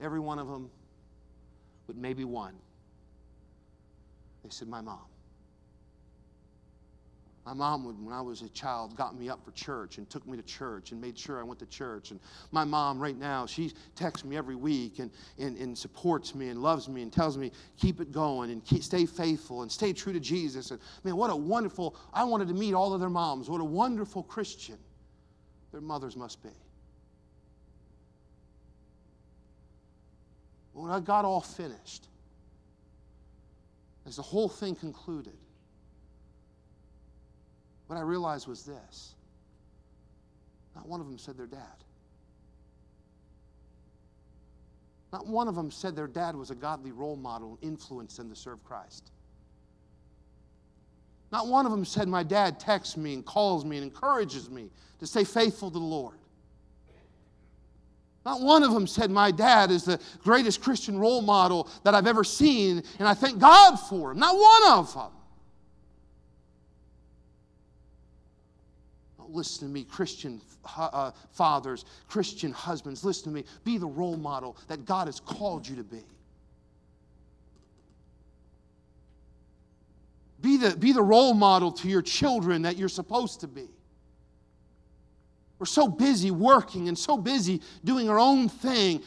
every 0.00 0.20
one 0.20 0.38
of 0.38 0.48
them, 0.48 0.70
but 1.86 1.96
maybe 1.96 2.24
one, 2.24 2.54
they 4.42 4.50
said, 4.50 4.68
My 4.68 4.80
mom. 4.80 5.04
My 7.46 7.52
mom, 7.52 7.84
would, 7.84 8.04
when 8.04 8.12
I 8.12 8.20
was 8.20 8.42
a 8.42 8.48
child, 8.48 8.96
got 8.96 9.16
me 9.16 9.28
up 9.28 9.44
for 9.44 9.52
church 9.52 9.98
and 9.98 10.10
took 10.10 10.26
me 10.26 10.36
to 10.36 10.42
church 10.42 10.90
and 10.90 11.00
made 11.00 11.16
sure 11.16 11.38
I 11.38 11.44
went 11.44 11.60
to 11.60 11.66
church. 11.66 12.10
And 12.10 12.18
my 12.50 12.64
mom, 12.64 12.98
right 12.98 13.16
now, 13.16 13.46
she 13.46 13.72
texts 13.94 14.24
me 14.24 14.36
every 14.36 14.56
week 14.56 14.98
and, 14.98 15.12
and, 15.38 15.56
and 15.56 15.78
supports 15.78 16.34
me 16.34 16.48
and 16.48 16.60
loves 16.60 16.88
me 16.88 17.02
and 17.02 17.12
tells 17.12 17.38
me, 17.38 17.52
keep 17.78 18.00
it 18.00 18.10
going 18.10 18.50
and 18.50 18.64
keep, 18.64 18.82
stay 18.82 19.06
faithful 19.06 19.62
and 19.62 19.70
stay 19.70 19.92
true 19.92 20.12
to 20.12 20.18
Jesus. 20.18 20.72
And 20.72 20.80
man, 21.04 21.14
what 21.14 21.30
a 21.30 21.36
wonderful, 21.36 21.94
I 22.12 22.24
wanted 22.24 22.48
to 22.48 22.54
meet 22.54 22.74
all 22.74 22.92
of 22.92 22.98
their 22.98 23.08
moms. 23.08 23.48
What 23.48 23.60
a 23.60 23.64
wonderful 23.64 24.24
Christian 24.24 24.78
their 25.70 25.80
mothers 25.80 26.16
must 26.16 26.42
be. 26.42 26.50
When 30.72 30.90
I 30.90 30.98
got 30.98 31.24
all 31.24 31.40
finished, 31.40 32.08
as 34.04 34.16
the 34.16 34.22
whole 34.22 34.48
thing 34.48 34.74
concluded, 34.74 35.32
what 37.86 37.96
I 37.96 38.02
realized 38.02 38.48
was 38.48 38.64
this 38.64 39.14
not 40.74 40.86
one 40.86 41.00
of 41.00 41.06
them 41.06 41.18
said 41.18 41.38
their 41.38 41.46
dad. 41.46 41.60
Not 45.12 45.26
one 45.26 45.48
of 45.48 45.54
them 45.54 45.70
said 45.70 45.96
their 45.96 46.06
dad 46.06 46.36
was 46.36 46.50
a 46.50 46.54
godly 46.54 46.92
role 46.92 47.16
model 47.16 47.58
and 47.60 47.72
influenced 47.72 48.18
them 48.18 48.28
to 48.28 48.36
serve 48.36 48.62
Christ. 48.64 49.10
Not 51.32 51.48
one 51.48 51.64
of 51.64 51.72
them 51.72 51.84
said, 51.84 52.08
My 52.08 52.22
dad 52.22 52.60
texts 52.60 52.96
me 52.96 53.14
and 53.14 53.24
calls 53.24 53.64
me 53.64 53.78
and 53.78 53.84
encourages 53.84 54.50
me 54.50 54.70
to 55.00 55.06
stay 55.06 55.24
faithful 55.24 55.70
to 55.70 55.78
the 55.78 55.84
Lord. 55.84 56.18
Not 58.26 58.42
one 58.42 58.62
of 58.62 58.72
them 58.72 58.86
said, 58.86 59.10
My 59.10 59.30
dad 59.30 59.70
is 59.70 59.84
the 59.84 60.00
greatest 60.22 60.60
Christian 60.60 60.98
role 60.98 61.22
model 61.22 61.68
that 61.84 61.94
I've 61.94 62.06
ever 62.06 62.24
seen, 62.24 62.82
and 62.98 63.08
I 63.08 63.14
thank 63.14 63.38
God 63.38 63.76
for 63.76 64.10
him. 64.10 64.18
Not 64.18 64.36
one 64.36 64.72
of 64.72 64.92
them. 64.92 65.10
Listen 69.30 69.68
to 69.68 69.72
me, 69.72 69.84
Christian 69.84 70.40
uh, 70.76 71.12
fathers, 71.32 71.84
Christian 72.08 72.52
husbands, 72.52 73.04
listen 73.04 73.24
to 73.24 73.34
me. 73.34 73.44
Be 73.64 73.78
the 73.78 73.86
role 73.86 74.16
model 74.16 74.56
that 74.68 74.84
God 74.84 75.06
has 75.08 75.20
called 75.20 75.66
you 75.66 75.76
to 75.76 75.84
be. 75.84 76.04
Be 80.40 80.56
the, 80.58 80.76
be 80.76 80.92
the 80.92 81.02
role 81.02 81.34
model 81.34 81.72
to 81.72 81.88
your 81.88 82.02
children 82.02 82.62
that 82.62 82.76
you're 82.76 82.88
supposed 82.88 83.40
to 83.40 83.48
be. 83.48 83.68
We're 85.58 85.66
so 85.66 85.88
busy 85.88 86.30
working 86.30 86.88
and 86.88 86.98
so 86.98 87.16
busy 87.16 87.62
doing 87.84 88.10
our 88.10 88.18
own 88.18 88.48
thing. 88.48 89.02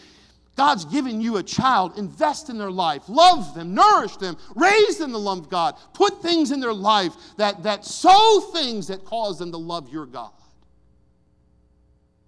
God's 0.60 0.84
given 0.84 1.22
you 1.22 1.38
a 1.38 1.43
child. 1.43 1.97
Invest 1.97 2.49
in 2.49 2.57
their 2.57 2.70
life. 2.70 3.03
Love 3.07 3.55
them. 3.55 3.74
Nourish 3.74 4.18
them. 4.18 4.36
Raise 4.57 4.97
them 4.97 5.14
to 5.14 5.18
love 5.18 5.49
God. 5.49 5.78
Put 5.93 6.22
things 6.22 6.51
in 6.51 6.60
their 6.60 6.74
life 6.74 7.14
that, 7.38 7.64
that 7.64 7.86
sow 7.86 8.41
things 8.51 8.88
that 8.88 9.05
cause 9.05 9.39
them 9.39 9.53
to 9.53 9.57
love 9.57 9.88
your 9.88 10.05
God. 10.05 10.34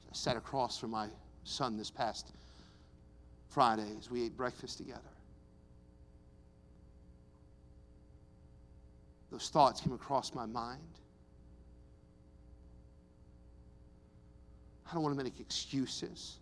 I 0.09 0.13
sat 0.13 0.38
across 0.38 0.79
from 0.79 0.91
my 0.91 1.07
son 1.43 1.77
this 1.77 1.91
past 1.91 2.32
Friday 3.49 3.97
as 3.99 4.09
we 4.09 4.23
ate 4.23 4.38
breakfast 4.38 4.77
together. 4.77 5.01
Those 9.29 9.49
thoughts 9.49 9.82
came 9.82 9.91
across 9.91 10.34
my 10.34 10.45
mind. 10.45 10.79
I 14.89 14.93
don't 14.93 15.03
want 15.03 15.17
to 15.17 15.21
make 15.21 15.38
excuses. 15.41 16.38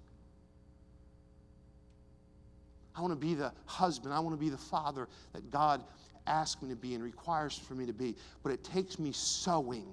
I 3.00 3.02
want 3.02 3.14
to 3.14 3.28
be 3.28 3.34
the 3.34 3.54
husband. 3.66 4.14
I 4.14 4.20
want 4.20 4.36
to 4.36 4.40
be 4.40 4.50
the 4.50 4.58
father 4.58 5.08
that 5.32 5.50
God 5.50 5.86
asks 6.28 6.62
me 6.62 6.68
to 6.68 6.76
be 6.76 6.96
and 6.96 7.04
requires 7.04 7.58
for 7.58 7.74
me 7.74 7.86
to 7.86 7.94
be. 7.94 8.14
But 8.44 8.52
it 8.52 8.62
takes 8.62 9.00
me 9.00 9.14
sowing, 9.14 9.88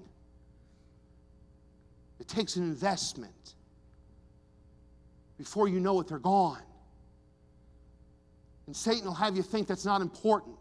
it 2.18 2.26
takes 2.26 2.56
an 2.56 2.64
investment. 2.64 3.54
Before 5.38 5.68
you 5.68 5.78
know 5.78 6.00
it, 6.00 6.08
they're 6.08 6.18
gone. 6.18 6.62
And 8.66 8.74
Satan 8.74 9.04
will 9.04 9.14
have 9.14 9.36
you 9.36 9.42
think 9.42 9.68
that's 9.68 9.84
not 9.84 10.00
important. 10.00 10.56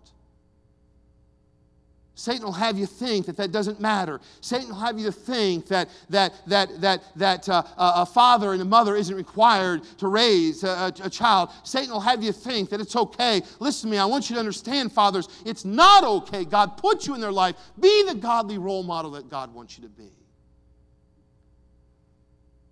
Satan 2.18 2.46
will 2.46 2.54
have 2.54 2.78
you 2.78 2.86
think 2.86 3.26
that 3.26 3.36
that 3.36 3.52
doesn't 3.52 3.82
matter. 3.82 4.22
Satan 4.40 4.70
will 4.70 4.80
have 4.80 4.98
you 4.98 5.12
think 5.12 5.68
that, 5.68 5.90
that, 6.10 6.34
that, 6.48 6.80
that, 6.80 7.04
that 7.18 7.50
uh, 7.50 7.64
a 7.78 8.06
father 8.06 8.54
and 8.54 8.62
a 8.62 8.66
mother 8.66 8.96
isn't 8.96 9.16
required 9.16 9.84
to 9.98 10.08
raise 10.08 10.64
a, 10.64 10.94
a, 11.04 11.10
child. 11.10 11.50
Satan 11.64 11.92
will 11.92 12.00
have 12.00 12.24
you 12.24 12.32
think 12.32 12.70
that 12.70 12.80
it's 12.80 12.96
okay. 12.96 13.42
Listen 13.60 13.90
to 13.90 13.92
me, 13.92 13.98
I 13.98 14.06
want 14.06 14.30
you 14.30 14.36
to 14.36 14.40
understand, 14.40 14.94
fathers, 14.94 15.28
it's 15.46 15.66
not 15.66 16.06
okay. 16.06 16.46
God 16.46 16.78
put 16.78 17.06
you 17.06 17.16
in 17.16 17.22
their 17.22 17.34
life. 17.34 17.58
Be 17.82 18.06
the 18.08 18.16
godly 18.16 18.58
role 18.58 18.84
model 18.84 19.12
that 19.12 19.30
God 19.30 19.54
wants 19.54 19.78
you 19.78 19.84
to 19.84 19.90
be. 19.90 20.10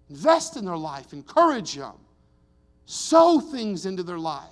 Invest 0.09 0.55
in 0.55 0.63
their 0.63 0.77
life, 0.77 1.11
encourage 1.11 1.75
them, 1.75 1.95
sow 2.85 3.41
things 3.41 3.85
into 3.85 4.03
their 4.03 4.19
life. 4.19 4.47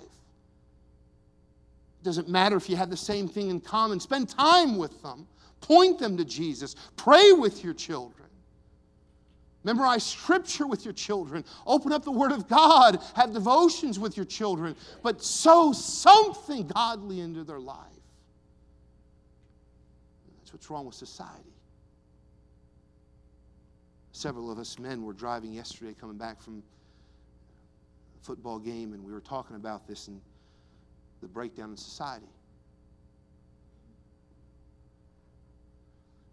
Doesn't 2.02 2.28
matter 2.28 2.56
if 2.56 2.68
you 2.68 2.76
have 2.76 2.90
the 2.90 2.96
same 2.96 3.28
thing 3.28 3.50
in 3.50 3.60
common. 3.60 4.00
Spend 4.00 4.28
time 4.28 4.76
with 4.76 5.02
them. 5.02 5.26
Point 5.60 5.98
them 5.98 6.16
to 6.16 6.24
Jesus. 6.24 6.74
Pray 6.96 7.32
with 7.32 7.62
your 7.62 7.74
children. 7.74 8.28
Memorize 9.64 10.04
scripture 10.04 10.66
with 10.66 10.84
your 10.84 10.94
children. 10.94 11.44
Open 11.66 11.92
up 11.92 12.04
the 12.04 12.10
Word 12.10 12.32
of 12.32 12.48
God. 12.48 12.98
Have 13.14 13.32
devotions 13.32 13.98
with 13.98 14.16
your 14.16 14.26
children. 14.26 14.74
But 15.02 15.22
sow 15.22 15.72
something 15.72 16.66
godly 16.66 17.20
into 17.20 17.44
their 17.44 17.60
life. 17.60 17.78
That's 20.38 20.52
what's 20.52 20.68
wrong 20.68 20.86
with 20.86 20.96
society. 20.96 21.54
Several 24.10 24.50
of 24.50 24.58
us 24.58 24.78
men 24.78 25.04
were 25.04 25.12
driving 25.12 25.52
yesterday 25.52 25.94
coming 25.98 26.18
back 26.18 26.42
from 26.42 26.62
a 28.20 28.24
football 28.24 28.58
game, 28.58 28.92
and 28.92 29.04
we 29.04 29.12
were 29.12 29.20
talking 29.20 29.54
about 29.54 29.86
this. 29.86 30.08
And 30.08 30.20
the 31.22 31.28
breakdown 31.28 31.70
in 31.70 31.76
society. 31.76 32.26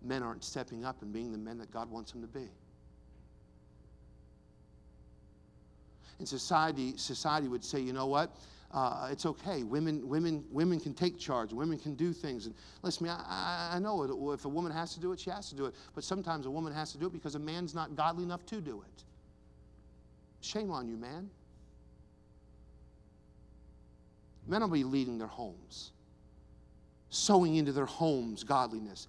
Men 0.01 0.23
aren't 0.23 0.43
stepping 0.43 0.83
up 0.83 1.01
and 1.01 1.13
being 1.13 1.31
the 1.31 1.37
men 1.37 1.57
that 1.59 1.71
God 1.71 1.89
wants 1.89 2.11
them 2.11 2.21
to 2.21 2.27
be. 2.27 2.49
And 6.17 6.27
society, 6.27 6.97
society 6.97 7.47
would 7.47 7.63
say, 7.63 7.79
you 7.79 7.93
know 7.93 8.07
what? 8.07 8.35
Uh, 8.71 9.09
it's 9.11 9.25
okay. 9.25 9.63
Women, 9.63 10.07
women, 10.07 10.43
women 10.51 10.79
can 10.79 10.93
take 10.93 11.17
charge. 11.17 11.53
Women 11.53 11.79
can 11.79 11.95
do 11.95 12.13
things. 12.13 12.45
And 12.45 12.53
listen, 12.83 13.07
I, 13.07 13.71
I 13.73 13.79
know 13.79 14.03
it. 14.03 14.33
if 14.33 14.45
a 14.45 14.49
woman 14.49 14.71
has 14.71 14.93
to 14.93 14.99
do 14.99 15.11
it, 15.11 15.19
she 15.19 15.29
has 15.29 15.49
to 15.49 15.55
do 15.55 15.65
it. 15.65 15.75
But 15.95 16.03
sometimes 16.03 16.45
a 16.45 16.51
woman 16.51 16.73
has 16.73 16.91
to 16.91 16.97
do 16.97 17.07
it 17.07 17.13
because 17.13 17.35
a 17.35 17.39
man's 17.39 17.73
not 17.73 17.95
godly 17.95 18.23
enough 18.23 18.45
to 18.47 18.61
do 18.61 18.81
it. 18.81 19.03
Shame 20.41 20.71
on 20.71 20.87
you, 20.87 20.97
man. 20.97 21.29
Men 24.49 24.61
will 24.61 24.69
be 24.69 24.83
leading 24.83 25.19
their 25.19 25.27
homes, 25.27 25.91
sowing 27.09 27.55
into 27.55 27.71
their 27.71 27.85
homes 27.85 28.43
godliness. 28.43 29.07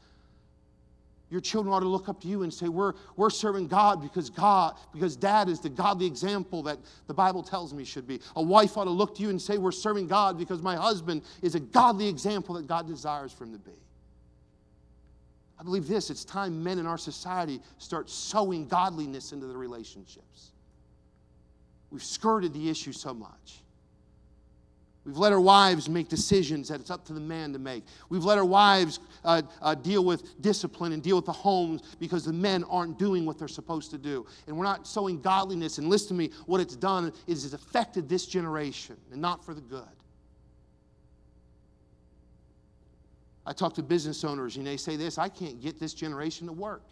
Your 1.30 1.41
children 1.41 1.72
ought 1.72 1.80
to 1.80 1.88
look 1.88 2.09
up 2.09 2.20
to 2.22 2.28
you 2.28 2.43
and 2.43 2.53
say, 2.53 2.68
We're, 2.68 2.93
we're 3.16 3.30
serving 3.30 3.68
God 3.68 4.03
because 4.03 4.28
God, 4.28 4.74
because 4.93 5.16
dad 5.16 5.49
is 5.49 5.61
the 5.61 5.68
godly 5.70 6.05
example 6.05 6.62
that 6.64 6.78
the 7.07 7.14
Bible 7.14 7.43
tells 7.43 7.72
me 7.72 7.84
should 7.84 8.07
be. 8.07 8.20
A 8.36 8.43
wife 8.43 8.76
ought 8.76 8.84
to 8.84 8.91
look 8.91 9.14
to 9.16 9.22
you 9.22 9.30
and 9.30 9.41
say, 9.41 9.57
We're 9.57 9.72
serving 9.72 10.09
God 10.09 10.36
because 10.36 10.61
my 10.61 10.76
husband 10.76 11.22
is 11.41 11.55
a 11.55 11.61
godly 11.61 12.09
example 12.09 12.57
that 12.57 12.66
God 12.66 12.86
desires 12.86 13.32
for 13.32 13.45
him 13.45 13.53
to 13.53 13.59
be. 13.59 13.78
I 15.59 15.62
believe 15.62 15.86
this 15.86 16.11
it's 16.11 16.24
time 16.24 16.62
men 16.62 16.78
in 16.78 16.86
our 16.86 16.99
society 16.99 17.61
start 17.78 18.11
sowing 18.11 18.66
godliness 18.66 19.32
into 19.32 19.47
the 19.47 19.57
relationships. 19.57 20.51
We've 21.91 22.05
skirted 22.05 22.53
the 22.53 22.68
issue 22.68 22.93
so 22.93 23.14
much. 23.14 23.62
We've 25.05 25.16
let 25.16 25.32
our 25.32 25.40
wives 25.40 25.88
make 25.88 26.09
decisions 26.09 26.68
that 26.68 26.78
it's 26.78 26.90
up 26.90 27.07
to 27.07 27.14
the 27.14 27.20
man 27.20 27.55
to 27.55 27.59
make. 27.59 27.84
We've 28.11 28.24
let 28.24 28.36
our 28.36 28.44
wives 28.44 29.01
uh, 29.24 29.42
uh, 29.62 29.74
deal 29.74 30.05
with 30.05 30.40
discipline 30.42 30.92
and 30.92 31.03
deal 31.03 31.16
with 31.16 31.24
the 31.24 31.32
homes 31.32 31.82
because 31.98 32.24
the 32.24 32.34
men 32.34 32.64
aren't 32.64 32.98
doing 32.98 33.24
what 33.24 33.38
they're 33.38 33.48
supposed 33.48 33.90
to 33.92 33.98
do. 33.98 34.26
And 34.46 34.57
we're 34.57 34.64
not 34.64 34.86
sowing 34.86 35.22
godliness. 35.22 35.78
And 35.78 35.88
listen 35.88 36.09
to 36.09 36.14
me, 36.14 36.30
what 36.44 36.61
it's 36.61 36.76
done 36.76 37.14
is 37.26 37.46
it's 37.46 37.55
affected 37.55 38.09
this 38.11 38.26
generation 38.26 38.96
and 39.11 39.22
not 39.22 39.42
for 39.42 39.55
the 39.55 39.62
good. 39.62 39.82
I 43.46 43.55
talk 43.55 43.74
to 43.74 43.82
business 43.82 44.22
owners 44.22 44.59
and 44.59 44.66
they 44.66 44.76
say 44.76 44.96
this 44.96 45.16
I 45.16 45.30
can't 45.30 45.62
get 45.62 45.80
this 45.80 45.94
generation 45.94 46.46
to 46.46 46.53
work. 46.53 46.82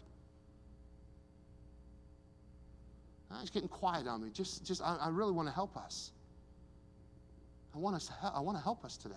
It's 3.41 3.51
getting 3.51 3.69
quiet 3.69 4.07
on 4.07 4.23
me. 4.23 4.29
Just, 4.33 4.65
just 4.65 4.81
I, 4.81 4.97
I 4.99 5.09
really 5.09 5.31
want 5.31 5.47
to 5.47 5.53
help 5.53 5.77
us. 5.77 6.11
I 7.73 7.77
want, 7.77 7.95
us 7.95 8.11
I 8.21 8.39
want 8.39 8.57
to 8.57 8.63
help 8.63 8.83
us 8.83 8.97
today. 8.97 9.15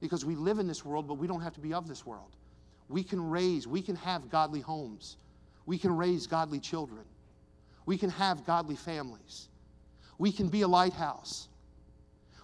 Because 0.00 0.24
we 0.24 0.34
live 0.34 0.58
in 0.58 0.66
this 0.66 0.84
world, 0.84 1.08
but 1.08 1.14
we 1.14 1.26
don't 1.26 1.40
have 1.40 1.54
to 1.54 1.60
be 1.60 1.74
of 1.74 1.88
this 1.88 2.06
world. 2.06 2.36
We 2.88 3.02
can 3.02 3.30
raise, 3.30 3.66
we 3.66 3.82
can 3.82 3.96
have 3.96 4.30
godly 4.30 4.60
homes. 4.60 5.16
We 5.66 5.76
can 5.76 5.94
raise 5.94 6.26
godly 6.26 6.60
children. 6.60 7.04
We 7.84 7.98
can 7.98 8.08
have 8.10 8.46
godly 8.46 8.76
families. 8.76 9.48
We 10.16 10.32
can 10.32 10.48
be 10.48 10.62
a 10.62 10.68
lighthouse. 10.68 11.48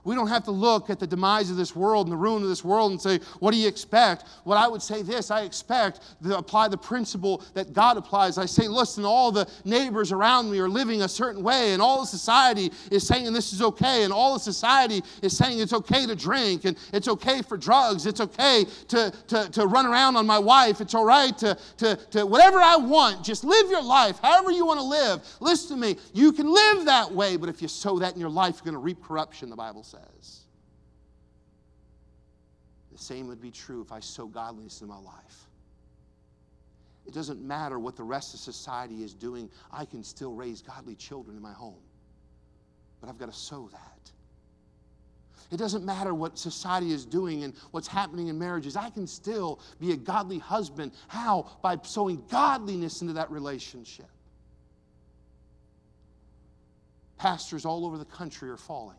We 0.04 0.14
don't 0.14 0.28
have 0.28 0.44
to 0.44 0.50
look 0.50 0.90
at 0.90 1.00
the 1.00 1.06
demise 1.06 1.50
of 1.50 1.56
this 1.56 1.74
world 1.74 2.06
and 2.06 2.12
the 2.12 2.16
ruin 2.16 2.42
of 2.42 2.48
this 2.48 2.62
world 2.62 2.92
and 2.92 3.00
say, 3.00 3.18
What 3.40 3.52
do 3.52 3.56
you 3.56 3.66
expect? 3.66 4.24
What 4.44 4.56
I 4.56 4.68
would 4.68 4.82
say 4.82 5.02
this 5.02 5.30
I 5.30 5.42
expect 5.42 6.00
to 6.22 6.36
apply 6.36 6.68
the 6.68 6.76
principle 6.76 7.42
that 7.54 7.72
God 7.72 7.96
applies. 7.96 8.36
I 8.36 8.44
say, 8.44 8.68
Listen, 8.68 9.04
all 9.04 9.32
the 9.32 9.48
neighbors 9.64 10.12
around 10.12 10.50
me 10.50 10.58
are 10.58 10.68
living 10.68 11.02
a 11.02 11.08
certain 11.08 11.42
way, 11.42 11.72
and 11.72 11.80
all 11.80 12.00
the 12.00 12.06
society 12.06 12.70
is 12.90 13.06
saying 13.06 13.32
this 13.32 13.54
is 13.54 13.62
okay, 13.62 14.04
and 14.04 14.12
all 14.12 14.34
the 14.34 14.40
society 14.40 15.02
is 15.22 15.36
saying 15.36 15.58
it's 15.58 15.72
okay 15.72 16.06
to 16.06 16.14
drink, 16.14 16.66
and 16.66 16.76
it's 16.92 17.08
okay 17.08 17.40
for 17.40 17.56
drugs, 17.56 18.04
it's 18.04 18.20
okay 18.20 18.64
to, 18.88 19.10
to, 19.28 19.50
to 19.50 19.66
run 19.66 19.86
around 19.86 20.16
on 20.16 20.26
my 20.26 20.38
wife, 20.38 20.82
it's 20.82 20.94
all 20.94 21.06
right 21.06 21.36
to, 21.38 21.56
to, 21.78 21.96
to 22.10 22.26
whatever 22.26 22.58
I 22.60 22.76
want. 22.76 23.24
Just 23.24 23.42
live 23.42 23.70
your 23.70 23.82
life 23.82 24.18
however 24.22 24.50
you 24.50 24.66
want 24.66 24.80
to 24.80 24.86
live. 24.86 25.22
Listen 25.40 25.76
to 25.76 25.86
me. 25.86 25.96
You 26.12 26.32
can 26.32 26.52
live 26.52 26.84
that 26.84 27.10
way, 27.10 27.36
but 27.36 27.48
if 27.48 27.62
you 27.62 27.68
sow 27.68 27.98
that 28.00 28.14
in 28.14 28.20
your 28.20 28.28
life, 28.28 28.56
you're 28.56 28.72
going 28.72 28.74
to 28.74 28.78
reap 28.78 29.02
corruption, 29.02 29.48
the 29.48 29.56
Bible 29.56 29.82
says 29.82 29.93
says. 29.94 30.40
The 32.92 32.98
same 32.98 33.26
would 33.26 33.40
be 33.40 33.50
true 33.50 33.80
if 33.80 33.90
I 33.92 34.00
sow 34.00 34.26
godliness 34.26 34.80
in 34.80 34.88
my 34.88 34.98
life. 34.98 35.48
It 37.06 37.12
doesn't 37.12 37.42
matter 37.42 37.78
what 37.78 37.96
the 37.96 38.02
rest 38.02 38.34
of 38.34 38.40
society 38.40 39.02
is 39.02 39.14
doing, 39.14 39.50
I 39.70 39.84
can 39.84 40.02
still 40.02 40.32
raise 40.32 40.62
godly 40.62 40.94
children 40.94 41.36
in 41.36 41.42
my 41.42 41.52
home. 41.52 41.82
But 43.00 43.10
I've 43.10 43.18
got 43.18 43.30
to 43.30 43.38
sow 43.38 43.68
that. 43.72 44.10
It 45.50 45.58
doesn't 45.58 45.84
matter 45.84 46.14
what 46.14 46.38
society 46.38 46.92
is 46.92 47.04
doing 47.04 47.44
and 47.44 47.52
what's 47.70 47.86
happening 47.86 48.28
in 48.28 48.38
marriages. 48.38 48.76
I 48.76 48.88
can 48.88 49.06
still 49.06 49.60
be 49.78 49.92
a 49.92 49.96
godly 49.96 50.38
husband. 50.38 50.92
How? 51.08 51.58
By 51.62 51.78
sowing 51.82 52.24
godliness 52.30 53.02
into 53.02 53.12
that 53.14 53.30
relationship. 53.30 54.08
Pastors 57.18 57.64
all 57.64 57.84
over 57.84 57.98
the 57.98 58.04
country 58.06 58.48
are 58.48 58.56
falling. 58.56 58.96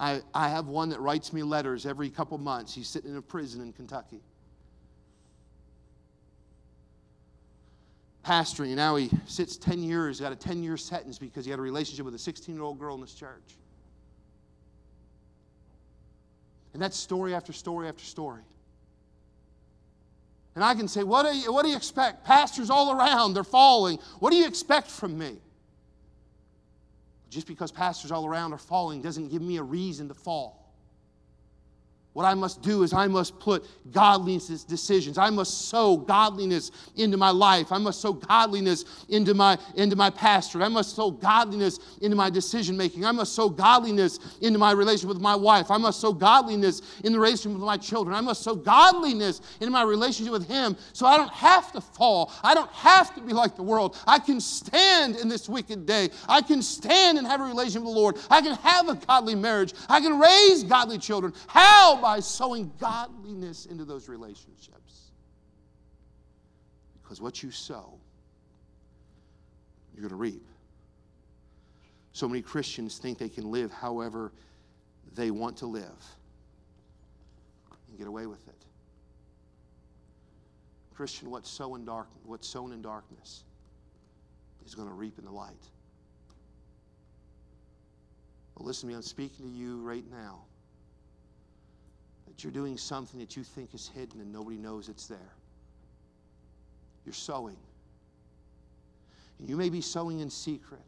I, 0.00 0.22
I 0.32 0.48
have 0.48 0.66
one 0.66 0.88
that 0.88 1.00
writes 1.00 1.30
me 1.30 1.42
letters 1.42 1.84
every 1.84 2.08
couple 2.08 2.38
months. 2.38 2.74
He's 2.74 2.88
sitting 2.88 3.10
in 3.10 3.18
a 3.18 3.22
prison 3.22 3.60
in 3.60 3.70
Kentucky. 3.74 4.22
Pastoring, 8.24 8.74
now 8.74 8.96
he 8.96 9.10
sits 9.26 9.58
10 9.58 9.82
years, 9.82 10.18
got 10.18 10.32
a 10.32 10.36
10 10.36 10.62
year 10.62 10.78
sentence 10.78 11.18
because 11.18 11.44
he 11.44 11.50
had 11.50 11.60
a 11.60 11.62
relationship 11.62 12.06
with 12.06 12.14
a 12.14 12.18
16 12.18 12.54
year 12.54 12.64
old 12.64 12.78
girl 12.78 12.94
in 12.94 13.02
this 13.02 13.12
church. 13.12 13.56
And 16.72 16.80
that's 16.80 16.96
story 16.96 17.34
after 17.34 17.52
story 17.52 17.86
after 17.86 18.04
story. 18.04 18.42
And 20.54 20.64
I 20.64 20.74
can 20.74 20.88
say, 20.88 21.02
what 21.02 21.30
do 21.30 21.36
you, 21.36 21.52
what 21.52 21.62
do 21.62 21.70
you 21.70 21.76
expect? 21.76 22.24
Pastors 22.24 22.70
all 22.70 22.98
around, 22.98 23.34
they're 23.34 23.44
falling. 23.44 23.98
What 24.18 24.30
do 24.30 24.36
you 24.36 24.46
expect 24.46 24.90
from 24.90 25.18
me? 25.18 25.36
Just 27.30 27.46
because 27.46 27.70
pastors 27.70 28.10
all 28.10 28.26
around 28.26 28.52
are 28.52 28.58
falling 28.58 29.00
doesn't 29.00 29.28
give 29.28 29.40
me 29.40 29.56
a 29.56 29.62
reason 29.62 30.08
to 30.08 30.14
fall. 30.14 30.59
What 32.12 32.24
I 32.24 32.34
must 32.34 32.60
do 32.60 32.82
is 32.82 32.92
I 32.92 33.06
must 33.06 33.38
put 33.38 33.64
godliness 33.92 34.64
decisions. 34.64 35.16
I 35.16 35.30
must 35.30 35.68
sow 35.68 35.96
godliness 35.96 36.72
into 36.96 37.16
my 37.16 37.30
life. 37.30 37.70
I 37.70 37.78
must 37.78 38.00
sow 38.00 38.12
godliness 38.12 38.84
into 39.08 39.32
my 39.32 39.56
into 39.76 39.94
my 39.94 40.10
pastorate. 40.10 40.64
I 40.64 40.68
must 40.68 40.96
sow 40.96 41.12
godliness 41.12 41.78
into 42.02 42.16
my 42.16 42.28
decision 42.28 42.76
making. 42.76 43.04
I 43.04 43.12
must 43.12 43.32
sow 43.32 43.48
godliness 43.48 44.18
into 44.40 44.58
my 44.58 44.72
relationship 44.72 45.08
with 45.08 45.20
my 45.20 45.36
wife. 45.36 45.70
I 45.70 45.78
must 45.78 46.00
sow 46.00 46.12
godliness 46.12 46.82
in 47.04 47.12
the 47.12 47.20
relationship 47.20 47.52
with 47.52 47.66
my 47.66 47.76
children. 47.76 48.16
I 48.16 48.20
must 48.20 48.42
sow 48.42 48.56
godliness 48.56 49.40
into 49.60 49.70
my 49.70 49.82
relationship 49.82 50.32
with 50.32 50.48
him 50.48 50.76
so 50.92 51.06
I 51.06 51.16
don't 51.16 51.32
have 51.32 51.70
to 51.72 51.80
fall. 51.80 52.32
I 52.42 52.54
don't 52.54 52.72
have 52.72 53.14
to 53.14 53.20
be 53.20 53.32
like 53.32 53.54
the 53.54 53.62
world. 53.62 53.96
I 54.08 54.18
can 54.18 54.40
stand 54.40 55.14
in 55.14 55.28
this 55.28 55.48
wicked 55.48 55.86
day. 55.86 56.10
I 56.28 56.42
can 56.42 56.60
stand 56.60 57.18
and 57.18 57.26
have 57.26 57.40
a 57.40 57.44
relationship 57.44 57.82
with 57.82 57.94
the 57.94 58.00
Lord. 58.00 58.18
I 58.28 58.40
can 58.40 58.56
have 58.56 58.88
a 58.88 58.96
godly 58.96 59.36
marriage. 59.36 59.74
I 59.88 60.00
can 60.00 60.18
raise 60.18 60.64
godly 60.64 60.98
children. 60.98 61.32
How 61.46 61.99
by 62.00 62.20
sowing 62.20 62.72
godliness 62.78 63.66
into 63.66 63.84
those 63.84 64.08
relationships. 64.08 65.10
Because 67.02 67.20
what 67.20 67.42
you 67.42 67.50
sow, 67.50 67.98
you're 69.94 70.02
going 70.02 70.10
to 70.10 70.16
reap. 70.16 70.46
So 72.12 72.28
many 72.28 72.42
Christians 72.42 72.98
think 72.98 73.18
they 73.18 73.28
can 73.28 73.50
live 73.50 73.72
however 73.72 74.32
they 75.14 75.30
want 75.30 75.56
to 75.58 75.66
live 75.66 76.04
and 77.88 77.98
get 77.98 78.06
away 78.06 78.26
with 78.26 78.46
it. 78.48 78.54
Christian, 80.94 81.30
what's 81.30 81.48
sown 81.48 81.80
in, 81.80 81.84
dark, 81.86 82.08
what's 82.24 82.46
sown 82.46 82.72
in 82.72 82.82
darkness 82.82 83.44
is 84.66 84.74
going 84.74 84.88
to 84.88 84.94
reap 84.94 85.18
in 85.18 85.24
the 85.24 85.30
light. 85.30 85.64
Well, 88.54 88.66
listen 88.66 88.82
to 88.82 88.86
me, 88.88 88.94
I'm 88.94 89.02
speaking 89.02 89.50
to 89.50 89.56
you 89.56 89.80
right 89.80 90.04
now 90.10 90.42
that 92.30 92.44
you're 92.44 92.52
doing 92.52 92.78
something 92.78 93.18
that 93.18 93.36
you 93.36 93.42
think 93.42 93.74
is 93.74 93.90
hidden 93.92 94.20
and 94.20 94.32
nobody 94.32 94.56
knows 94.56 94.88
it's 94.88 95.08
there. 95.08 95.18
You're 97.04 97.12
sowing. 97.12 97.56
And 99.40 99.48
you 99.48 99.56
may 99.56 99.68
be 99.68 99.80
sowing 99.80 100.20
in 100.20 100.30
secret. 100.30 100.80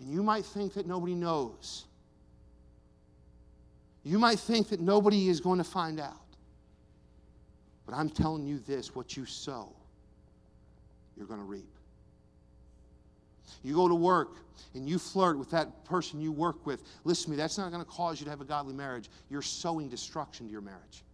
And 0.00 0.10
you 0.10 0.24
might 0.24 0.44
think 0.44 0.74
that 0.74 0.86
nobody 0.86 1.14
knows. 1.14 1.84
You 4.02 4.18
might 4.18 4.40
think 4.40 4.68
that 4.70 4.80
nobody 4.80 5.28
is 5.28 5.40
going 5.40 5.58
to 5.58 5.64
find 5.64 6.00
out. 6.00 6.14
But 7.86 7.94
I'm 7.94 8.10
telling 8.10 8.44
you 8.44 8.58
this 8.58 8.92
what 8.94 9.16
you 9.16 9.24
sow, 9.24 9.72
you're 11.16 11.26
going 11.26 11.40
to 11.40 11.46
reap. 11.46 11.70
You 13.62 13.74
go 13.74 13.88
to 13.88 13.94
work 13.94 14.36
and 14.74 14.88
you 14.88 14.98
flirt 14.98 15.38
with 15.38 15.50
that 15.50 15.84
person 15.84 16.20
you 16.20 16.32
work 16.32 16.66
with. 16.66 16.82
Listen 17.04 17.24
to 17.24 17.30
me, 17.30 17.36
that's 17.36 17.58
not 17.58 17.70
going 17.70 17.84
to 17.84 17.90
cause 17.90 18.20
you 18.20 18.24
to 18.24 18.30
have 18.30 18.40
a 18.40 18.44
godly 18.44 18.74
marriage. 18.74 19.10
You're 19.30 19.42
sowing 19.42 19.88
destruction 19.88 20.46
to 20.46 20.52
your 20.52 20.60
marriage. 20.60 21.04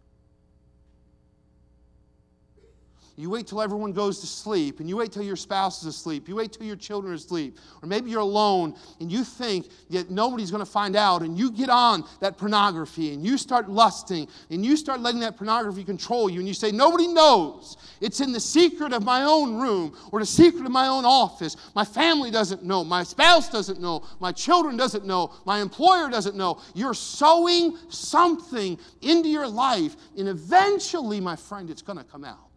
You 3.16 3.28
wait 3.28 3.46
till 3.46 3.60
everyone 3.60 3.92
goes 3.92 4.20
to 4.20 4.26
sleep, 4.26 4.80
and 4.80 4.88
you 4.88 4.96
wait 4.96 5.12
till 5.12 5.22
your 5.22 5.36
spouse 5.36 5.82
is 5.82 5.86
asleep. 5.86 6.28
You 6.28 6.36
wait 6.36 6.52
till 6.52 6.66
your 6.66 6.76
children 6.76 7.12
are 7.12 7.16
asleep. 7.16 7.58
Or 7.82 7.86
maybe 7.86 8.10
you're 8.10 8.20
alone 8.20 8.74
and 9.00 9.12
you 9.12 9.22
think 9.22 9.68
that 9.90 10.10
nobody's 10.10 10.50
going 10.50 10.64
to 10.64 10.70
find 10.70 10.96
out, 10.96 11.20
and 11.20 11.38
you 11.38 11.50
get 11.52 11.68
on 11.68 12.04
that 12.20 12.38
pornography 12.38 13.12
and 13.12 13.24
you 13.24 13.36
start 13.36 13.68
lusting 13.68 14.28
and 14.50 14.64
you 14.64 14.76
start 14.76 15.00
letting 15.00 15.20
that 15.20 15.36
pornography 15.36 15.84
control 15.84 16.30
you, 16.30 16.38
and 16.38 16.48
you 16.48 16.54
say, 16.54 16.72
Nobody 16.72 17.06
knows. 17.06 17.76
It's 18.00 18.20
in 18.20 18.32
the 18.32 18.40
secret 18.40 18.94
of 18.94 19.04
my 19.04 19.24
own 19.24 19.60
room 19.60 19.94
or 20.10 20.20
the 20.20 20.26
secret 20.26 20.64
of 20.64 20.72
my 20.72 20.86
own 20.86 21.04
office. 21.04 21.56
My 21.74 21.84
family 21.84 22.30
doesn't 22.30 22.64
know. 22.64 22.82
My 22.82 23.02
spouse 23.02 23.50
doesn't 23.50 23.80
know. 23.80 24.06
My 24.20 24.32
children 24.32 24.78
doesn't 24.78 25.04
know. 25.04 25.34
My 25.44 25.60
employer 25.60 26.08
doesn't 26.08 26.34
know. 26.34 26.60
You're 26.74 26.94
sowing 26.94 27.76
something 27.90 28.78
into 29.02 29.28
your 29.28 29.46
life, 29.46 29.96
and 30.16 30.28
eventually, 30.28 31.20
my 31.20 31.36
friend, 31.36 31.68
it's 31.68 31.82
going 31.82 31.98
to 31.98 32.04
come 32.04 32.24
out 32.24 32.51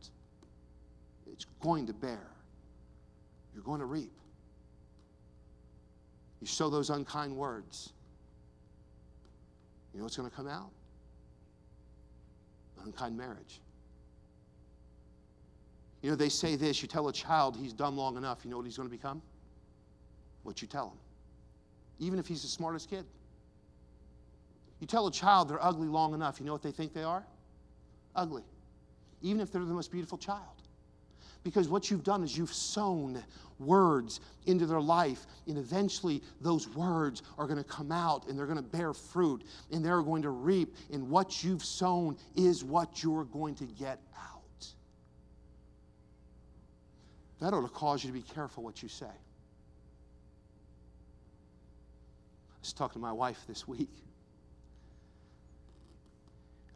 going 1.59 1.87
to 1.87 1.93
bear. 1.93 2.27
You're 3.53 3.63
going 3.63 3.79
to 3.79 3.85
reap. 3.85 4.13
You 6.41 6.47
sow 6.47 6.69
those 6.69 6.89
unkind 6.89 7.35
words. 7.35 7.91
You 9.93 9.99
know 9.99 10.03
what's 10.03 10.17
going 10.17 10.29
to 10.29 10.35
come 10.35 10.47
out? 10.47 10.71
An 12.77 12.85
Unkind 12.85 13.17
marriage. 13.17 13.61
You 16.01 16.11
know, 16.11 16.15
they 16.15 16.29
say 16.29 16.55
this 16.55 16.81
you 16.81 16.87
tell 16.87 17.07
a 17.07 17.13
child 17.13 17.57
he's 17.57 17.73
dumb 17.73 17.97
long 17.97 18.17
enough, 18.17 18.39
you 18.43 18.51
know 18.51 18.57
what 18.57 18.65
he's 18.65 18.77
going 18.77 18.87
to 18.87 18.95
become? 18.95 19.21
What 20.43 20.61
you 20.61 20.67
tell 20.67 20.89
him. 20.89 20.97
Even 21.97 22.19
if 22.19 22.27
he's 22.27 22.43
the 22.43 22.47
smartest 22.47 22.89
kid. 22.89 23.05
You 24.79 24.85
tell 24.85 25.07
a 25.07 25.11
child 25.11 25.49
they're 25.49 25.63
ugly 25.63 25.87
long 25.87 26.13
enough, 26.13 26.39
you 26.39 26.45
know 26.45 26.51
what 26.51 26.61
they 26.61 26.71
think 26.71 26.93
they 26.93 27.03
are? 27.03 27.25
Ugly. 28.15 28.43
Even 29.21 29.41
if 29.41 29.51
they're 29.51 29.63
the 29.63 29.73
most 29.73 29.91
beautiful 29.91 30.17
child. 30.17 30.61
Because 31.45 31.69
what 31.69 31.89
you've 31.91 32.03
done 32.03 32.23
is 32.23 32.35
you've 32.35 32.51
sown 32.51 33.23
words 33.59 34.19
into 34.47 34.65
their 34.65 34.81
life, 34.81 35.27
and 35.47 35.59
eventually 35.59 36.23
those 36.41 36.67
words 36.69 37.21
are 37.37 37.45
going 37.45 37.59
to 37.59 37.63
come 37.63 37.91
out 37.91 38.27
and 38.27 38.37
they're 38.37 38.47
going 38.47 38.57
to 38.57 38.63
bear 38.63 38.95
fruit 38.95 39.43
and 39.71 39.85
they're 39.85 40.01
going 40.01 40.23
to 40.23 40.31
reap. 40.31 40.75
And 40.91 41.07
what 41.07 41.43
you've 41.43 41.63
sown 41.63 42.17
is 42.35 42.63
what 42.63 43.03
you're 43.03 43.25
going 43.25 43.53
to 43.55 43.65
get 43.65 44.01
out. 44.17 44.41
That 47.39 47.53
ought 47.53 47.61
to 47.61 47.67
cause 47.67 48.03
you 48.03 48.09
to 48.09 48.13
be 48.13 48.23
careful 48.23 48.63
what 48.63 48.81
you 48.81 48.89
say. 48.89 49.05
I 49.05 49.11
was 52.59 52.73
talking 52.73 52.99
to 52.99 53.05
my 53.05 53.13
wife 53.13 53.43
this 53.47 53.67
week. 53.67 53.93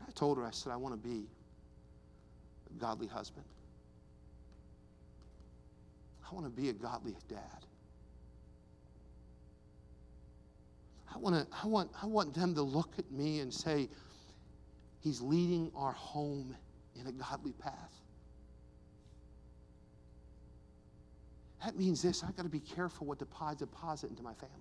I 0.08 0.12
told 0.12 0.38
her, 0.38 0.46
I 0.46 0.52
said, 0.52 0.72
I 0.72 0.76
want 0.76 0.94
to 0.94 1.10
be 1.10 1.26
a 2.70 2.80
godly 2.80 3.08
husband. 3.08 3.46
I 6.30 6.36
want 6.36 6.46
to 6.46 6.62
be 6.62 6.70
a 6.70 6.74
godly 6.74 7.16
dad. 7.28 7.66
I 11.14 11.18
want, 11.18 11.36
to, 11.36 11.58
I, 11.64 11.68
want, 11.68 11.90
I 12.02 12.06
want 12.06 12.34
them 12.36 12.54
to 12.56 12.62
look 12.62 12.92
at 13.00 13.12
me 13.12 13.40
and 13.40 13.54
say, 13.54 13.90
He's 15.02 15.22
leading 15.22 15.72
our 15.76 15.94
home 15.94 16.56
in 17.00 17.08
a 17.08 17.12
godly 17.12 17.54
path. 17.54 17.74
That 21.64 21.78
means 21.78 22.02
this 22.02 22.24
I've 22.24 22.36
got 22.36 22.44
to 22.44 22.50
be 22.50 22.60
careful 22.60 23.08
what 23.08 23.20
deposit 23.20 23.60
deposit 23.60 24.10
into 24.10 24.24
my 24.24 24.34
family. 24.34 24.56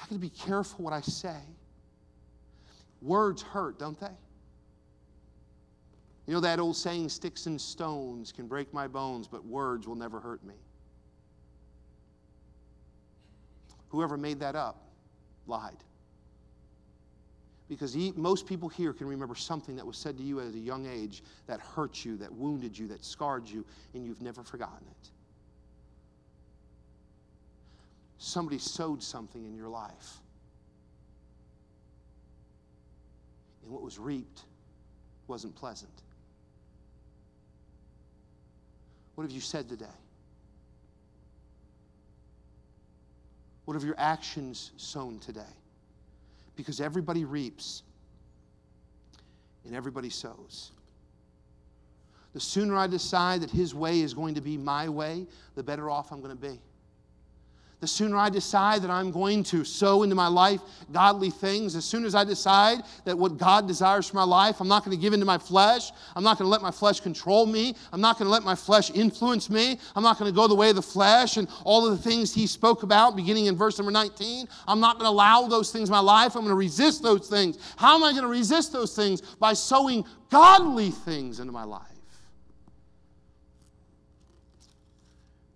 I've 0.00 0.08
got 0.08 0.14
to 0.14 0.20
be 0.20 0.30
careful 0.30 0.84
what 0.84 0.92
I 0.92 1.00
say. 1.00 1.40
Words 3.02 3.42
hurt, 3.42 3.78
don't 3.78 3.98
they? 4.00 4.06
You 6.32 6.36
know 6.36 6.40
that 6.48 6.60
old 6.60 6.78
saying, 6.78 7.10
sticks 7.10 7.44
and 7.44 7.60
stones 7.60 8.32
can 8.32 8.46
break 8.46 8.72
my 8.72 8.88
bones, 8.88 9.28
but 9.28 9.44
words 9.44 9.86
will 9.86 9.96
never 9.96 10.18
hurt 10.18 10.42
me. 10.42 10.54
Whoever 13.90 14.16
made 14.16 14.40
that 14.40 14.56
up 14.56 14.80
lied. 15.46 15.76
Because 17.68 17.92
he, 17.92 18.14
most 18.16 18.46
people 18.46 18.70
here 18.70 18.94
can 18.94 19.08
remember 19.08 19.34
something 19.34 19.76
that 19.76 19.86
was 19.86 19.98
said 19.98 20.16
to 20.16 20.22
you 20.22 20.40
at 20.40 20.54
a 20.54 20.58
young 20.58 20.86
age 20.86 21.22
that 21.48 21.60
hurt 21.60 22.02
you, 22.02 22.16
that 22.16 22.32
wounded 22.32 22.78
you, 22.78 22.88
that 22.88 23.04
scarred 23.04 23.46
you, 23.46 23.62
and 23.92 24.02
you've 24.02 24.22
never 24.22 24.42
forgotten 24.42 24.86
it. 24.90 25.10
Somebody 28.16 28.56
sowed 28.56 29.02
something 29.02 29.44
in 29.44 29.54
your 29.54 29.68
life. 29.68 30.16
And 33.62 33.70
what 33.70 33.82
was 33.82 33.98
reaped 33.98 34.44
wasn't 35.28 35.54
pleasant. 35.54 35.92
What 39.14 39.24
have 39.24 39.32
you 39.32 39.40
said 39.40 39.68
today? 39.68 39.86
What 43.64 43.74
have 43.74 43.84
your 43.84 43.94
actions 43.98 44.72
sown 44.76 45.18
today? 45.18 45.40
Because 46.56 46.80
everybody 46.80 47.24
reaps 47.24 47.82
and 49.64 49.74
everybody 49.74 50.10
sows. 50.10 50.72
The 52.32 52.40
sooner 52.40 52.76
I 52.76 52.86
decide 52.86 53.42
that 53.42 53.50
His 53.50 53.74
way 53.74 54.00
is 54.00 54.14
going 54.14 54.34
to 54.34 54.40
be 54.40 54.56
my 54.56 54.88
way, 54.88 55.26
the 55.54 55.62
better 55.62 55.90
off 55.90 56.12
I'm 56.12 56.20
going 56.20 56.36
to 56.36 56.42
be 56.50 56.58
the 57.82 57.88
sooner 57.88 58.16
I 58.16 58.30
decide 58.30 58.80
that 58.82 58.92
I'm 58.92 59.10
going 59.10 59.42
to 59.42 59.64
sow 59.64 60.04
into 60.04 60.14
my 60.14 60.28
life 60.28 60.60
godly 60.92 61.30
things, 61.30 61.74
as 61.74 61.84
soon 61.84 62.04
as 62.04 62.14
I 62.14 62.22
decide 62.22 62.78
that 63.04 63.18
what 63.18 63.38
God 63.38 63.66
desires 63.66 64.08
for 64.08 64.14
my 64.14 64.22
life, 64.22 64.60
I'm 64.60 64.68
not 64.68 64.84
going 64.84 64.96
to 64.96 65.02
give 65.02 65.12
into 65.12 65.26
my 65.26 65.36
flesh. 65.36 65.90
I'm 66.14 66.22
not 66.22 66.38
going 66.38 66.46
to 66.46 66.50
let 66.50 66.62
my 66.62 66.70
flesh 66.70 67.00
control 67.00 67.44
me. 67.44 67.74
I'm 67.92 68.00
not 68.00 68.18
going 68.18 68.26
to 68.26 68.30
let 68.30 68.44
my 68.44 68.54
flesh 68.54 68.92
influence 68.92 69.50
me. 69.50 69.80
I'm 69.96 70.04
not 70.04 70.16
going 70.16 70.30
to 70.30 70.34
go 70.34 70.46
the 70.46 70.54
way 70.54 70.70
of 70.70 70.76
the 70.76 70.82
flesh 70.82 71.38
and 71.38 71.48
all 71.64 71.84
of 71.84 71.96
the 71.96 72.08
things 72.08 72.32
he 72.32 72.46
spoke 72.46 72.84
about 72.84 73.16
beginning 73.16 73.46
in 73.46 73.56
verse 73.56 73.78
number 73.78 73.90
19. 73.90 74.46
I'm 74.68 74.78
not 74.78 75.00
going 75.00 75.06
to 75.06 75.10
allow 75.10 75.48
those 75.48 75.72
things 75.72 75.88
in 75.88 75.92
my 75.92 75.98
life. 75.98 76.36
I'm 76.36 76.42
going 76.42 76.50
to 76.50 76.54
resist 76.54 77.02
those 77.02 77.28
things. 77.28 77.58
How 77.74 77.96
am 77.96 78.04
I 78.04 78.12
going 78.12 78.22
to 78.22 78.28
resist 78.28 78.72
those 78.72 78.94
things? 78.94 79.22
By 79.40 79.54
sowing 79.54 80.04
godly 80.30 80.92
things 80.92 81.40
into 81.40 81.52
my 81.52 81.64
life. 81.64 81.91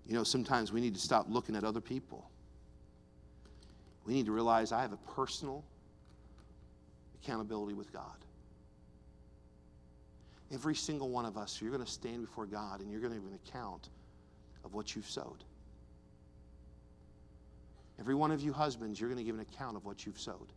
You 0.08 0.14
know, 0.14 0.24
sometimes 0.24 0.72
we 0.72 0.80
need 0.80 0.94
to 0.94 1.00
stop 1.00 1.26
looking 1.28 1.56
at 1.56 1.64
other 1.64 1.80
people. 1.80 2.30
We 4.04 4.14
need 4.14 4.26
to 4.26 4.32
realize 4.32 4.70
I 4.70 4.82
have 4.82 4.92
a 4.92 4.98
personal 5.14 5.64
accountability 7.22 7.74
with 7.74 7.92
God. 7.92 8.04
Every 10.52 10.76
single 10.76 11.08
one 11.08 11.24
of 11.24 11.36
us, 11.36 11.60
you're 11.60 11.72
going 11.72 11.84
to 11.84 11.90
stand 11.90 12.24
before 12.24 12.46
God 12.46 12.80
and 12.80 12.90
you're 12.90 13.00
going 13.00 13.12
to 13.12 13.18
give 13.18 13.28
an 13.28 13.38
account 13.48 13.88
of 14.64 14.74
what 14.74 14.94
you've 14.94 15.10
sowed. 15.10 15.42
Every 17.98 18.14
one 18.14 18.30
of 18.30 18.42
you 18.42 18.52
husbands, 18.52 19.00
you're 19.00 19.10
going 19.10 19.18
to 19.18 19.24
give 19.24 19.34
an 19.34 19.40
account 19.40 19.76
of 19.76 19.84
what 19.84 20.06
you've 20.06 20.20
sowed. 20.20 20.52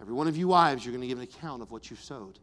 Every 0.00 0.14
one 0.14 0.28
of 0.28 0.36
you 0.36 0.48
wives, 0.48 0.86
you're 0.86 0.92
going 0.92 1.02
to 1.02 1.08
give 1.08 1.18
an 1.18 1.24
account 1.24 1.60
of 1.60 1.70
what 1.70 1.90
you've 1.90 2.00
sowed. 2.00 2.38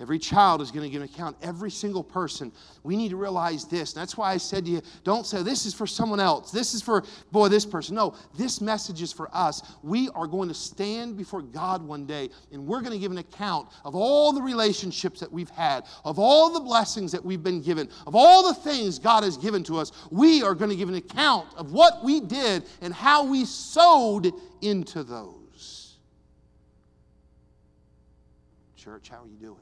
Every 0.00 0.18
child 0.18 0.60
is 0.60 0.72
going 0.72 0.82
to 0.82 0.90
give 0.90 1.02
an 1.02 1.08
account. 1.08 1.36
Every 1.40 1.70
single 1.70 2.02
person. 2.02 2.50
We 2.82 2.96
need 2.96 3.10
to 3.10 3.16
realize 3.16 3.64
this. 3.64 3.92
That's 3.92 4.16
why 4.16 4.32
I 4.32 4.38
said 4.38 4.64
to 4.64 4.70
you, 4.72 4.82
don't 5.04 5.24
say, 5.24 5.44
this 5.44 5.66
is 5.66 5.72
for 5.72 5.86
someone 5.86 6.18
else. 6.18 6.50
This 6.50 6.74
is 6.74 6.82
for, 6.82 7.04
boy, 7.30 7.46
this 7.46 7.64
person. 7.64 7.94
No, 7.94 8.16
this 8.36 8.60
message 8.60 9.02
is 9.02 9.12
for 9.12 9.28
us. 9.32 9.62
We 9.84 10.08
are 10.16 10.26
going 10.26 10.48
to 10.48 10.54
stand 10.54 11.16
before 11.16 11.42
God 11.42 11.80
one 11.80 12.06
day, 12.06 12.30
and 12.50 12.66
we're 12.66 12.80
going 12.80 12.92
to 12.92 12.98
give 12.98 13.12
an 13.12 13.18
account 13.18 13.68
of 13.84 13.94
all 13.94 14.32
the 14.32 14.42
relationships 14.42 15.20
that 15.20 15.30
we've 15.30 15.50
had, 15.50 15.84
of 16.04 16.18
all 16.18 16.52
the 16.52 16.60
blessings 16.60 17.12
that 17.12 17.24
we've 17.24 17.44
been 17.44 17.62
given, 17.62 17.88
of 18.04 18.16
all 18.16 18.48
the 18.48 18.54
things 18.54 18.98
God 18.98 19.22
has 19.22 19.36
given 19.36 19.62
to 19.64 19.78
us. 19.78 19.92
We 20.10 20.42
are 20.42 20.56
going 20.56 20.70
to 20.70 20.76
give 20.76 20.88
an 20.88 20.96
account 20.96 21.54
of 21.56 21.70
what 21.70 22.02
we 22.02 22.18
did 22.18 22.64
and 22.80 22.92
how 22.92 23.24
we 23.24 23.44
sowed 23.44 24.32
into 24.60 25.04
those. 25.04 25.98
Church, 28.76 29.08
how 29.08 29.22
are 29.22 29.28
you 29.28 29.36
doing? 29.36 29.56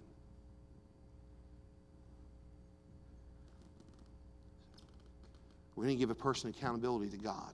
We're 5.75 5.85
going 5.85 5.97
to 5.97 6.01
give 6.01 6.11
a 6.11 6.15
person 6.15 6.51
accountability 6.51 7.11
to 7.11 7.17
God. 7.17 7.53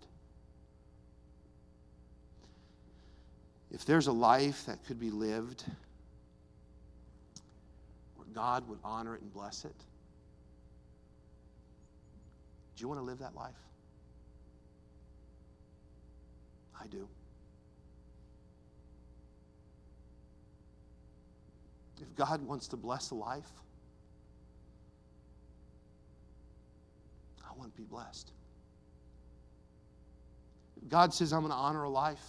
If 3.71 3.85
there's 3.85 4.07
a 4.07 4.13
life 4.13 4.67
that 4.67 4.85
could 4.87 4.99
be 4.99 5.11
lived 5.11 5.65
where 8.17 8.27
God 8.35 8.69
would 8.69 8.79
honor 8.83 9.15
it 9.15 9.23
and 9.23 9.33
bless 9.33 9.65
it, 9.65 9.75
do 12.77 12.83
you 12.83 12.89
want 12.89 13.01
to 13.01 13.05
live 13.05 13.19
that 13.19 13.35
life? 13.35 13.55
I 16.81 16.87
do. 16.87 17.09
If 22.01 22.15
God 22.15 22.43
wants 22.43 22.69
to 22.69 22.77
bless 22.77 23.11
a 23.11 23.15
life, 23.15 23.51
want 27.59 27.75
to 27.75 27.77
be 27.77 27.87
blessed. 27.87 28.31
God 30.89 31.13
says, 31.13 31.33
I'm 31.33 31.41
going 31.41 31.51
to 31.51 31.57
honor 31.57 31.83
a 31.83 31.89
life. 31.89 32.23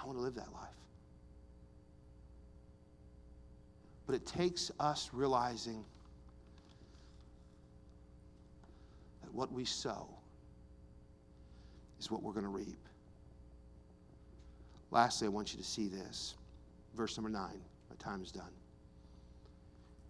I 0.00 0.04
want 0.06 0.18
to 0.18 0.22
live 0.22 0.34
that 0.34 0.52
life. 0.52 0.68
But 4.06 4.14
it 4.14 4.26
takes 4.26 4.70
us 4.78 5.10
realizing 5.12 5.84
that 9.22 9.34
what 9.34 9.50
we 9.50 9.64
sow 9.64 10.06
is 11.98 12.10
what 12.10 12.22
we're 12.22 12.32
going 12.32 12.44
to 12.44 12.50
reap. 12.50 12.78
Lastly, 14.92 15.26
I 15.26 15.30
want 15.30 15.52
you 15.52 15.58
to 15.58 15.66
see 15.66 15.88
this. 15.88 16.34
Verse 16.94 17.16
number 17.16 17.30
nine. 17.30 17.60
My 17.90 17.96
time 17.98 18.22
is 18.22 18.30
done 18.30 18.52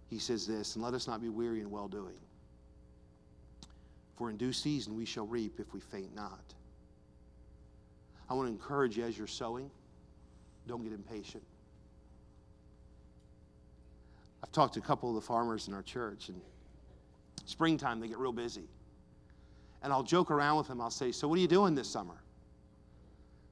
he 0.08 0.18
says 0.18 0.46
this, 0.46 0.76
and 0.76 0.84
let 0.84 0.94
us 0.94 1.06
not 1.06 1.20
be 1.20 1.28
weary 1.28 1.60
in 1.60 1.70
well 1.70 1.88
doing. 1.88 2.14
For 4.16 4.30
in 4.30 4.36
due 4.36 4.52
season 4.52 4.96
we 4.96 5.04
shall 5.04 5.26
reap 5.26 5.58
if 5.58 5.72
we 5.74 5.80
faint 5.80 6.14
not. 6.14 6.54
I 8.28 8.34
want 8.34 8.48
to 8.48 8.52
encourage 8.52 8.96
you 8.96 9.04
as 9.04 9.16
you're 9.16 9.26
sowing, 9.26 9.70
don't 10.66 10.82
get 10.82 10.92
impatient. 10.92 11.44
I've 14.42 14.52
talked 14.52 14.74
to 14.74 14.80
a 14.80 14.82
couple 14.82 15.08
of 15.08 15.14
the 15.14 15.20
farmers 15.20 15.68
in 15.68 15.74
our 15.74 15.82
church, 15.82 16.28
and 16.28 16.40
springtime 17.44 18.00
they 18.00 18.08
get 18.08 18.18
real 18.18 18.32
busy. 18.32 18.68
And 19.82 19.92
I'll 19.92 20.02
joke 20.02 20.30
around 20.30 20.58
with 20.58 20.68
them. 20.68 20.80
I'll 20.80 20.90
say, 20.90 21.12
So, 21.12 21.28
what 21.28 21.38
are 21.38 21.42
you 21.42 21.48
doing 21.48 21.74
this 21.74 21.88
summer? 21.88 22.16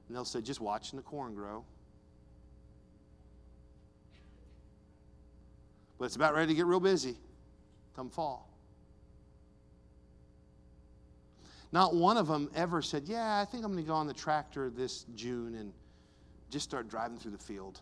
And 0.07 0.15
they'll 0.15 0.25
say, 0.25 0.41
Just 0.41 0.61
watching 0.61 0.97
the 0.97 1.03
corn 1.03 1.33
grow. 1.33 1.63
But 5.97 6.05
it's 6.05 6.15
about 6.15 6.33
ready 6.33 6.47
to 6.47 6.55
get 6.55 6.65
real 6.65 6.79
busy 6.79 7.17
come 7.95 8.09
fall. 8.09 8.49
Not 11.71 11.95
one 11.95 12.17
of 12.17 12.27
them 12.27 12.49
ever 12.55 12.81
said, 12.81 13.03
Yeah, 13.05 13.39
I 13.39 13.45
think 13.45 13.63
I'm 13.63 13.71
going 13.71 13.83
to 13.83 13.87
go 13.87 13.95
on 13.95 14.07
the 14.07 14.13
tractor 14.13 14.69
this 14.69 15.05
June 15.15 15.55
and 15.55 15.73
just 16.49 16.65
start 16.65 16.89
driving 16.89 17.17
through 17.17 17.31
the 17.31 17.37
field, 17.37 17.81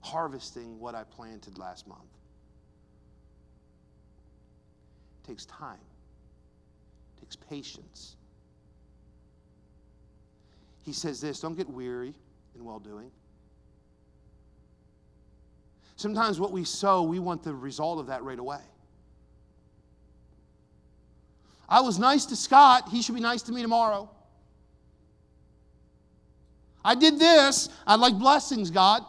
harvesting 0.00 0.78
what 0.78 0.94
I 0.94 1.04
planted 1.04 1.58
last 1.58 1.88
month. 1.88 2.00
It 5.24 5.28
takes 5.28 5.46
time, 5.46 5.78
it 7.16 7.20
takes 7.20 7.36
patience. 7.36 8.16
He 10.82 10.92
says 10.92 11.20
this 11.20 11.40
don't 11.40 11.56
get 11.56 11.68
weary 11.68 12.14
in 12.54 12.64
well 12.64 12.78
doing. 12.78 13.10
Sometimes 15.96 16.38
what 16.38 16.52
we 16.52 16.64
sow, 16.64 17.02
we 17.02 17.18
want 17.18 17.42
the 17.42 17.54
result 17.54 17.98
of 17.98 18.06
that 18.06 18.22
right 18.22 18.38
away. 18.38 18.60
I 21.68 21.80
was 21.80 21.98
nice 21.98 22.26
to 22.26 22.36
Scott, 22.36 22.90
he 22.90 23.02
should 23.02 23.14
be 23.14 23.20
nice 23.20 23.42
to 23.42 23.52
me 23.52 23.62
tomorrow. 23.62 24.08
I 26.84 26.94
did 26.94 27.18
this, 27.18 27.68
I'd 27.86 27.98
like 27.98 28.14
blessings, 28.14 28.70
God. 28.70 29.04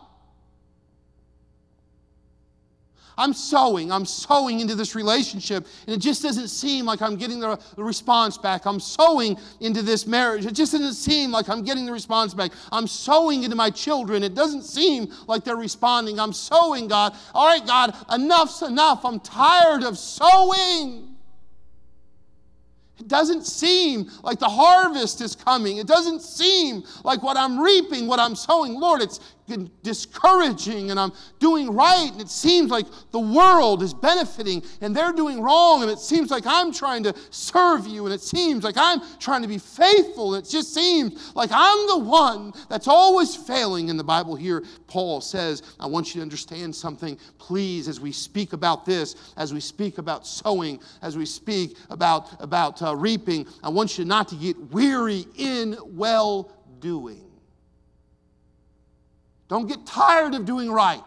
I'm 3.18 3.34
sowing, 3.34 3.92
I'm 3.92 4.06
sowing 4.06 4.60
into 4.60 4.76
this 4.76 4.94
relationship, 4.94 5.66
and 5.88 5.96
it 5.96 6.00
just 6.00 6.22
doesn't 6.22 6.50
seem 6.50 6.86
like 6.86 7.02
I'm 7.02 7.16
getting 7.16 7.40
the, 7.40 7.60
response 7.78 8.38
back. 8.38 8.66
I'm 8.66 8.80
sowing 8.80 9.38
into 9.60 9.82
this 9.82 10.06
marriage. 10.06 10.46
It 10.46 10.54
just 10.54 10.72
doesn't 10.72 10.94
seem 10.94 11.32
like 11.32 11.50
I'm 11.50 11.64
getting 11.64 11.86
the 11.86 11.92
response 11.92 12.34
back. 12.34 12.52
I'm 12.72 12.86
sowing 12.88 13.44
into 13.44 13.56
my 13.56 13.70
children. 13.72 14.24
It 14.24 14.36
doesn't 14.36 14.64
seem 14.64 15.12
like 15.28 15.44
they're 15.44 15.56
responding. 15.56 16.20
I'm 16.20 16.34
sowing, 16.34 16.88
God. 16.88 17.16
All 17.34 17.48
right, 17.48 17.66
God, 17.66 17.96
enough's 18.14 18.62
enough. 18.62 19.04
I'm 19.04 19.20
tired 19.20 19.84
of 19.84 19.98
sowing. 19.98 21.16
It 23.00 23.08
doesn't 23.08 23.46
seem 23.46 24.10
like 24.24 24.40
the 24.40 24.50
harvest 24.50 25.22
is 25.22 25.36
coming. 25.36 25.78
It 25.78 25.88
doesn't 25.88 26.22
seem 26.22 26.84
like 27.04 27.22
what 27.22 27.38
I'm 27.38 27.60
reaping, 27.60 28.08
what 28.08 28.20
I'm 28.20 28.36
sowing. 28.36 28.74
Lord, 28.74 29.02
it's 29.02 29.20
discouraging 29.84 30.92
and 30.92 31.00
I'm 31.00 31.14
doing 31.40 31.74
right 31.74 32.10
and 32.12 32.22
it 32.22 32.30
seems 32.30 32.70
like 32.70 32.86
the 33.12 33.20
world 33.20 33.82
is 33.82 33.94
benefiting 33.94 34.62
and 34.82 34.96
they're 34.96 35.14
doing 35.14 35.42
wrong 35.42 35.82
and 35.82 35.92
it 35.92 36.00
seems 36.00 36.30
like 36.30 36.44
I'm 36.46 36.74
trying 36.74 37.04
to 37.04 37.14
serve 37.30 37.88
you 37.88 38.06
and 38.06 38.14
it 38.14 38.22
seems 38.22 38.64
like 38.64 38.76
I'm 38.78 39.02
trying 39.20 39.42
to 39.44 39.48
be 39.48 39.58
faithful 39.58 40.36
and 40.36 40.46
it 40.46 40.50
just 40.50 40.74
seems 40.74 41.34
like 41.36 41.50
I'm 41.54 41.88
the 41.88 41.98
one 41.98 42.54
that's 42.70 42.88
always 42.88 43.36
failing. 43.36 43.90
In 43.90 43.98
the 43.98 44.04
Bible 44.04 44.36
here 44.36 44.64
Paul 44.88 45.22
says 45.22 45.64
I 45.80 45.88
want 45.88 46.08
you 46.08 46.20
to 46.20 46.22
understand 46.22 46.76
something. 46.76 47.18
Please 47.38 47.88
as 47.88 48.00
we 48.00 48.12
speak 48.12 48.54
about 48.54 48.86
this 48.86 49.34
as 49.38 49.54
we 49.54 49.60
speak 49.60 49.98
about 49.98 50.28
sowing 50.28 50.80
as 51.02 51.16
we 51.16 51.26
speak 51.26 51.78
about 51.90 52.42
about 52.42 52.82
uh, 52.82 52.96
reaping 52.96 53.48
I 53.64 53.70
want 53.70 53.98
you 53.98 54.06
not 54.06 54.28
to 54.30 54.36
get 54.36 54.58
weary 54.72 55.26
in 55.38 55.78
well 55.86 56.52
doing 56.80 57.27
don't 59.48 59.68
get 59.68 59.86
tired 59.86 60.34
of 60.34 60.46
doing 60.46 60.72
right. 60.72 61.02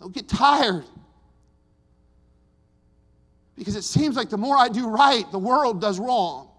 Don't 0.00 0.12
get 0.12 0.28
tired. 0.28 0.84
Because 3.56 3.76
it 3.76 3.84
seems 3.84 4.16
like 4.16 4.28
the 4.28 4.36
more 4.36 4.56
I 4.56 4.68
do 4.68 4.88
right, 4.88 5.24
the 5.30 5.38
world 5.38 5.80
does 5.80 5.98
wrong. 5.98 6.50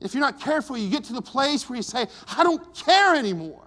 If 0.00 0.14
you're 0.14 0.20
not 0.20 0.40
careful, 0.40 0.78
you 0.78 0.88
get 0.88 1.04
to 1.04 1.12
the 1.12 1.22
place 1.22 1.68
where 1.68 1.76
you 1.76 1.82
say, 1.82 2.06
I 2.36 2.44
don't 2.44 2.74
care 2.74 3.14
anymore. 3.14 3.64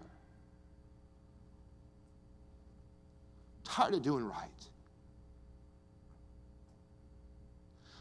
I'm 3.58 3.64
tired 3.64 3.94
of 3.94 4.02
doing 4.02 4.24
right. 4.24 4.48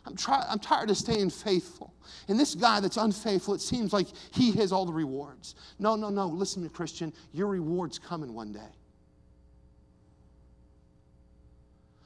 I'm, 0.09 0.16
try, 0.16 0.42
I'm 0.48 0.59
tired 0.59 0.88
of 0.88 0.96
staying 0.96 1.28
faithful. 1.28 1.92
And 2.28 2.40
this 2.40 2.54
guy 2.54 2.80
that's 2.80 2.96
unfaithful, 2.96 3.52
it 3.52 3.61
seems 3.61 3.92
like 3.92 4.06
he 4.32 4.52
has 4.52 4.72
all 4.72 4.86
the 4.86 4.92
rewards. 4.92 5.54
No, 5.78 5.96
no, 5.96 6.09
no. 6.09 6.26
Listen 6.28 6.62
to 6.62 6.68
me, 6.68 6.74
Christian. 6.74 7.12
Your 7.34 7.48
reward's 7.48 7.98
coming 7.98 8.32
one 8.32 8.52
day. 8.52 8.70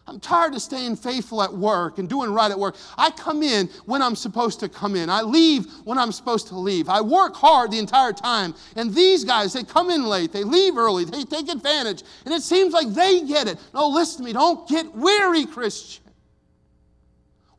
I'm 0.08 0.18
tired 0.18 0.52
of 0.54 0.60
staying 0.60 0.96
faithful 0.96 1.42
at 1.42 1.54
work 1.54 1.98
and 1.98 2.08
doing 2.08 2.32
right 2.32 2.50
at 2.50 2.58
work. 2.58 2.76
I 2.98 3.12
come 3.12 3.40
in 3.40 3.68
when 3.86 4.02
I'm 4.02 4.16
supposed 4.16 4.58
to 4.60 4.68
come 4.68 4.96
in. 4.96 5.08
I 5.08 5.22
leave 5.22 5.66
when 5.84 5.96
I'm 5.96 6.10
supposed 6.10 6.48
to 6.48 6.58
leave. 6.58 6.88
I 6.88 7.00
work 7.00 7.36
hard 7.36 7.70
the 7.70 7.78
entire 7.78 8.12
time. 8.12 8.56
And 8.74 8.92
these 8.92 9.22
guys, 9.22 9.52
they 9.52 9.62
come 9.62 9.90
in 9.90 10.04
late, 10.04 10.32
they 10.32 10.42
leave 10.42 10.76
early, 10.76 11.04
they 11.04 11.22
take 11.22 11.48
advantage. 11.48 12.02
And 12.24 12.34
it 12.34 12.42
seems 12.42 12.72
like 12.72 12.88
they 12.88 13.22
get 13.22 13.46
it. 13.46 13.60
No, 13.72 13.86
listen 13.86 14.18
to 14.18 14.24
me. 14.24 14.32
Don't 14.32 14.68
get 14.68 14.92
weary, 14.92 15.46
Christian. 15.46 16.02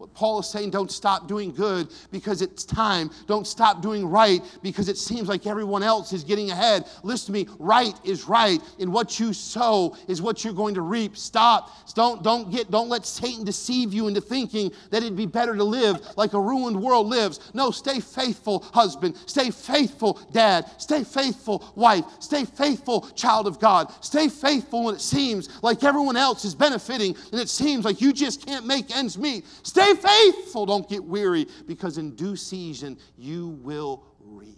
What 0.03 0.13
Paul 0.13 0.39
is 0.39 0.49
saying, 0.49 0.71
don't 0.71 0.91
stop 0.91 1.29
doing 1.29 1.53
good 1.53 1.87
because 2.11 2.41
it's 2.41 2.65
time. 2.65 3.09
Don't 3.25 3.47
stop 3.47 3.81
doing 3.81 4.05
right 4.05 4.41
because 4.61 4.89
it 4.89 4.97
seems 4.97 5.29
like 5.29 5.47
everyone 5.47 5.81
else 5.81 6.11
is 6.11 6.25
getting 6.25 6.51
ahead. 6.51 6.83
Listen 7.03 7.27
to 7.27 7.31
me, 7.31 7.47
right 7.57 7.93
is 8.03 8.25
right, 8.25 8.59
and 8.81 8.91
what 8.91 9.17
you 9.17 9.31
sow 9.31 9.95
is 10.09 10.21
what 10.21 10.43
you're 10.43 10.51
going 10.51 10.75
to 10.75 10.81
reap. 10.81 11.15
Stop. 11.15 11.71
Don't, 11.95 12.21
don't 12.21 12.51
get, 12.51 12.69
don't 12.69 12.89
let 12.89 13.05
Satan 13.05 13.45
deceive 13.45 13.93
you 13.93 14.09
into 14.09 14.19
thinking 14.19 14.73
that 14.89 15.03
it'd 15.03 15.15
be 15.15 15.25
better 15.25 15.55
to 15.55 15.63
live 15.63 16.01
like 16.17 16.33
a 16.33 16.41
ruined 16.41 16.81
world 16.81 17.07
lives. 17.07 17.39
No, 17.53 17.71
stay 17.71 18.01
faithful, 18.01 18.59
husband. 18.73 19.15
Stay 19.25 19.51
faithful, 19.51 20.19
dad. 20.33 20.69
Stay 20.79 21.05
faithful, 21.05 21.71
wife. 21.75 22.03
Stay 22.19 22.43
faithful, 22.43 23.07
child 23.11 23.47
of 23.47 23.57
God. 23.57 23.89
Stay 24.03 24.27
faithful 24.27 24.83
when 24.83 24.95
it 24.95 25.01
seems 25.01 25.63
like 25.63 25.81
everyone 25.85 26.17
else 26.17 26.43
is 26.43 26.55
benefiting 26.55 27.15
and 27.31 27.39
it 27.39 27.47
seems 27.47 27.85
like 27.85 28.01
you 28.01 28.11
just 28.11 28.45
can't 28.45 28.67
make 28.67 28.93
ends 28.93 29.17
meet. 29.17 29.45
Stay 29.63 29.92
faithful. 29.95 30.65
Don't 30.65 30.87
get 30.87 31.03
weary 31.03 31.47
because 31.67 31.97
in 31.97 32.15
due 32.15 32.35
season 32.35 32.97
you 33.17 33.49
will 33.61 34.03
reap. 34.19 34.57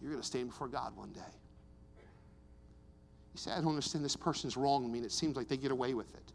You're 0.00 0.10
going 0.10 0.22
to 0.22 0.26
stand 0.26 0.48
before 0.48 0.68
God 0.68 0.96
one 0.96 1.12
day. 1.12 1.20
You 3.34 3.38
say, 3.38 3.52
I 3.52 3.56
don't 3.56 3.68
understand 3.68 4.04
this 4.04 4.16
person's 4.16 4.56
wrong. 4.56 4.84
I 4.84 4.88
mean, 4.88 5.04
it 5.04 5.12
seems 5.12 5.36
like 5.36 5.48
they 5.48 5.56
get 5.56 5.70
away 5.70 5.94
with 5.94 6.12
it. 6.14 6.32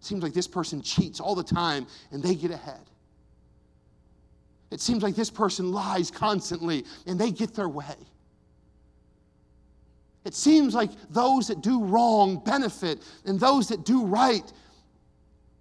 It 0.00 0.04
seems 0.04 0.22
like 0.22 0.32
this 0.32 0.46
person 0.46 0.80
cheats 0.82 1.20
all 1.20 1.34
the 1.34 1.42
time 1.42 1.86
and 2.12 2.22
they 2.22 2.34
get 2.34 2.50
ahead. 2.50 2.90
It 4.70 4.80
seems 4.80 5.02
like 5.02 5.14
this 5.14 5.30
person 5.30 5.72
lies 5.72 6.10
constantly 6.10 6.84
and 7.06 7.18
they 7.18 7.30
get 7.30 7.54
their 7.54 7.68
way. 7.68 7.96
It 10.24 10.34
seems 10.34 10.74
like 10.74 10.90
those 11.10 11.48
that 11.48 11.62
do 11.62 11.82
wrong 11.82 12.42
benefit 12.44 13.02
and 13.24 13.40
those 13.40 13.68
that 13.68 13.84
do 13.84 14.04
right 14.04 14.52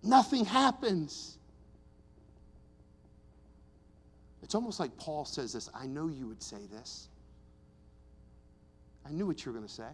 nothing 0.07 0.45
happens. 0.45 1.37
It's 4.41 4.55
almost 4.55 4.79
like 4.79 4.95
Paul 4.97 5.25
says 5.25 5.53
this 5.53 5.69
I 5.73 5.85
know 5.87 6.07
you 6.07 6.27
would 6.27 6.41
say 6.41 6.65
this. 6.71 7.09
I 9.05 9.11
knew 9.11 9.25
what 9.25 9.45
you 9.45 9.51
were 9.51 9.57
going 9.57 9.67
to 9.67 9.73
say. 9.73 9.89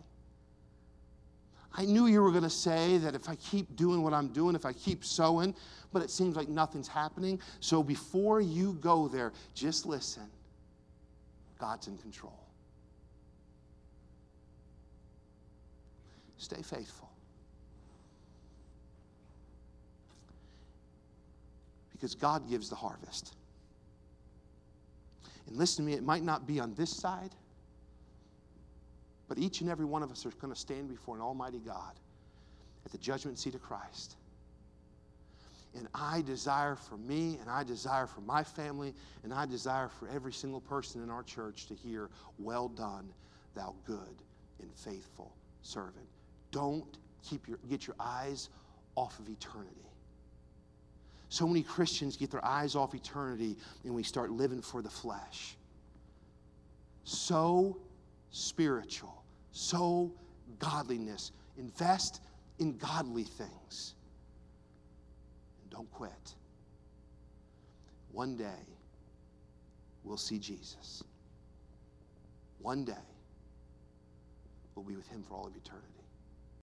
I 1.76 1.86
knew 1.86 2.06
you 2.06 2.22
were 2.22 2.32
going 2.32 2.44
to 2.44 2.50
say 2.50 3.00
that 3.00 3.16
if 3.16 3.28
I 3.28 3.36
keep 3.36 3.76
doing 3.76 4.04
what 4.04 4.14
I'm 4.14 4.28
doing, 4.28 4.56
if 4.56 4.66
I 4.66 4.74
keep 4.74 5.04
sowing, 5.04 5.56
but 5.92 6.04
it 6.04 6.12
seems 6.12 6.36
like 6.36 6.48
nothing's 6.48 6.88
happening. 6.88 7.40
So 7.62 7.82
before 7.82 8.42
you 8.42 8.74
go 8.74 9.08
there, 9.08 9.34
just 9.56 9.86
listen. 9.86 10.30
God's 11.60 11.88
in 11.88 11.98
control. 11.98 12.38
Stay 16.38 16.62
faithful. 16.62 17.13
Because 22.04 22.16
God 22.16 22.50
gives 22.50 22.68
the 22.70 22.76
harvest. 22.76 23.34
And 25.48 25.56
listen 25.56 25.86
to 25.86 25.90
me, 25.90 25.96
it 25.96 26.04
might 26.04 26.22
not 26.22 26.46
be 26.46 26.60
on 26.60 26.74
this 26.74 26.90
side, 26.90 27.34
but 29.30 29.38
each 29.38 29.62
and 29.62 29.70
every 29.70 29.86
one 29.86 30.04
of 30.04 30.12
us 30.12 30.26
are 30.26 30.32
going 30.32 30.54
to 30.54 30.60
stand 30.60 30.90
before 30.90 31.16
an 31.16 31.22
Almighty 31.22 31.62
God 31.66 31.94
at 32.86 32.92
the 32.92 32.98
judgment 32.98 33.40
seat 33.40 33.56
of 33.56 33.62
Christ. 33.62 34.18
And 35.78 35.88
I 35.96 36.22
desire 36.24 36.76
for 36.76 36.98
me, 36.98 37.38
and 37.40 37.50
I 37.50 37.64
desire 37.64 38.06
for 38.06 38.20
my 38.20 38.44
family, 38.44 38.94
and 39.24 39.34
I 39.34 39.46
desire 39.46 39.88
for 39.88 40.10
every 40.10 40.34
single 40.34 40.60
person 40.60 41.02
in 41.04 41.10
our 41.10 41.24
church 41.24 41.68
to 41.68 41.74
hear, 41.74 42.10
Well 42.38 42.68
done, 42.68 43.08
thou 43.56 43.76
good 43.88 44.22
and 44.62 44.70
faithful 44.76 45.32
servant. 45.62 46.10
Don't 46.52 46.98
keep 47.24 47.48
your, 47.48 47.60
get 47.70 47.88
your 47.88 47.96
eyes 47.98 48.50
off 48.98 49.18
of 49.20 49.30
eternity. 49.30 49.88
So 51.34 51.48
many 51.48 51.64
Christians 51.64 52.16
get 52.16 52.30
their 52.30 52.46
eyes 52.46 52.76
off 52.76 52.94
eternity 52.94 53.58
and 53.84 53.96
we 53.96 54.04
start 54.04 54.30
living 54.30 54.62
for 54.62 54.84
the 54.84 54.90
flesh. 54.92 55.58
Sow 57.06 57.76
spiritual, 58.30 59.24
sow 59.52 60.12
godliness. 60.60 61.32
Invest 61.58 62.22
in 62.60 62.78
godly 62.78 63.24
things. 63.24 63.96
And 65.64 65.72
don't 65.72 65.92
quit. 65.92 66.36
One 68.12 68.38
day, 68.38 68.68
we'll 70.04 70.18
see 70.18 70.38
Jesus. 70.38 71.02
One 72.60 72.86
day, 72.86 72.94
we'll 74.76 74.86
be 74.86 74.96
with 74.96 75.08
him 75.08 75.24
for 75.28 75.34
all 75.34 75.48
of 75.48 75.56
eternity. 75.56 76.03